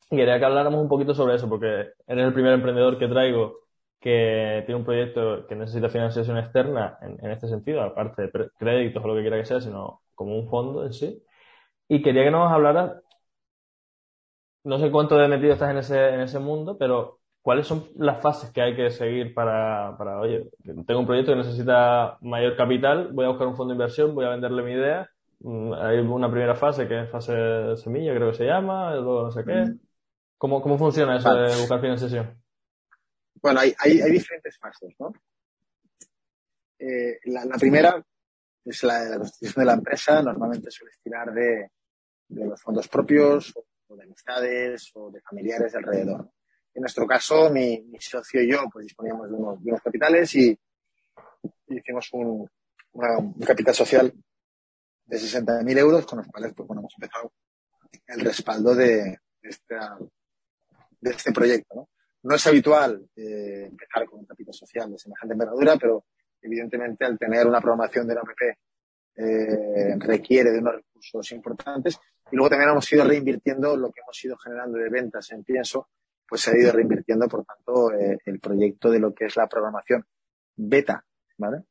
Y 0.10 0.18
quería 0.18 0.40
que 0.40 0.46
habláramos 0.46 0.82
un 0.82 0.90
poquito 0.90 1.14
sobre 1.14 1.36
eso, 1.36 1.48
porque 1.48 1.92
eres 2.08 2.26
el 2.26 2.34
primer 2.34 2.54
emprendedor 2.54 2.98
que 2.98 3.08
traigo 3.08 3.60
que 4.02 4.64
tiene 4.66 4.80
un 4.80 4.86
proyecto 4.86 5.48
que 5.48 5.56
necesita 5.56 5.90
financiación 5.90 6.38
externa 6.40 6.98
en, 7.02 7.24
en 7.24 7.32
este 7.32 7.48
sentido, 7.48 7.82
aparte 7.84 8.24
de 8.24 8.52
créditos 8.60 9.04
o 9.04 9.08
lo 9.08 9.16
que 9.16 9.22
quiera 9.22 9.38
que 9.38 9.46
sea, 9.46 9.62
sino 9.62 10.02
como 10.16 10.38
un 10.40 10.50
fondo 10.50 10.86
en 10.86 10.94
sí. 10.94 11.24
Y 11.90 12.02
quería 12.04 12.24
que 12.26 12.32
nos 12.32 12.52
hablaras, 12.52 12.94
no 14.64 14.80
sé 14.80 14.92
cuánto 14.92 15.18
de 15.18 15.28
metido 15.28 15.54
estás 15.54 15.72
en 15.72 15.78
ese, 15.78 16.14
en 16.14 16.22
ese 16.22 16.40
mundo, 16.40 16.78
pero 16.78 17.20
¿cuáles 17.42 17.68
son 17.68 17.88
las 17.98 18.22
fases 18.22 18.52
que 18.52 18.62
hay 18.62 18.76
que 18.76 18.92
seguir 18.92 19.34
para, 19.34 19.96
para, 19.98 20.20
oye, 20.20 20.50
tengo 20.86 21.00
un 21.00 21.06
proyecto 21.08 21.32
que 21.32 21.38
necesita 21.38 22.18
mayor 22.22 22.56
capital, 22.56 23.10
voy 23.14 23.26
a 23.26 23.30
buscar 23.30 23.48
un 23.48 23.56
fondo 23.56 23.74
de 23.74 23.76
inversión, 23.78 24.14
voy 24.16 24.26
a 24.26 24.30
venderle 24.30 24.64
mi 24.64 24.74
idea? 24.74 25.10
Mm, 25.40 25.74
hay 25.74 25.98
una 26.00 26.30
primera 26.32 26.56
fase 26.56 26.88
que 26.88 27.02
es 27.04 27.10
fase 27.10 27.34
de 27.34 27.78
semilla, 27.78 28.14
creo 28.16 28.32
que 28.32 28.38
se 28.38 28.46
llama, 28.46 28.96
luego 28.96 29.24
no 29.24 29.32
sé 29.32 29.44
qué. 29.46 29.72
¿Cómo, 30.38 30.62
cómo 30.62 30.78
funciona 30.78 31.18
eso 31.18 31.34
de 31.34 31.56
buscar 31.58 31.82
financiación? 31.82 32.42
Bueno, 33.42 33.60
hay, 33.60 33.74
hay, 33.80 34.12
diferentes 34.12 34.58
fases, 34.58 34.94
¿no? 35.00 35.12
Eh, 36.78 37.20
la, 37.26 37.58
primera 37.58 38.04
es 38.66 38.84
la 38.84 39.04
la 39.10 39.18
constitución 39.18 39.62
de 39.62 39.66
la 39.66 39.74
empresa, 39.74 40.22
normalmente 40.22 40.70
suele 40.70 40.92
estirar 40.92 41.34
de, 41.34 41.72
los 42.30 42.62
fondos 42.62 42.88
propios, 42.88 43.54
o 43.88 43.96
de 43.96 44.04
amistades, 44.04 44.92
o 44.94 45.10
de 45.12 45.22
familiares 45.22 45.72
de 45.72 45.78
alrededor. 45.80 46.32
En 46.74 46.82
nuestro 46.82 47.06
caso, 47.08 47.50
mi, 47.50 47.84
socio 48.00 48.42
y 48.42 48.52
yo 48.52 48.64
pues 48.72 48.86
disponíamos 48.86 49.30
de 49.30 49.36
unos, 49.36 49.64
de 49.64 49.72
unos 49.72 49.82
capitales 49.82 50.36
y, 50.36 50.58
hicimos 51.68 52.10
un, 52.14 52.50
capital 53.46 53.74
social 53.74 54.14
de 55.06 55.18
60.000 55.18 55.78
euros, 55.80 56.06
con 56.06 56.20
los 56.20 56.28
cuales 56.28 56.54
pues, 56.54 56.68
bueno, 56.68 56.82
hemos 56.82 56.94
empezado 56.96 57.34
el 58.08 58.20
respaldo 58.22 58.76
de, 58.76 59.18
esta, 59.42 59.98
de 61.00 61.12
este 61.12 61.32
proyecto. 61.32 61.76
¿no? 61.76 61.90
No 62.24 62.36
es 62.36 62.46
habitual 62.46 63.10
eh, 63.16 63.66
empezar 63.70 64.06
con 64.06 64.20
un 64.20 64.26
capital 64.26 64.54
social 64.54 64.92
de 64.92 65.00
semejante 65.00 65.34
envergadura, 65.34 65.76
pero 65.78 66.06
evidentemente 66.42 67.04
al 67.06 67.18
tener 67.18 67.48
una 67.48 67.60
programación 67.60 68.08
de 68.08 68.16
la 68.16 68.22
OPP 68.22 68.42
eh, 69.16 69.96
requiere 69.98 70.52
de 70.52 70.60
unos 70.60 70.76
recursos 70.76 71.32
importantes. 71.32 72.00
Y 72.32 72.36
luego 72.36 72.52
también 72.52 72.70
hemos 72.70 72.92
ido 72.92 73.04
reinvirtiendo 73.06 73.76
lo 73.76 73.92
que 73.92 74.02
hemos 74.02 74.24
ido 74.24 74.38
generando 74.38 74.78
de 74.78 74.90
ventas 74.90 75.32
en 75.32 75.44
pienso, 75.44 75.90
pues 76.28 76.42
se 76.42 76.52
ha 76.52 76.58
ido 76.58 76.72
reinvirtiendo, 76.72 77.28
por 77.28 77.44
tanto, 77.44 77.92
eh, 77.92 78.20
el 78.26 78.40
proyecto 78.40 78.92
de 78.92 79.00
lo 79.00 79.14
que 79.14 79.26
es 79.26 79.36
la 79.36 79.48
programación 79.48 80.06
beta, 80.56 81.04
¿vale? 81.38 81.64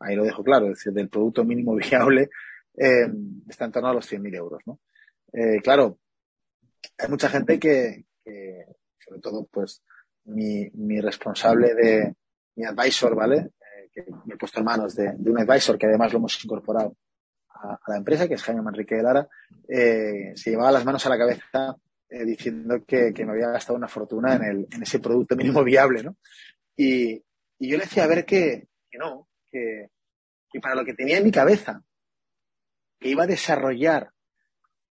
Ahí 0.00 0.16
lo 0.16 0.24
dejo 0.24 0.44
claro, 0.44 0.66
es 0.66 0.72
decir, 0.72 0.92
del 0.92 1.08
producto 1.08 1.44
mínimo 1.44 1.74
viable 1.76 2.28
está 2.76 3.66
en 3.66 3.72
torno 3.72 3.88
a 3.88 3.94
los 3.94 4.12
100.000 4.12 4.34
euros, 4.34 4.60
¿no? 4.66 4.80
Claro, 5.62 6.00
hay 6.98 7.08
mucha 7.08 7.28
gente 7.28 7.58
que, 7.60 8.04
sobre 8.98 9.20
todo, 9.20 9.46
pues, 9.46 9.84
mi, 10.24 10.68
mi 10.74 11.00
responsable 11.00 11.74
de, 11.74 12.14
mi 12.56 12.64
advisor, 12.64 13.14
¿vale? 13.14 13.36
Eh, 13.36 13.90
que 13.92 14.04
me 14.24 14.34
he 14.34 14.36
puesto 14.36 14.60
en 14.60 14.64
manos 14.64 14.94
de, 14.94 15.14
un 15.18 15.38
advisor 15.38 15.78
que 15.78 15.86
además 15.86 16.12
lo 16.12 16.18
hemos 16.18 16.44
incorporado 16.44 16.96
a, 17.48 17.78
la 17.86 17.96
empresa, 17.96 18.28
que 18.28 18.34
es 18.34 18.42
Jaime 18.42 18.62
Manrique 18.62 18.96
de 18.96 19.02
Lara, 19.02 19.28
eh, 19.68 20.32
se 20.34 20.50
llevaba 20.50 20.72
las 20.72 20.84
manos 20.84 21.04
a 21.06 21.08
la 21.08 21.18
cabeza 21.18 21.76
eh, 22.08 22.24
diciendo 22.24 22.84
que, 22.86 23.12
me 23.24 23.32
había 23.32 23.48
gastado 23.48 23.76
una 23.76 23.88
fortuna 23.88 24.34
en, 24.34 24.44
el, 24.44 24.68
en 24.70 24.82
ese 24.82 24.98
producto 24.98 25.36
mínimo 25.36 25.62
viable, 25.64 26.02
¿no? 26.02 26.16
Y, 26.76 27.22
yo 27.56 27.78
le 27.78 27.84
decía 27.84 28.04
a 28.04 28.08
ver 28.08 28.26
que, 28.26 28.66
que 28.90 28.98
no, 28.98 29.28
que, 29.50 29.88
que 30.50 30.60
para 30.60 30.74
lo 30.74 30.84
que 30.84 30.92
tenía 30.92 31.16
en 31.16 31.24
mi 31.24 31.30
cabeza, 31.30 31.82
que 33.00 33.08
iba 33.08 33.22
a 33.22 33.28
desarrollar 33.28 34.10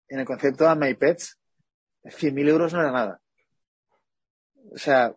en 0.09 0.21
el 0.21 0.25
concepto 0.25 0.67
de 0.67 0.77
MyPets, 0.77 1.39
100.000 2.05 2.49
euros 2.49 2.73
no 2.73 2.81
era 2.81 2.93
nada. 2.93 3.21
O 4.75 4.79
sea, 4.79 5.15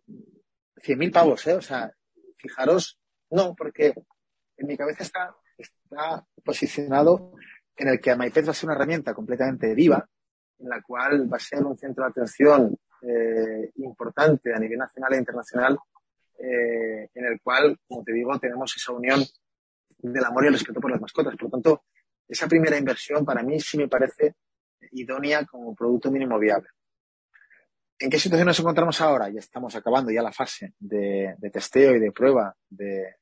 100.000 0.78 1.12
pavos, 1.12 1.48
¿eh? 1.48 1.54
O 1.54 1.62
sea, 1.62 1.92
fijaros, 2.38 3.00
no, 3.30 3.56
porque 3.56 3.94
en 4.58 4.68
mi 4.68 4.78
cabeza 4.78 5.04
está 5.04 5.36
está 5.58 6.26
posicionado 6.44 7.34
en 7.76 7.90
el 7.90 8.00
que 8.00 8.16
MyPet 8.16 8.48
va 8.48 8.52
a 8.52 8.54
ser 8.54 8.68
una 8.68 8.76
herramienta 8.76 9.14
completamente 9.14 9.74
viva, 9.74 10.08
en 10.60 10.70
la 10.70 10.82
cual 10.82 11.32
va 11.32 11.38
a 11.38 11.40
ser 11.40 11.64
un 11.64 11.78
centro 11.78 12.06
de 12.06 12.10
atención 12.10 12.78
eh, 13.02 13.72
importante 13.76 14.54
a 14.54 14.60
nivel 14.60 14.78
nacional 14.78 15.14
e 15.14 15.18
internacional, 15.18 15.78
eh, 16.38 17.10
en 17.14 17.26
el 17.26 17.42
cual, 17.42 17.78
como 17.88 18.04
te 18.04 18.14
digo, 18.14 18.38
tenemos 18.40 18.74
esa 18.76 18.94
unión 18.94 19.24
del 19.98 20.24
amor 20.24 20.46
y 20.46 20.48
el 20.48 20.54
respeto 20.54 20.80
por 20.80 20.92
las 20.92 21.02
mascotas. 21.02 21.36
Por 21.36 21.44
lo 21.44 21.50
tanto, 21.50 21.84
esa 22.28 22.48
primera 22.48 22.78
inversión 22.78 23.26
para 23.26 23.44
mí 23.44 23.60
sí 23.60 23.78
me 23.78 23.88
parece 23.88 24.36
idónea 24.92 25.46
como 25.46 25.76
producto 25.76 26.12
mínimo 26.12 26.40
viable. 26.40 26.70
¿En 27.98 28.10
qué 28.10 28.20
situación 28.20 28.48
nos 28.48 28.60
encontramos 28.60 29.00
ahora? 29.00 29.30
Ya 29.30 29.40
estamos 29.40 29.76
acabando 29.76 30.12
ya 30.12 30.22
la 30.22 30.34
fase 30.34 30.74
de, 30.80 31.36
testeo 31.52 31.96
y 31.96 32.00
de 32.00 32.12
prueba 32.12 32.56
de, 32.70 33.16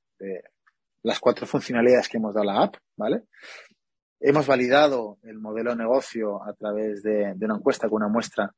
las 1.03 1.19
cuatro 1.19 1.45
funcionalidades 1.45 2.09
que 2.09 2.17
hemos 2.17 2.33
dado 2.33 2.49
a 2.49 2.53
la 2.53 2.63
app, 2.63 2.75
¿vale? 2.97 3.23
Hemos 4.19 4.47
validado 4.47 5.19
el 5.23 5.39
modelo 5.39 5.71
de 5.71 5.77
negocio 5.77 6.41
a 6.43 6.53
través 6.53 7.03
de, 7.03 7.35
una 7.41 7.55
encuesta 7.55 7.87
con 7.87 8.01
una 8.01 8.11
muestra 8.11 8.51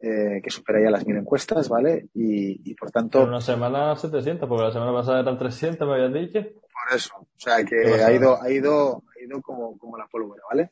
eh, 0.00 0.40
que 0.42 0.50
supera 0.50 0.82
ya 0.82 0.90
las 0.90 1.06
mil 1.06 1.18
encuestas, 1.18 1.68
¿vale? 1.68 2.08
Y, 2.14 2.74
por 2.74 2.90
tanto... 2.90 3.22
En 3.22 3.28
una 3.28 3.40
semana 3.40 3.94
700, 3.94 4.48
porque 4.48 4.64
la 4.64 4.72
semana 4.72 4.92
pasada 4.92 5.20
eran 5.20 5.38
300, 5.38 5.86
me 5.86 5.94
habías 5.94 6.14
dicho. 6.14 6.40
Por 6.40 6.96
eso, 6.96 7.14
o 7.16 7.28
sea 7.36 7.62
que 7.64 7.76
ha 8.02 8.10
ido, 8.10 8.40
ha 8.42 8.50
ido, 8.50 9.02
ha 9.14 9.22
ido 9.22 9.42
como, 9.42 9.78
como 9.78 9.98
la 9.98 10.08
pólvora, 10.08 10.42
¿vale? 10.50 10.70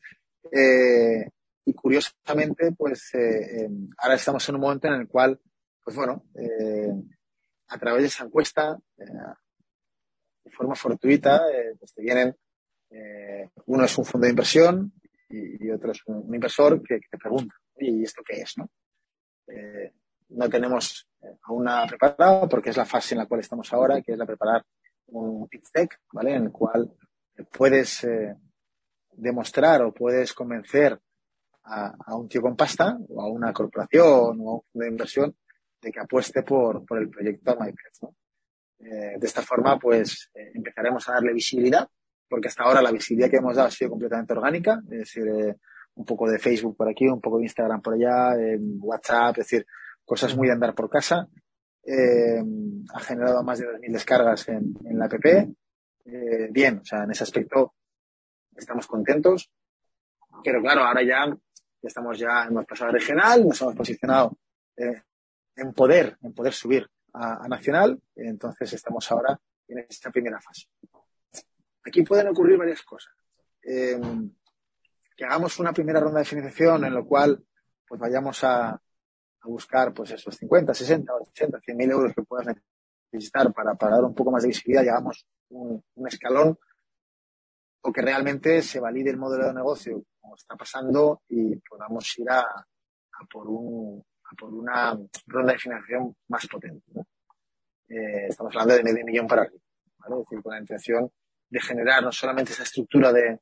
Eh, 0.50 1.28
y 1.68 1.74
curiosamente, 1.74 2.72
pues 2.72 3.14
eh, 3.14 3.68
ahora 3.98 4.14
estamos 4.14 4.48
en 4.48 4.54
un 4.54 4.60
momento 4.60 4.88
en 4.88 4.94
el 4.94 5.08
cual, 5.08 5.40
pues 5.82 5.96
bueno, 5.96 6.24
a 7.68 7.78
través 7.78 8.02
de 8.02 8.08
esa 8.08 8.24
encuesta, 8.24 8.78
de 8.96 10.50
forma 10.50 10.74
fortuita, 10.74 11.42
pues 11.78 11.94
te 11.94 12.02
vienen 12.02 12.34
eh, 12.90 13.50
uno 13.66 13.84
es 13.84 13.98
un 13.98 14.04
fondo 14.04 14.24
de 14.24 14.30
inversión 14.30 14.92
y, 15.28 15.70
otro 15.70 15.92
es 15.92 16.00
un, 16.06 16.34
inversor 16.34 16.82
que, 16.82 17.00
te 17.10 17.18
pregunta, 17.18 17.54
¿y 17.76 18.02
esto 18.02 18.22
qué 18.26 18.40
es? 18.40 18.56
No, 18.56 18.70
eh, 19.46 19.92
no 20.30 20.48
tenemos 20.48 21.06
eh, 21.20 21.36
aún 21.42 21.64
nada 21.64 21.86
preparado 21.86 22.48
porque 22.48 22.70
es 22.70 22.76
la 22.76 22.86
fase 22.86 23.14
en 23.14 23.18
la 23.18 23.26
cual 23.26 23.40
estamos 23.40 23.72
ahora, 23.72 24.00
que 24.00 24.12
es 24.12 24.18
la 24.18 24.26
preparar 24.26 24.64
un 25.08 25.48
pitch 25.48 25.68
¿vale? 26.12 26.34
En 26.34 26.44
el 26.44 26.52
cual 26.52 26.90
puedes 27.52 28.06
demostrar 29.12 29.82
o 29.82 29.92
puedes 29.92 30.34
convencer 30.34 30.98
a, 31.68 32.16
un 32.16 32.28
tío 32.28 32.42
con 32.42 32.56
pasta 32.56 32.98
o 33.08 33.22
a 33.22 33.30
una 33.30 33.52
corporación 33.52 34.38
o 34.40 34.64
a 34.74 34.78
de 34.78 34.88
inversión 34.88 35.36
de 35.80 35.92
que 35.92 36.00
apueste 36.00 36.42
por, 36.42 36.84
por 36.84 36.98
el 36.98 37.08
proyecto 37.08 37.56
MyPets, 37.58 38.02
¿no? 38.02 38.14
de 38.80 39.18
esta 39.26 39.42
forma, 39.42 39.76
pues 39.76 40.30
empezaremos 40.54 41.08
a 41.08 41.14
darle 41.14 41.32
visibilidad 41.32 41.88
porque 42.28 42.48
hasta 42.48 42.64
ahora 42.64 42.82
la 42.82 42.92
visibilidad 42.92 43.30
que 43.30 43.38
hemos 43.38 43.56
dado 43.56 43.68
ha 43.68 43.70
sido 43.70 43.90
completamente 43.90 44.32
orgánica, 44.34 44.80
es 44.90 44.98
decir, 44.98 45.26
eh, 45.26 45.56
un 45.94 46.04
poco 46.04 46.28
de 46.28 46.38
Facebook 46.38 46.76
por 46.76 46.88
aquí, 46.88 47.06
un 47.06 47.20
poco 47.20 47.38
de 47.38 47.44
Instagram 47.44 47.80
por 47.80 47.94
allá, 47.94 48.36
WhatsApp, 48.80 49.38
es 49.38 49.46
decir, 49.46 49.66
cosas 50.04 50.36
muy 50.36 50.46
de 50.46 50.54
andar 50.54 50.74
por 50.74 50.88
casa. 50.88 51.28
Eh, 51.84 52.42
ha 52.94 53.00
generado 53.00 53.42
más 53.42 53.58
de 53.58 53.66
2.000 53.66 53.92
descargas 53.92 54.48
en, 54.48 54.74
la 54.92 55.06
app. 55.06 55.24
Eh, 55.24 56.48
bien, 56.50 56.78
o 56.78 56.84
sea, 56.84 57.04
en 57.04 57.10
ese 57.10 57.24
aspecto 57.24 57.74
estamos 58.54 58.86
contentos. 58.86 59.50
Pero 60.44 60.60
claro, 60.60 60.84
ahora 60.84 61.02
ya, 61.02 61.36
estamos 61.82 62.18
ya, 62.18 62.44
hemos 62.44 62.66
pasado 62.66 62.90
a 62.90 62.92
regional, 62.92 63.46
nos 63.46 63.60
hemos 63.62 63.74
posicionado 63.74 64.36
en 64.76 65.72
poder, 65.74 66.16
en 66.22 66.32
poder 66.32 66.52
subir 66.52 66.88
a, 67.12 67.44
a 67.44 67.48
nacional. 67.48 68.00
Entonces 68.14 68.72
estamos 68.72 69.10
ahora 69.10 69.38
en 69.68 69.78
esta 69.80 70.10
primera 70.10 70.40
fase. 70.40 70.66
Aquí 71.84 72.02
pueden 72.02 72.28
ocurrir 72.28 72.58
varias 72.58 72.82
cosas. 72.82 73.12
Eh, 73.62 74.00
que 75.16 75.24
hagamos 75.24 75.58
una 75.58 75.72
primera 75.72 76.00
ronda 76.00 76.20
de 76.20 76.24
financiación 76.24 76.84
en 76.84 76.94
lo 76.94 77.04
cual 77.04 77.44
pues 77.86 78.00
vayamos 78.00 78.42
a, 78.44 78.80
buscar 79.44 79.94
pues 79.94 80.10
esos 80.10 80.36
50, 80.36 80.74
60, 80.74 81.10
80, 81.14 81.60
100 81.60 81.76
mil 81.76 81.90
euros 81.90 82.12
que 82.14 82.22
puedas 82.22 82.54
necesitar 83.10 83.50
para, 83.54 83.74
dar 83.74 84.04
un 84.04 84.14
poco 84.14 84.30
más 84.30 84.42
de 84.42 84.48
visibilidad 84.48 84.84
y 84.84 84.88
hagamos 84.88 85.26
un, 85.48 85.82
escalón 86.06 86.58
o 87.80 87.90
que 87.90 88.02
realmente 88.02 88.60
se 88.60 88.78
valide 88.78 89.08
el 89.08 89.16
modelo 89.16 89.46
de 89.46 89.54
negocio 89.54 90.04
como 90.28 90.36
está 90.36 90.56
pasando 90.56 91.22
y 91.30 91.56
podamos 91.56 92.18
ir 92.18 92.30
a, 92.30 92.44
por, 93.30 93.48
un, 93.48 94.04
por 94.38 94.52
una 94.52 94.94
ronda 95.26 95.52
de 95.54 95.58
financiación 95.58 96.14
más 96.28 96.46
potente. 96.46 96.84
Eh, 97.88 98.26
estamos 98.28 98.54
hablando 98.54 98.74
de 98.74 98.82
medio 98.82 99.06
millón 99.06 99.26
para 99.26 99.42
arriba, 99.42 99.62
¿vale? 99.96 100.16
Es 100.16 100.28
decir, 100.28 100.42
con 100.42 100.52
la 100.52 100.60
intención 100.60 101.10
de 101.48 101.60
generar 101.60 102.02
no 102.02 102.12
solamente 102.12 102.52
esa 102.52 102.64
estructura 102.64 103.10
de, 103.10 103.40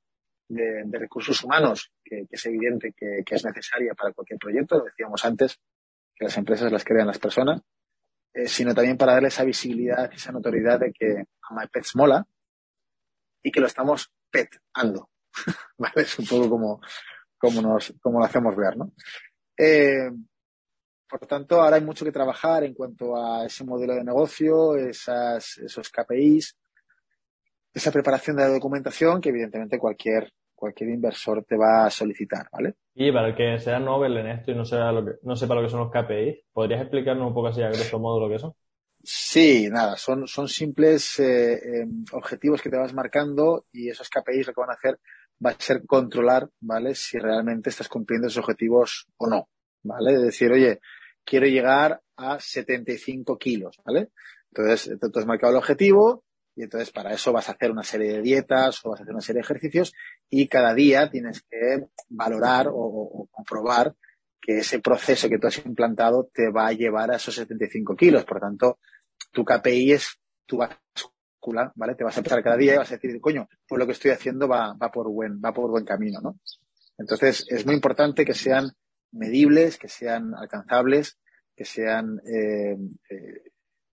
de, 0.49 0.99
recursos 0.99 1.43
humanos, 1.43 1.91
que, 2.05 2.25
es 2.31 2.47
evidente 2.47 2.95
que, 2.97 3.25
es 3.29 3.45
necesaria 3.45 3.93
para 3.95 4.13
cualquier 4.13 4.39
proyecto, 4.39 4.79
lo 4.79 4.85
decíamos 4.85 5.25
antes, 5.25 5.59
que 6.15 6.27
las 6.27 6.37
empresas 6.39 6.71
las 6.71 6.85
crean 6.85 7.09
las 7.09 7.19
personas, 7.19 7.63
eh, 8.33 8.47
sino 8.47 8.73
también 8.73 8.97
para 8.97 9.15
darle 9.15 9.29
esa 9.29 9.43
visibilidad 9.43 10.13
esa 10.13 10.31
notoriedad 10.31 10.79
de 10.79 10.93
que 10.93 11.25
a 11.43 11.55
MyPets 11.55 11.97
mola 11.97 12.25
y 13.43 13.51
que 13.51 13.61
lo 13.61 13.67
estamos 13.67 14.13
petando. 14.31 15.11
¿Vale? 15.79 16.03
Es 16.03 16.19
un 16.19 16.27
poco 16.27 16.51
como, 16.51 16.81
como, 17.39 17.63
nos, 17.63 17.95
como 18.01 18.19
lo 18.19 18.25
hacemos 18.25 18.57
ver, 18.57 18.77
¿no? 18.77 18.93
Eh, 19.59 20.11
por 21.09 21.27
tanto, 21.27 21.61
ahora 21.61 21.77
hay 21.77 21.85
mucho 21.85 22.05
que 22.05 22.13
trabajar 22.13 22.65
en 22.65 22.75
cuanto 22.75 23.17
a 23.17 23.47
ese 23.47 23.65
modelo 23.65 23.95
de 23.95 24.05
negocio, 24.05 24.77
esas, 24.77 25.59
esos 25.59 25.89
KPIs, 25.89 26.57
esa 27.73 27.93
preparación 27.93 28.37
de 28.37 28.43
la 28.43 28.49
documentación 28.49 29.21
que 29.21 29.29
evidentemente 29.29 29.79
cualquier, 29.79 30.33
cualquier 30.55 30.91
inversor 30.91 31.45
te 31.45 31.57
va 31.57 31.87
a 31.87 31.91
solicitar, 31.91 32.49
¿vale? 32.51 32.75
Y 32.95 33.13
para 33.13 33.29
el 33.29 33.37
que 33.37 33.59
sea 33.59 33.79
novel 33.79 34.17
en 34.17 34.29
esto 34.29 34.51
y 34.51 34.55
no, 34.55 34.65
sepa 34.65 34.91
lo 34.91 35.05
que, 35.05 35.13
no 35.23 35.37
sepa 35.37 35.55
lo 35.55 35.63
que 35.63 35.69
son 35.69 35.81
los 35.81 35.91
KPIs, 35.91 36.45
¿podrías 36.53 36.81
explicarnos 36.81 37.29
un 37.29 37.35
poco 37.35 37.49
así 37.49 37.63
a 37.63 37.69
grosso 37.69 37.99
modo 37.99 38.21
lo 38.21 38.29
que 38.29 38.39
son? 38.39 38.55
Sí, 39.03 39.69
nada, 39.71 39.97
son, 39.97 40.27
son 40.27 40.49
simples 40.49 41.21
eh, 41.21 41.83
em, 41.83 42.05
objetivos 42.13 42.61
que 42.61 42.71
te 42.71 42.77
vas 42.77 42.93
marcando 42.93 43.67
y 43.73 43.89
esos 43.89 44.09
KPIs 44.09 44.49
lo 44.49 44.53
que 44.55 44.61
van 44.61 44.71
a 44.71 44.75
hacer 44.75 44.99
va 45.45 45.51
a 45.51 45.61
ser 45.61 45.85
controlar, 45.87 46.49
¿vale? 46.61 46.95
Si 46.95 47.19
realmente 47.19 47.71
estás 47.71 47.89
cumpliendo 47.89 48.29
esos 48.29 48.39
objetivos 48.39 49.07
o 49.17 49.29
no, 49.29 49.49
¿vale? 49.83 50.15
Es 50.15 50.23
decir, 50.23 50.51
oye, 50.53 50.81
quiero 51.25 51.47
llegar 51.47 52.01
a 52.17 52.41
75 52.41 53.39
kilos, 53.39 53.81
¿vale? 53.85 54.11
Entonces, 54.51 54.99
tú 54.99 55.19
has 55.19 55.27
marcado 55.27 55.53
el 55.53 55.59
objetivo, 55.59 56.25
y 56.57 56.63
entonces 56.63 56.91
para 56.91 57.13
eso 57.13 57.33
vas 57.33 57.49
a 57.49 57.53
hacer 57.53 57.71
una 57.71 57.83
serie 57.83 58.15
de 58.15 58.23
dietas 58.23 58.81
o 58.83 58.91
vas 58.91 59.01
a 59.01 59.03
hacer 59.03 59.13
una 59.13 59.23
serie 59.23 59.41
de 59.41 59.45
ejercicios 59.45 59.93
y 60.31 60.49
cada 60.49 60.73
día 60.73 61.11
tienes 61.11 61.43
que 61.43 61.87
valorar 62.09 62.69
o, 62.73 63.29
comprobar 63.31 63.95
que 64.41 64.59
ese 64.59 64.79
proceso 64.79 65.29
que 65.29 65.39
tú 65.39 65.49
has 65.49 65.65
implantado 65.65 66.31
te 66.33 66.51
va 66.51 66.69
a 66.69 66.73
llevar 66.73 67.11
a 67.11 67.17
esos 67.17 67.35
75 67.35 67.95
kilos. 67.95 68.25
Por 68.25 68.41
tanto, 68.41 68.79
tu 69.33 69.45
KPI 69.45 69.93
es 69.93 70.19
tu 70.47 70.59
Te 71.53 72.05
vas 72.05 72.17
a 72.17 72.21
empezar 72.21 72.43
cada 72.43 72.57
día 72.57 72.75
y 72.75 72.79
vas 72.79 72.91
a 72.91 72.97
decir, 72.97 73.21
coño, 73.21 73.49
pues 73.69 73.79
lo 73.79 73.87
que 73.87 73.93
estoy 73.93 74.11
haciendo 74.11 74.49
va, 74.49 74.75
va 74.75 74.91
por 74.91 75.09
buen, 75.09 75.41
va 75.45 75.53
por 75.53 75.71
buen 75.71 75.85
camino, 75.85 76.21
¿no? 76.21 76.41
Entonces, 76.99 77.47
es 77.49 77.65
muy 77.67 77.75
importante 77.75 78.25
que 78.25 78.35
sean 78.35 78.71
medibles, 79.13 79.79
que 79.79 79.89
sean 79.89 80.35
alcanzables, 80.35 81.19
que 81.55 81.65
sean 81.65 82.21
eh, 82.27 82.77
eh, 83.11 83.43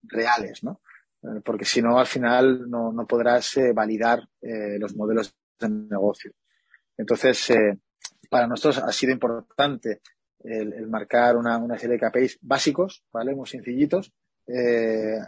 reales, 0.03 0.63
¿no? 0.63 0.81
Eh, 1.21 1.41
porque 1.43 1.65
si 1.65 1.81
no, 1.81 1.99
al 1.99 2.07
final 2.07 2.69
no, 2.69 2.91
no 2.91 3.07
podrás 3.07 3.57
validar 3.73 4.27
los 4.41 4.95
modelos 4.95 5.35
de 5.59 5.69
negocio. 5.69 6.31
Entonces, 6.97 7.51
para 8.29 8.47
nosotros 8.47 8.83
ha 8.83 8.91
sido 8.91 9.13
importante 9.13 10.01
el, 10.39 10.87
marcar 10.87 11.37
una, 11.37 11.57
una, 11.57 11.77
serie 11.77 11.97
de 11.97 12.09
KPIs 12.09 12.39
básicos, 12.41 13.05
¿vale? 13.11 13.33
Muy 13.33 13.47
sencillitos, 13.47 14.11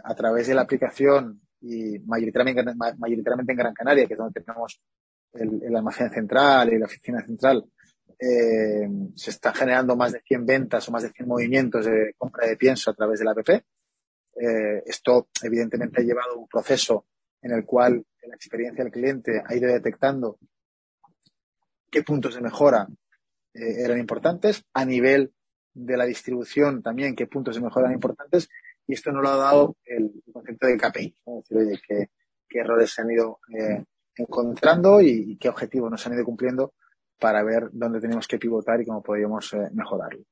a 0.04 0.14
través 0.14 0.46
de 0.46 0.54
la 0.54 0.62
aplicación 0.62 1.45
y 1.68 1.98
mayoritariamente, 2.00 2.74
mayoritariamente 2.98 3.52
en 3.52 3.58
Gran 3.58 3.74
Canaria, 3.74 4.06
que 4.06 4.14
es 4.14 4.18
donde 4.18 4.40
tenemos 4.40 4.80
el, 5.32 5.76
almacén 5.76 6.10
central 6.10 6.72
y 6.72 6.78
la 6.78 6.86
oficina 6.86 7.24
central, 7.24 7.64
se 8.18 9.30
están 9.30 9.54
generando 9.54 9.94
más 9.96 10.12
de 10.12 10.20
100 10.20 10.46
ventas 10.46 10.88
o 10.88 10.92
más 10.92 11.02
de 11.02 11.10
100 11.10 11.28
movimientos 11.28 11.84
de 11.84 12.14
compra 12.16 12.46
de 12.46 12.56
pienso 12.56 12.90
a 12.90 12.94
través 12.94 13.18
de 13.18 13.24
la 13.24 13.32
app. 13.32 13.48
Eh, 13.48 14.82
esto, 14.86 15.28
evidentemente, 15.42 16.00
ha 16.00 16.04
llevado 16.04 16.38
un 16.38 16.46
proceso 16.46 17.06
en 17.42 17.52
el 17.52 17.64
cual 17.64 18.04
la 18.26 18.34
experiencia 18.34 18.84
del 18.84 18.92
cliente 18.92 19.42
ha 19.44 19.54
ido 19.54 19.72
detectando 19.72 20.38
qué 21.90 22.02
puntos 22.02 22.34
de 22.34 22.42
mejora 22.42 22.86
eh, 23.54 23.82
eran 23.84 23.98
importantes, 23.98 24.64
a 24.74 24.84
nivel 24.84 25.32
de 25.72 25.96
la 25.96 26.04
distribución 26.04 26.82
también 26.82 27.14
qué 27.14 27.26
puntos 27.26 27.54
de 27.54 27.62
mejora 27.62 27.86
eran 27.86 27.94
importantes, 27.94 28.48
y 28.86 28.94
esto 28.94 29.12
no 29.12 29.20
lo 29.20 29.28
ha 29.28 29.36
dado 29.36 29.76
el 29.84 30.12
concepto 30.32 30.66
de 30.66 30.76
KPI, 30.76 31.14
es 31.26 31.48
decir, 31.48 31.80
qué, 31.86 32.08
errores 32.58 32.90
se 32.90 33.02
han 33.02 33.10
ido 33.10 33.40
eh, 33.58 33.84
encontrando 34.16 35.00
y, 35.00 35.36
qué 35.38 35.48
objetivos 35.48 35.90
nos 35.90 36.06
han 36.06 36.14
ido 36.14 36.24
cumpliendo 36.24 36.72
para 37.18 37.42
ver 37.42 37.68
dónde 37.72 38.00
tenemos 38.00 38.26
que 38.26 38.38
pivotar 38.38 38.80
y 38.80 38.86
cómo 38.86 39.02
podríamos 39.02 39.54
mejorarlo. 39.72 40.24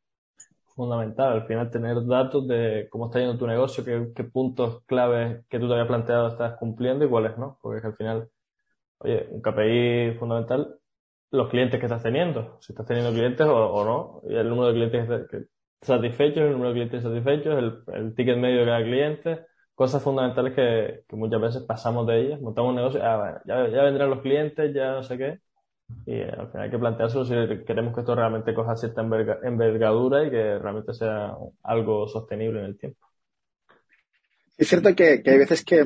Fundamental 0.75 1.33
al 1.33 1.47
final 1.47 1.71
tener 1.71 2.05
datos 2.05 2.49
de 2.49 2.89
cómo 2.91 3.07
está 3.07 3.21
yendo 3.21 3.39
tu 3.39 3.47
negocio, 3.47 3.85
qué, 3.85 4.25
puntos 4.25 4.83
claves 4.87 5.45
que 5.49 5.59
tú 5.59 5.69
te 5.69 5.75
habías 5.75 5.87
planteado 5.87 6.29
estás 6.29 6.57
cumpliendo 6.59 7.05
y 7.05 7.09
cuáles 7.09 7.37
no, 7.39 7.59
porque 7.63 7.87
al 7.87 7.95
final 7.95 8.29
oye, 8.99 9.29
un 9.31 9.41
KPI 9.41 10.19
fundamental, 10.19 10.79
los 11.31 11.49
clientes 11.49 11.79
que 11.79 11.87
estás 11.87 12.03
teniendo, 12.03 12.59
si 12.61 12.73
estás 12.73 12.87
teniendo 12.87 13.13
clientes 13.13 13.47
o, 13.49 13.85
no, 13.85 14.23
y 14.29 14.37
el 14.37 14.49
número 14.49 14.69
de 14.69 14.75
clientes 14.75 15.49
satisfechos, 15.85 16.45
el 16.45 16.53
número 16.53 16.71
de 16.71 16.75
clientes 16.75 17.03
satisfechos, 17.03 17.59
el, 17.59 17.95
el 17.95 18.15
ticket 18.15 18.37
medio 18.39 18.61
de 18.61 18.67
cada 18.67 18.83
cliente, 18.83 19.47
cosas 19.75 20.03
fundamentales 20.03 20.55
que, 20.55 21.17
muchas 21.17 21.41
veces 21.41 21.63
pasamos 21.63 22.07
de 22.07 22.21
ellas, 22.21 22.41
montamos 22.41 22.71
un 22.71 22.77
negocio, 22.77 23.01
ah, 23.03 23.43
ya, 23.45 23.69
ya 23.69 23.83
vendrán 23.83 24.11
los 24.11 24.23
clientes, 24.23 24.73
ya 24.75 24.93
no 24.93 25.03
sé 25.03 25.19
qué, 25.19 25.41
y 26.07 26.15
eh, 26.15 26.31
al 26.31 26.51
final 26.51 26.65
hay 26.65 26.71
que 26.71 26.79
planteárselo 26.79 27.25
si 27.25 27.65
queremos 27.65 27.95
que 27.95 28.01
esto 28.01 28.15
realmente 28.15 28.55
coja 28.55 28.77
cierta 28.77 29.03
envergadura 29.03 30.27
y 30.27 30.31
que 30.31 30.59
realmente 30.59 30.95
sea 30.95 31.35
algo 31.63 32.09
sostenible 32.09 32.61
en 32.61 32.67
el 32.67 32.79
tiempo. 32.79 33.07
Es 34.57 34.69
cierto 34.69 34.95
que, 34.95 35.23
hay 35.25 35.39
veces 35.39 35.65
que, 35.65 35.85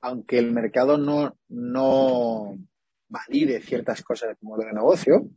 aunque 0.00 0.38
el 0.38 0.52
mercado 0.52 0.96
no, 0.96 1.36
no 1.48 2.56
valide 3.08 3.60
ciertas 3.60 4.02
cosas 4.02 4.36
como 4.40 4.56
de 4.56 4.72
negocio, 4.72 5.28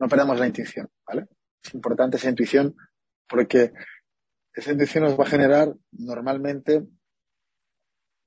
no 0.00 0.08
perdamos 0.08 0.38
la 0.38 0.46
intuición, 0.46 0.88
¿vale? 1.06 1.26
Es 1.62 1.74
importante 1.74 2.16
esa 2.16 2.30
intuición 2.30 2.76
porque 3.28 3.72
esa 4.54 4.72
intuición 4.72 5.04
nos 5.04 5.18
va 5.18 5.24
a 5.24 5.28
generar 5.28 5.74
normalmente 5.92 6.86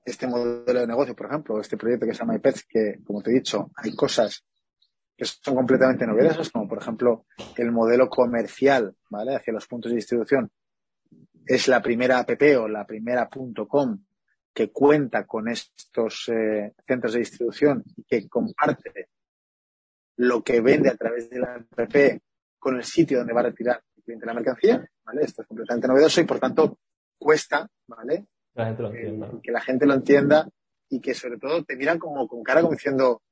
este 0.03 0.27
modelo 0.27 0.79
de 0.79 0.87
negocio, 0.87 1.15
por 1.15 1.27
ejemplo, 1.27 1.59
este 1.59 1.77
proyecto 1.77 2.05
que 2.05 2.13
se 2.13 2.19
llama 2.19 2.35
iPets, 2.35 2.65
que, 2.67 2.99
como 3.03 3.21
te 3.21 3.31
he 3.31 3.35
dicho, 3.35 3.71
hay 3.75 3.95
cosas 3.95 4.43
que 5.15 5.25
son 5.25 5.55
completamente 5.55 6.07
novedosas, 6.07 6.49
como 6.49 6.67
por 6.67 6.79
ejemplo 6.79 7.25
el 7.57 7.71
modelo 7.71 8.09
comercial, 8.09 8.95
¿vale? 9.09 9.35
Hacia 9.35 9.53
los 9.53 9.67
puntos 9.67 9.91
de 9.91 9.97
distribución. 9.97 10.51
Es 11.45 11.67
la 11.67 11.81
primera 11.81 12.19
app 12.19 12.41
o 12.59 12.67
la 12.67 12.85
primera 12.85 13.29
.com 13.29 14.03
que 14.53 14.71
cuenta 14.71 15.25
con 15.25 15.47
estos 15.47 16.29
eh, 16.29 16.73
centros 16.87 17.13
de 17.13 17.19
distribución 17.19 17.83
y 17.95 18.03
que 18.03 18.27
comparte 18.27 19.09
lo 20.17 20.43
que 20.43 20.59
vende 20.59 20.89
a 20.89 20.95
través 20.95 21.29
de 21.29 21.39
la 21.39 21.55
app 21.55 22.21
con 22.61 22.75
el 22.75 22.83
sitio 22.83 23.17
donde 23.17 23.33
va 23.33 23.39
a 23.39 23.45
retirar 23.45 23.81
el 23.97 24.03
cliente 24.03 24.25
la 24.27 24.35
mercancía, 24.35 24.87
¿vale? 25.03 25.23
Esto 25.23 25.41
es 25.41 25.47
completamente 25.47 25.87
novedoso 25.87 26.21
y 26.21 26.25
por 26.25 26.39
tanto 26.39 26.77
cuesta, 27.17 27.67
¿vale? 27.87 28.27
La 28.53 28.67
gente 28.67 28.83
lo 28.83 28.89
entienda. 28.89 29.27
Eh, 29.27 29.39
que 29.41 29.51
la 29.51 29.61
gente 29.61 29.85
lo 29.87 29.93
entienda 29.95 30.47
y 30.87 31.01
que 31.01 31.15
sobre 31.15 31.39
todo 31.39 31.63
te 31.63 31.75
miran 31.75 31.97
como 31.97 32.27
con 32.27 32.43
cara 32.43 32.61
como 32.61 32.73
diciendo, 32.73 33.23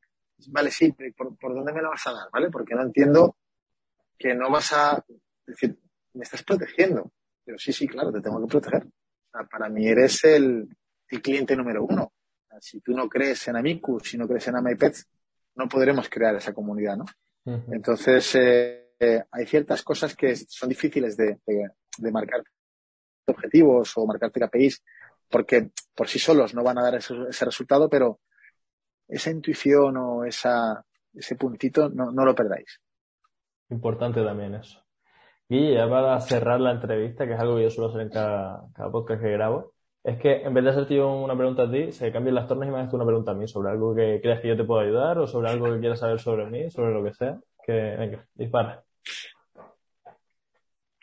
vale, 0.48 0.72
sí, 0.72 0.96
¿por, 1.16 1.38
¿por 1.38 1.54
dónde 1.54 1.72
me 1.72 1.82
la 1.84 1.90
vas 1.90 2.08
a 2.08 2.12
dar? 2.12 2.30
¿Vale? 2.34 2.50
Porque 2.50 2.74
no 2.74 2.82
entiendo 2.82 3.38
que 4.18 4.34
no 4.34 4.50
vas 4.50 4.74
a 4.74 5.06
decir, 5.46 5.78
me 6.14 6.24
estás 6.24 6.42
protegiendo. 6.42 7.12
Pero 7.46 7.60
sí, 7.60 7.72
sí, 7.72 7.88
claro, 7.88 8.12
te 8.12 8.22
tengo 8.22 8.42
que 8.42 8.48
proteger. 8.48 8.88
para 9.52 9.70
mí 9.70 9.88
eres 9.88 10.24
el, 10.24 10.68
el 11.08 11.22
cliente 11.22 11.56
número 11.56 11.86
uno. 11.86 12.14
Si 12.60 12.82
tú 12.82 12.94
no 12.94 13.08
crees 13.08 13.48
en 13.48 13.58
Amicus, 13.58 14.10
si 14.10 14.18
no 14.18 14.28
crees 14.28 14.48
en 14.48 14.56
AmyPets, 14.56 15.08
no 15.54 15.68
podremos 15.68 16.10
crear 16.10 16.36
esa 16.36 16.52
comunidad, 16.52 16.98
¿no? 16.98 17.06
Entonces, 17.72 18.36
eh, 18.36 18.89
eh, 19.00 19.24
hay 19.32 19.46
ciertas 19.46 19.84
cosas 19.84 20.16
que 20.16 20.36
son 20.36 20.70
difíciles 20.70 21.16
de, 21.16 21.40
de, 21.46 22.12
marcar 22.12 22.44
objetivos 23.26 23.94
o 23.96 24.06
marcarte 24.06 24.40
KPIs 24.40 24.84
porque 25.30 25.70
por 25.96 26.08
sí 26.08 26.20
solos 26.20 26.54
no 26.54 26.64
van 26.64 26.80
a 26.80 26.84
dar 26.84 26.96
ese, 26.96 27.46
resultado, 27.46 27.90
pero 27.90 28.20
esa 29.08 29.30
intuición 29.32 29.96
o 29.98 30.26
esa, 30.26 30.84
ese 31.14 31.36
puntito 31.36 31.90
no, 31.90 32.12
no 32.12 32.26
lo 32.26 32.36
perdáis. 32.36 32.82
Importante 33.70 34.24
también 34.24 34.56
eso. 34.56 34.84
Y 35.48 35.74
ya 35.74 35.90
para 35.90 36.20
cerrar 36.20 36.60
la 36.60 36.72
entrevista, 36.72 37.26
que 37.26 37.34
es 37.34 37.40
algo 37.40 37.56
que 37.56 37.64
yo 37.64 37.70
suelo 37.70 37.90
hacer 37.90 38.02
en 38.02 38.10
cada, 38.10 38.68
podcast 38.92 39.22
que 39.22 39.32
grabo, 39.32 39.74
es 40.04 40.18
que 40.20 40.44
en 40.44 40.54
vez 40.54 40.64
de 40.64 40.70
hacerte 40.72 41.02
una 41.02 41.36
pregunta 41.36 41.64
a 41.64 41.72
ti, 41.72 41.92
se 41.92 42.12
cambien 42.12 42.36
las 42.36 42.48
tornas 42.48 42.70
y 42.70 42.72
me 42.72 42.80
haces 42.80 42.94
una 42.94 43.06
pregunta 43.06 43.32
a 43.32 43.36
mí 43.36 43.48
sobre 43.48 43.70
algo 43.72 43.96
que 43.96 44.20
creas 44.22 44.42
que 44.42 44.48
yo 44.48 44.58
te 44.58 44.64
puedo 44.64 44.82
ayudar 44.82 45.18
o 45.20 45.28
sobre 45.28 45.50
algo 45.50 45.66
que 45.72 45.80
quieras 45.80 46.00
saber 46.00 46.20
sobre 46.20 46.46
mí, 46.48 46.70
sobre 46.70 46.94
lo 46.94 47.04
que 47.04 47.14
sea. 47.14 47.40
Que, 47.64 47.74
venga, 47.74 48.28
dispara. 48.36 48.84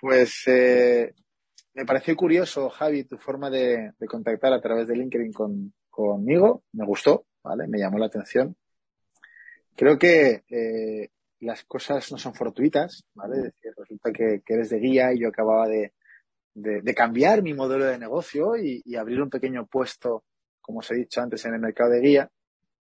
Pues 0.00 0.42
eh, 0.46 1.14
me 1.74 1.84
pareció 1.84 2.14
curioso, 2.16 2.70
Javi, 2.70 3.04
tu 3.04 3.18
forma 3.18 3.50
de, 3.50 3.92
contactar 4.08 4.52
a 4.52 4.60
través 4.60 4.88
de 4.88 4.96
LinkedIn 4.96 5.32
conmigo. 5.90 6.64
Me 6.72 6.86
gustó, 6.86 7.26
¿vale? 7.42 7.66
Me 7.66 7.78
llamó 7.78 7.98
la 7.98 8.06
atención. 8.06 8.56
Creo 9.74 9.98
que 9.98 10.44
eh, 10.48 11.10
las 11.40 11.64
cosas 11.64 12.10
no 12.12 12.18
son 12.18 12.34
fortuitas, 12.34 13.04
¿vale? 13.14 13.36
Es 13.36 13.42
decir, 13.44 13.72
resulta 13.76 14.10
que, 14.12 14.42
eres 14.46 14.70
de 14.70 14.78
guía 14.78 15.12
y 15.12 15.20
yo 15.20 15.28
acababa 15.28 15.68
de, 15.68 15.92
cambiar 16.94 17.42
mi 17.42 17.52
modelo 17.52 17.84
de 17.84 17.98
negocio 17.98 18.56
y, 18.56 18.96
abrir 18.96 19.20
un 19.20 19.28
pequeño 19.28 19.66
puesto, 19.66 20.24
como 20.60 20.78
os 20.78 20.90
he 20.90 20.94
dicho 20.94 21.20
antes, 21.20 21.44
en 21.44 21.54
el 21.54 21.60
mercado 21.60 21.90
de 21.90 22.00
guía. 22.00 22.30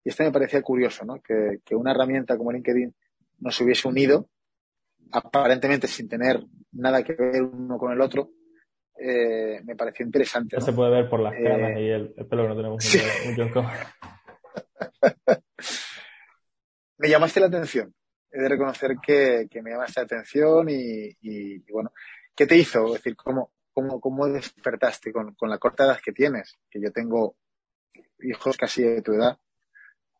Y 0.03 0.09
esto 0.09 0.23
me 0.23 0.31
parecía 0.31 0.61
curioso, 0.61 1.05
¿no? 1.05 1.21
Que, 1.21 1.61
que 1.65 1.75
una 1.75 1.91
herramienta 1.91 2.37
como 2.37 2.51
LinkedIn 2.51 2.93
nos 3.39 3.59
hubiese 3.61 3.87
unido, 3.87 4.29
aparentemente 5.13 5.87
sin 5.87 6.09
tener 6.09 6.43
nada 6.71 7.03
que 7.03 7.13
ver 7.13 7.43
uno 7.43 7.77
con 7.77 7.91
el 7.91 8.01
otro, 8.01 8.31
eh, 8.97 9.61
me 9.63 9.75
pareció 9.75 10.05
interesante. 10.05 10.57
¿no? 10.57 10.65
se 10.65 10.73
puede 10.73 10.91
ver 10.91 11.09
por 11.09 11.19
las 11.19 11.33
caras 11.33 11.77
eh, 11.77 11.81
y 11.81 11.89
el, 11.89 12.13
pelo 12.29 12.43
que 12.43 12.49
no 12.49 12.55
tenemos 12.55 12.83
sí. 12.83 12.99
mucho, 13.29 13.49
Me 16.97 17.09
llamaste 17.09 17.39
la 17.39 17.47
atención. 17.47 17.93
He 18.31 18.41
de 18.41 18.49
reconocer 18.49 18.95
que, 19.01 19.47
me 19.61 19.71
llamaste 19.71 19.99
la 19.99 20.05
atención 20.05 20.67
y, 20.69 21.59
bueno, 21.71 21.91
¿qué 22.35 22.47
te 22.47 22.55
hizo? 22.57 22.87
Es 22.87 22.93
decir, 22.93 23.15
¿cómo, 23.15 23.51
cómo, 23.73 23.99
cómo 23.99 24.27
despertaste 24.27 25.11
con, 25.11 25.35
la 25.41 25.57
corta 25.59 25.85
edad 25.85 25.99
que 26.03 26.11
tienes? 26.11 26.57
Que 26.69 26.81
yo 26.81 26.91
tengo 26.91 27.35
hijos 28.19 28.57
casi 28.57 28.83
de 28.83 29.01
tu 29.01 29.13
edad. 29.13 29.37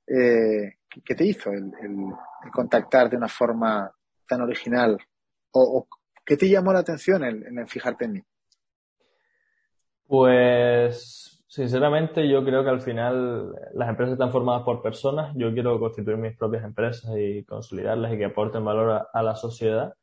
Eh, 0.05 0.77
¿Qué 1.03 1.15
te 1.15 1.25
hizo 1.25 1.51
el, 1.51 1.71
contactar 2.51 3.09
de 3.09 3.17
una 3.17 3.29
forma 3.29 3.91
original? 4.41 4.97
¿O, 5.51 5.87
qué 6.25 6.37
te 6.37 6.49
llamó 6.49 6.73
la 6.73 6.79
atención 6.79 7.23
en, 7.23 7.59
en 7.59 7.67
fijarte 7.67 8.05
en 8.05 8.13
mí? 8.13 8.21
Pues, 10.07 11.43
sinceramente, 11.47 12.27
yo 12.29 12.43
creo 12.43 12.63
que 12.63 12.69
al 12.69 12.81
final 12.81 13.53
las 13.73 13.89
empresas 13.89 14.13
están 14.13 14.31
formadas 14.31 14.63
por 14.63 14.81
personas. 14.81 15.33
Yo 15.35 15.53
quiero 15.53 15.79
constituir 15.79 16.17
mis 16.17 16.37
propias 16.37 16.63
empresas 16.63 17.11
y 17.17 17.43
consolidarlas 17.45 18.13
y 18.13 18.17
que 18.17 18.25
aporten 18.25 18.65
valor 18.65 19.07
a, 19.11 19.23
la 19.23 19.35
sociedad. 19.35 19.93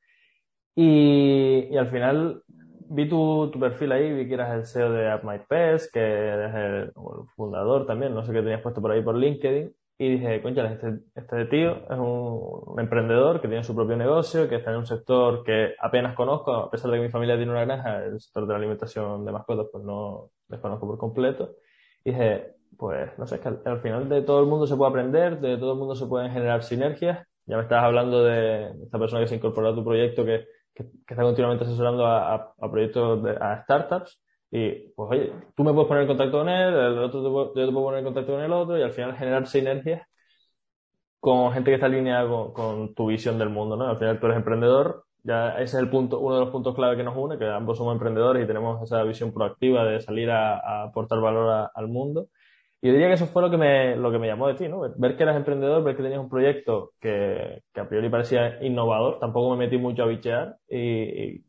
Y, 0.74 1.76
al 1.76 1.90
final 1.90 2.42
vi 2.88 3.08
tu, 3.08 3.50
perfil 3.60 3.92
ahí, 3.92 4.12
vi 4.12 4.26
que 4.26 4.34
eras 4.34 4.54
el 4.54 4.66
CEO 4.66 4.92
de 4.92 5.10
AppMyPest, 5.10 5.92
que 5.92 6.00
eres 6.00 6.54
el, 6.54 6.92
fundador 7.36 7.86
también, 7.86 8.14
no 8.14 8.24
sé 8.24 8.32
qué 8.32 8.42
tenías 8.42 8.62
puesto 8.62 8.80
por 8.80 8.90
ahí 8.90 9.02
por 9.02 9.16
LinkedIn. 9.16 9.72
Y 10.02 10.08
dije, 10.08 10.40
concha, 10.40 10.64
este, 10.64 11.00
este 11.14 11.44
tío 11.44 11.72
es 11.72 11.98
un, 11.98 12.80
emprendedor 12.80 13.38
que 13.38 13.48
tiene 13.48 13.62
su 13.62 13.74
propio 13.74 13.98
negocio, 13.98 14.48
que 14.48 14.56
está 14.56 14.70
en 14.70 14.78
un 14.78 14.86
sector 14.86 15.44
que 15.44 15.74
apenas 15.78 16.14
conozco, 16.14 16.54
a 16.54 16.70
pesar 16.70 16.90
de 16.90 16.96
que 16.96 17.02
mi 17.02 17.10
familia 17.10 17.36
tiene 17.36 17.52
una 17.52 17.66
granja, 17.66 18.02
el 18.06 18.18
sector 18.18 18.46
de 18.46 18.52
la 18.54 18.58
alimentación 18.60 19.26
de 19.26 19.32
mascotas, 19.32 19.66
pues 19.70 19.84
no 19.84 20.30
desconozco 20.48 20.86
por 20.86 20.96
completo. 20.96 21.56
Y 22.02 22.12
dije, 22.12 22.54
pues 22.78 23.10
no 23.18 23.26
sé, 23.26 23.34
es 23.34 23.40
que 23.42 23.48
al, 23.62 23.80
final 23.82 24.08
de 24.08 24.22
todo 24.22 24.40
el 24.40 24.46
mundo 24.46 24.66
se 24.66 24.74
puede 24.74 24.88
aprender, 24.88 25.38
de 25.38 25.58
todo 25.58 25.72
el 25.74 25.78
mundo 25.78 25.94
se 25.94 26.06
pueden 26.06 26.32
generar 26.32 26.62
sinergias. 26.62 27.26
Ya 27.44 27.58
me 27.58 27.64
estabas 27.64 27.84
hablando 27.84 28.24
de 28.24 28.70
esta 28.82 28.98
persona 28.98 29.20
que 29.20 29.28
se 29.28 29.36
incorporó 29.36 29.68
a 29.68 29.74
tu 29.74 29.84
proyecto, 29.84 30.24
que, 30.24 30.46
que, 30.74 30.84
está 31.06 31.22
continuamente 31.22 31.64
asesorando 31.64 32.06
a, 32.06 32.54
a, 32.58 32.70
proyectos, 32.70 33.22
de, 33.22 33.32
a 33.32 33.62
startups. 33.64 34.18
Y, 34.50 34.90
pues, 34.94 35.10
oye, 35.10 35.32
tú 35.56 35.62
me 35.64 35.72
puedes 35.72 35.88
poner 35.88 36.02
en 36.02 36.08
contacto 36.08 36.38
con 36.38 36.48
él, 36.48 36.74
el 36.74 36.98
otro 36.98 37.22
yo 37.22 37.52
te 37.52 37.72
puedo 37.72 37.86
poner 37.86 38.00
en 38.00 38.04
contacto 38.04 38.32
con 38.32 38.42
el 38.42 38.52
otro, 38.52 38.78
y 38.78 38.82
al 38.82 38.92
final 38.92 39.16
generar 39.16 39.46
sinergias 39.46 40.02
con 41.20 41.52
gente 41.52 41.70
que 41.70 41.74
está 41.76 41.86
alineada 41.86 42.26
con, 42.52 42.94
tu 42.94 43.06
visión 43.08 43.38
del 43.38 43.50
mundo, 43.50 43.76
¿no? 43.76 43.86
Al 43.88 43.98
final 43.98 44.18
tú 44.18 44.26
eres 44.26 44.38
emprendedor, 44.38 45.04
ya 45.22 45.50
ese 45.54 45.76
es 45.76 45.82
el 45.82 45.90
punto, 45.90 46.18
uno 46.18 46.36
de 46.36 46.40
los 46.40 46.50
puntos 46.50 46.74
clave 46.74 46.96
que 46.96 47.04
nos 47.04 47.16
une, 47.16 47.38
que 47.38 47.46
ambos 47.46 47.76
somos 47.78 47.92
emprendedores 47.94 48.42
y 48.42 48.46
tenemos 48.46 48.82
esa 48.82 49.02
visión 49.04 49.32
proactiva 49.32 49.84
de 49.84 50.00
salir 50.00 50.30
a, 50.30 50.84
aportar 50.84 51.20
valor 51.20 51.70
al 51.74 51.88
mundo. 51.88 52.28
Y 52.82 52.88
yo 52.88 52.94
diría 52.94 53.08
que 53.08 53.14
eso 53.14 53.26
fue 53.26 53.42
lo 53.42 53.50
que 53.50 53.58
me, 53.58 53.96
lo 53.96 54.10
que 54.10 54.18
me 54.18 54.26
llamó 54.26 54.48
de 54.48 54.54
ti, 54.54 54.68
¿no? 54.68 54.80
Ver 54.96 55.16
que 55.16 55.22
eras 55.22 55.36
emprendedor, 55.36 55.84
ver 55.84 55.96
que 55.96 56.02
tenías 56.02 56.20
un 56.20 56.30
proyecto 56.30 56.92
que, 57.00 57.62
que 57.74 57.80
a 57.80 57.88
priori 57.88 58.08
parecía 58.08 58.62
innovador, 58.64 59.18
tampoco 59.20 59.50
me 59.50 59.66
metí 59.66 59.76
mucho 59.76 60.02
a 60.04 60.06
bichear 60.06 60.56
y 60.68 61.42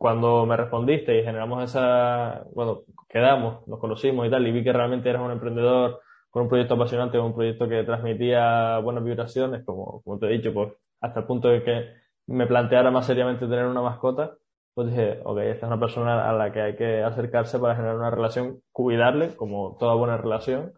cuando 0.00 0.46
me 0.46 0.56
respondiste 0.56 1.18
y 1.18 1.22
generamos 1.22 1.62
esa, 1.62 2.42
bueno, 2.54 2.84
quedamos, 3.06 3.68
nos 3.68 3.78
conocimos 3.78 4.26
y 4.26 4.30
tal, 4.30 4.46
y 4.46 4.50
vi 4.50 4.64
que 4.64 4.72
realmente 4.72 5.10
eras 5.10 5.20
un 5.20 5.30
emprendedor 5.30 6.00
con 6.30 6.44
un 6.44 6.48
proyecto 6.48 6.72
apasionante, 6.72 7.18
con 7.18 7.26
un 7.26 7.34
proyecto 7.34 7.68
que 7.68 7.84
transmitía 7.84 8.78
buenas 8.78 9.04
vibraciones, 9.04 9.62
como, 9.62 10.00
como 10.00 10.18
te 10.18 10.24
he 10.24 10.38
dicho, 10.38 10.54
pues 10.54 10.72
hasta 11.02 11.20
el 11.20 11.26
punto 11.26 11.48
de 11.48 11.62
que 11.62 11.84
me 12.28 12.46
planteara 12.46 12.90
más 12.90 13.04
seriamente 13.04 13.46
tener 13.46 13.66
una 13.66 13.82
mascota, 13.82 14.38
pues 14.72 14.88
dije, 14.88 15.20
ok, 15.22 15.38
esta 15.40 15.66
es 15.66 15.70
una 15.70 15.78
persona 15.78 16.30
a 16.30 16.32
la 16.32 16.50
que 16.50 16.62
hay 16.62 16.76
que 16.76 17.02
acercarse 17.02 17.58
para 17.58 17.76
generar 17.76 17.96
una 17.96 18.10
relación, 18.10 18.62
cuidarle, 18.72 19.36
como 19.36 19.76
toda 19.78 19.96
buena 19.96 20.16
relación, 20.16 20.72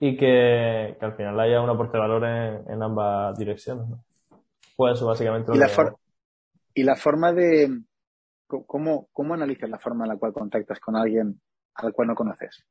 y 0.00 0.16
que, 0.16 0.96
al 1.00 1.14
final 1.14 1.38
haya 1.38 1.60
un 1.60 1.70
aporte 1.70 1.98
de 1.98 2.00
valor 2.00 2.24
en, 2.24 2.82
ambas 2.82 3.38
direcciones. 3.38 3.86
¿no? 3.88 4.02
Pues 4.74 4.94
eso 4.94 5.06
básicamente. 5.06 5.52
¿Y, 5.54 5.56
la 5.56 5.68
y 6.74 6.82
la 6.82 6.96
forma 6.96 7.32
de, 7.32 7.68
¿Cómo, 8.46 9.08
¿Cómo 9.12 9.34
analizas 9.34 9.68
la 9.68 9.78
forma 9.78 10.04
en 10.04 10.10
la 10.10 10.16
cual 10.16 10.32
contactas 10.32 10.80
con 10.80 10.96
alguien 10.96 11.40
al 11.74 11.92
cual 11.92 12.08
no 12.08 12.14
conoces? 12.14 12.64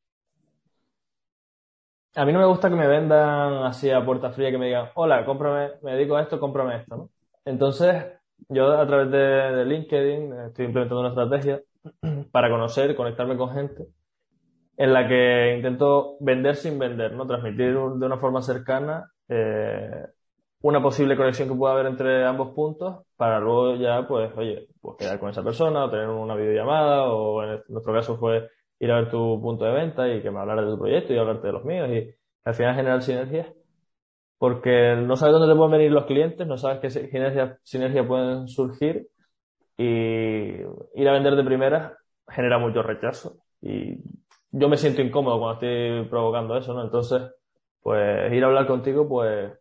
a 2.16 2.26
mí 2.26 2.32
no 2.32 2.40
me 2.40 2.46
gusta 2.46 2.70
que 2.70 2.76
me 2.76 2.88
vendan 2.88 3.66
así 3.66 3.92
a 3.92 4.06
puerta 4.06 4.32
fría, 4.32 4.50
que 4.50 4.58
me 4.58 4.68
digan, 4.68 4.90
hola, 4.96 5.26
cómprame, 5.26 5.74
me 5.82 5.96
dedico 5.96 6.16
a 6.16 6.22
esto, 6.22 6.40
cómprame 6.40 6.78
esto, 6.78 6.96
¿no? 6.96 7.10
Entonces, 7.44 8.06
yo 8.50 8.72
a 8.72 8.88
través 8.88 9.12
de, 9.12 9.66
LinkedIn 9.66 10.34
estoy 10.48 10.66
implementando 10.66 11.02
una 11.02 11.10
estrategia 11.10 11.62
para 12.32 12.50
conocer, 12.50 12.96
conectarme 12.96 13.38
con 13.38 13.54
gente 13.54 13.88
en 14.78 14.94
la 14.94 15.08
que 15.08 15.56
intento 15.56 16.18
vender 16.20 16.56
sin 16.56 16.80
vender, 16.80 17.14
¿no? 17.14 17.28
Transmitir 17.28 17.74
de 17.74 18.06
una 18.06 18.18
forma 18.18 18.42
cercana 18.42 19.12
eh, 19.30 20.06
una 20.66 20.82
posible 20.82 21.16
conexión 21.16 21.48
que 21.48 21.54
pueda 21.54 21.74
haber 21.74 21.86
entre 21.86 22.26
ambos 22.26 22.56
puntos 22.56 23.06
para 23.16 23.40
luego 23.40 23.76
ya, 23.76 24.08
pues, 24.08 24.32
oye, 24.36 24.68
pues 24.82 24.98
quedar 24.98 25.20
con 25.20 25.30
esa 25.30 25.44
persona 25.44 25.86
o 25.86 25.92
tener 25.92 26.08
una 26.08 26.34
videollamada 26.36 27.04
o 27.04 27.44
en 27.44 27.62
nuestro 27.70 27.94
caso 27.94 28.18
fue 28.18 28.50
ir 28.80 28.92
a 28.92 28.96
ver 28.96 29.12
tu 29.12 29.40
punto 29.40 29.64
de 29.64 29.72
venta 29.72 30.12
y 30.12 30.24
que 30.24 30.32
me 30.32 30.40
hablara 30.40 30.64
de 30.64 30.72
tu 30.72 30.80
proyecto 30.80 31.14
y 31.14 31.20
hablarte 31.20 31.46
de 31.46 31.54
los 31.54 31.66
míos 31.66 31.88
y 31.92 32.10
al 32.44 32.56
final 32.56 32.76
generar 32.76 33.04
sinergias 33.04 33.54
porque 34.40 34.96
no 34.96 35.16
sabes 35.16 35.34
dónde 35.34 35.54
te 35.54 35.56
pueden 35.56 35.72
venir 35.72 35.92
los 35.92 36.06
clientes, 36.06 36.48
no 36.48 36.58
sabes 36.58 36.80
qué 36.80 36.90
sinergias 36.90 37.60
sinergia 37.62 38.08
pueden 38.08 38.48
surgir 38.48 39.08
y 39.78 39.86
ir 40.96 41.08
a 41.08 41.14
vender 41.14 41.36
de 41.36 41.44
primera 41.44 42.00
genera 42.28 42.58
mucho 42.58 42.82
rechazo 42.82 43.38
y 43.62 44.00
yo 44.50 44.68
me 44.68 44.78
siento 44.78 45.04
incómodo 45.04 45.38
cuando 45.38 45.54
estoy 45.62 46.10
provocando 46.10 46.58
eso, 46.58 46.74
¿no? 46.74 46.84
Entonces, 46.84 47.22
pues 47.82 48.34
ir 48.34 48.44
a 48.44 48.48
hablar 48.48 48.66
contigo, 48.66 49.08
pues 49.08 49.52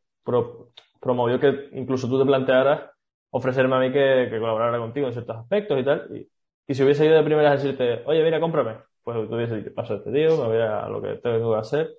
promovió 1.05 1.39
que 1.39 1.69
incluso 1.73 2.09
tú 2.09 2.19
te 2.19 2.27
plantearas 2.27 2.91
ofrecerme 3.31 3.77
a 3.77 3.81
mí 3.81 3.93
que, 3.93 4.29
colaborara 4.31 4.79
contigo 4.79 5.07
en 5.07 5.13
ciertos 5.13 5.37
aspectos 5.37 5.79
y 5.79 5.85
tal. 5.85 6.09
Y, 6.17 6.29
y, 6.67 6.75
si 6.75 6.83
hubiese 6.83 7.07
ido 7.07 7.17
de 7.17 7.23
primera 7.23 7.51
a 7.51 7.57
decirte, 7.57 8.03
oye, 8.07 8.25
mira, 8.25 8.41
cómprame, 8.41 8.79
pues 9.03 9.29
tú 9.29 9.35
hubiese 9.37 9.57
dicho, 9.57 9.75
paso 9.75 9.97
este 9.97 10.11
tío, 10.13 10.37
me 10.39 10.47
voy 10.49 10.59
a 10.59 10.89
lo 10.89 11.03
que 11.03 11.17
tengo 11.17 11.53
que 11.53 11.61
hacer. 11.61 11.91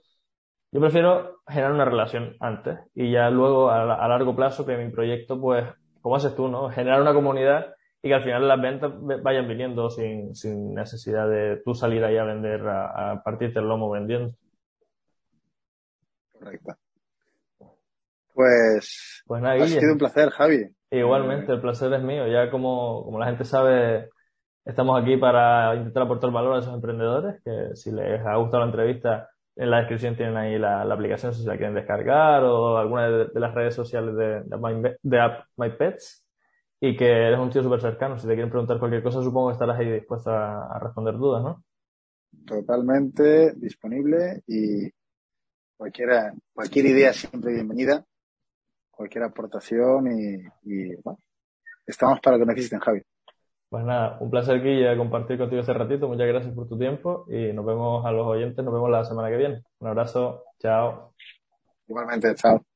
Yo 0.72 0.82
prefiero 0.82 1.42
generar 1.48 1.72
una 1.72 1.86
relación 1.86 2.36
antes 2.40 2.80
y 2.94 3.12
ya 3.12 3.30
luego 3.30 3.70
a, 3.70 3.96
a 3.96 4.08
largo 4.08 4.36
plazo 4.36 4.66
que 4.66 4.78
mi 4.78 4.92
proyecto, 4.92 5.40
pues, 5.40 5.66
como 6.02 6.16
haces 6.16 6.36
tú, 6.36 6.48
¿no? 6.50 6.70
Generar 6.70 7.02
una 7.02 7.14
comunidad 7.14 7.76
y 8.06 8.10
que 8.10 8.14
al 8.14 8.24
final 8.24 8.48
las 8.48 8.62
ventas 8.62 8.92
vayan 9.24 9.48
viniendo 9.48 9.90
sin, 9.90 10.36
sin 10.36 10.76
necesidad 10.76 11.28
de 11.28 11.60
tú 11.66 11.74
salir 11.74 12.04
ahí 12.04 12.18
a 12.18 12.24
vender, 12.24 12.62
a, 12.68 13.20
partirte 13.24 13.58
el 13.58 13.68
lomo 13.68 13.90
vendiendo. 13.90 14.36
Correcto. 16.32 16.76
Pues, 18.36 19.24
pues 19.26 19.42
nada, 19.42 19.64
ha 19.64 19.68
sido 19.68 19.94
un 19.94 19.98
placer, 19.98 20.30
Javi. 20.30 20.68
Igualmente, 20.92 21.54
el 21.54 21.62
placer 21.62 21.94
es 21.94 22.04
mío. 22.04 22.28
Ya 22.28 22.52
como, 22.52 23.06
como 23.06 23.18
la 23.18 23.28
gente 23.28 23.46
sabe, 23.46 24.10
estamos 24.66 25.02
aquí 25.02 25.16
para 25.16 25.74
intentar 25.76 26.04
aportar 26.04 26.32
valor 26.32 26.56
a 26.56 26.60
esos 26.60 26.74
emprendedores, 26.74 27.42
que 27.46 27.76
si 27.76 27.92
les 27.92 28.20
ha 28.26 28.36
gustado 28.36 28.66
la 28.66 28.72
entrevista, 28.72 29.30
en 29.56 29.72
la 29.72 29.78
descripción 29.78 30.18
tienen 30.18 30.36
ahí 30.36 30.60
la, 30.60 30.82
aplicación 30.82 31.34
si 31.34 31.46
la 31.46 31.56
quieren 31.56 31.76
descargar 31.76 32.44
o 32.44 32.78
alguna 32.78 33.10
de, 33.10 33.40
las 33.40 33.56
redes 33.56 33.74
sociales 33.74 34.14
de, 34.16 34.42
de, 34.42 34.98
de 35.02 35.20
App 35.20 35.46
My 35.56 35.70
Pets 35.70 36.26
y 36.82 36.98
que 36.98 37.06
eres 37.06 37.40
un 37.40 37.50
tío 37.50 37.64
súper 37.64 37.80
cercano. 37.80 38.18
Si 38.18 38.28
te 38.28 38.34
quieren 38.34 38.50
preguntar 38.50 38.80
cualquier 38.80 39.02
cosa, 39.02 39.22
supongo 39.22 39.48
que 39.48 39.54
estarás 39.54 39.80
ahí 39.80 39.90
dispuesto 39.90 40.30
a, 40.30 40.78
responder 40.80 41.16
dudas, 41.16 41.42
¿no? 41.42 41.64
Totalmente 42.46 43.54
disponible 43.54 44.44
y 44.46 44.92
cualquiera, 45.78 46.34
cualquier 46.54 46.88
idea 46.88 47.14
siempre 47.14 47.54
bienvenida, 47.54 48.06
cualquier 48.96 49.24
aportación 49.24 50.08
y, 50.08 50.96
bueno, 51.04 51.20
estamos 51.86 52.20
para 52.20 52.38
lo 52.38 52.46
que 52.46 52.54
necesiten, 52.54 52.80
Javi. 52.80 53.02
Pues 53.70 53.84
nada, 53.84 54.18
un 54.22 54.30
placer, 54.30 54.62
Guille, 54.62 54.96
compartir 54.96 55.38
contigo 55.38 55.62
este 55.62 55.74
ratito. 55.74 56.08
Muchas 56.08 56.28
gracias 56.28 56.54
por 56.54 56.68
tu 56.68 56.78
tiempo 56.78 57.26
y 57.28 57.52
nos 57.52 57.66
vemos 57.66 58.06
a 58.06 58.12
los 58.12 58.26
oyentes, 58.26 58.64
nos 58.64 58.74
vemos 58.74 58.90
la 58.90 59.04
semana 59.04 59.30
que 59.30 59.38
viene. 59.38 59.64
Un 59.80 59.88
abrazo, 59.88 60.44
chao. 60.60 61.14
Igualmente, 61.88 62.34
chao. 62.36 62.75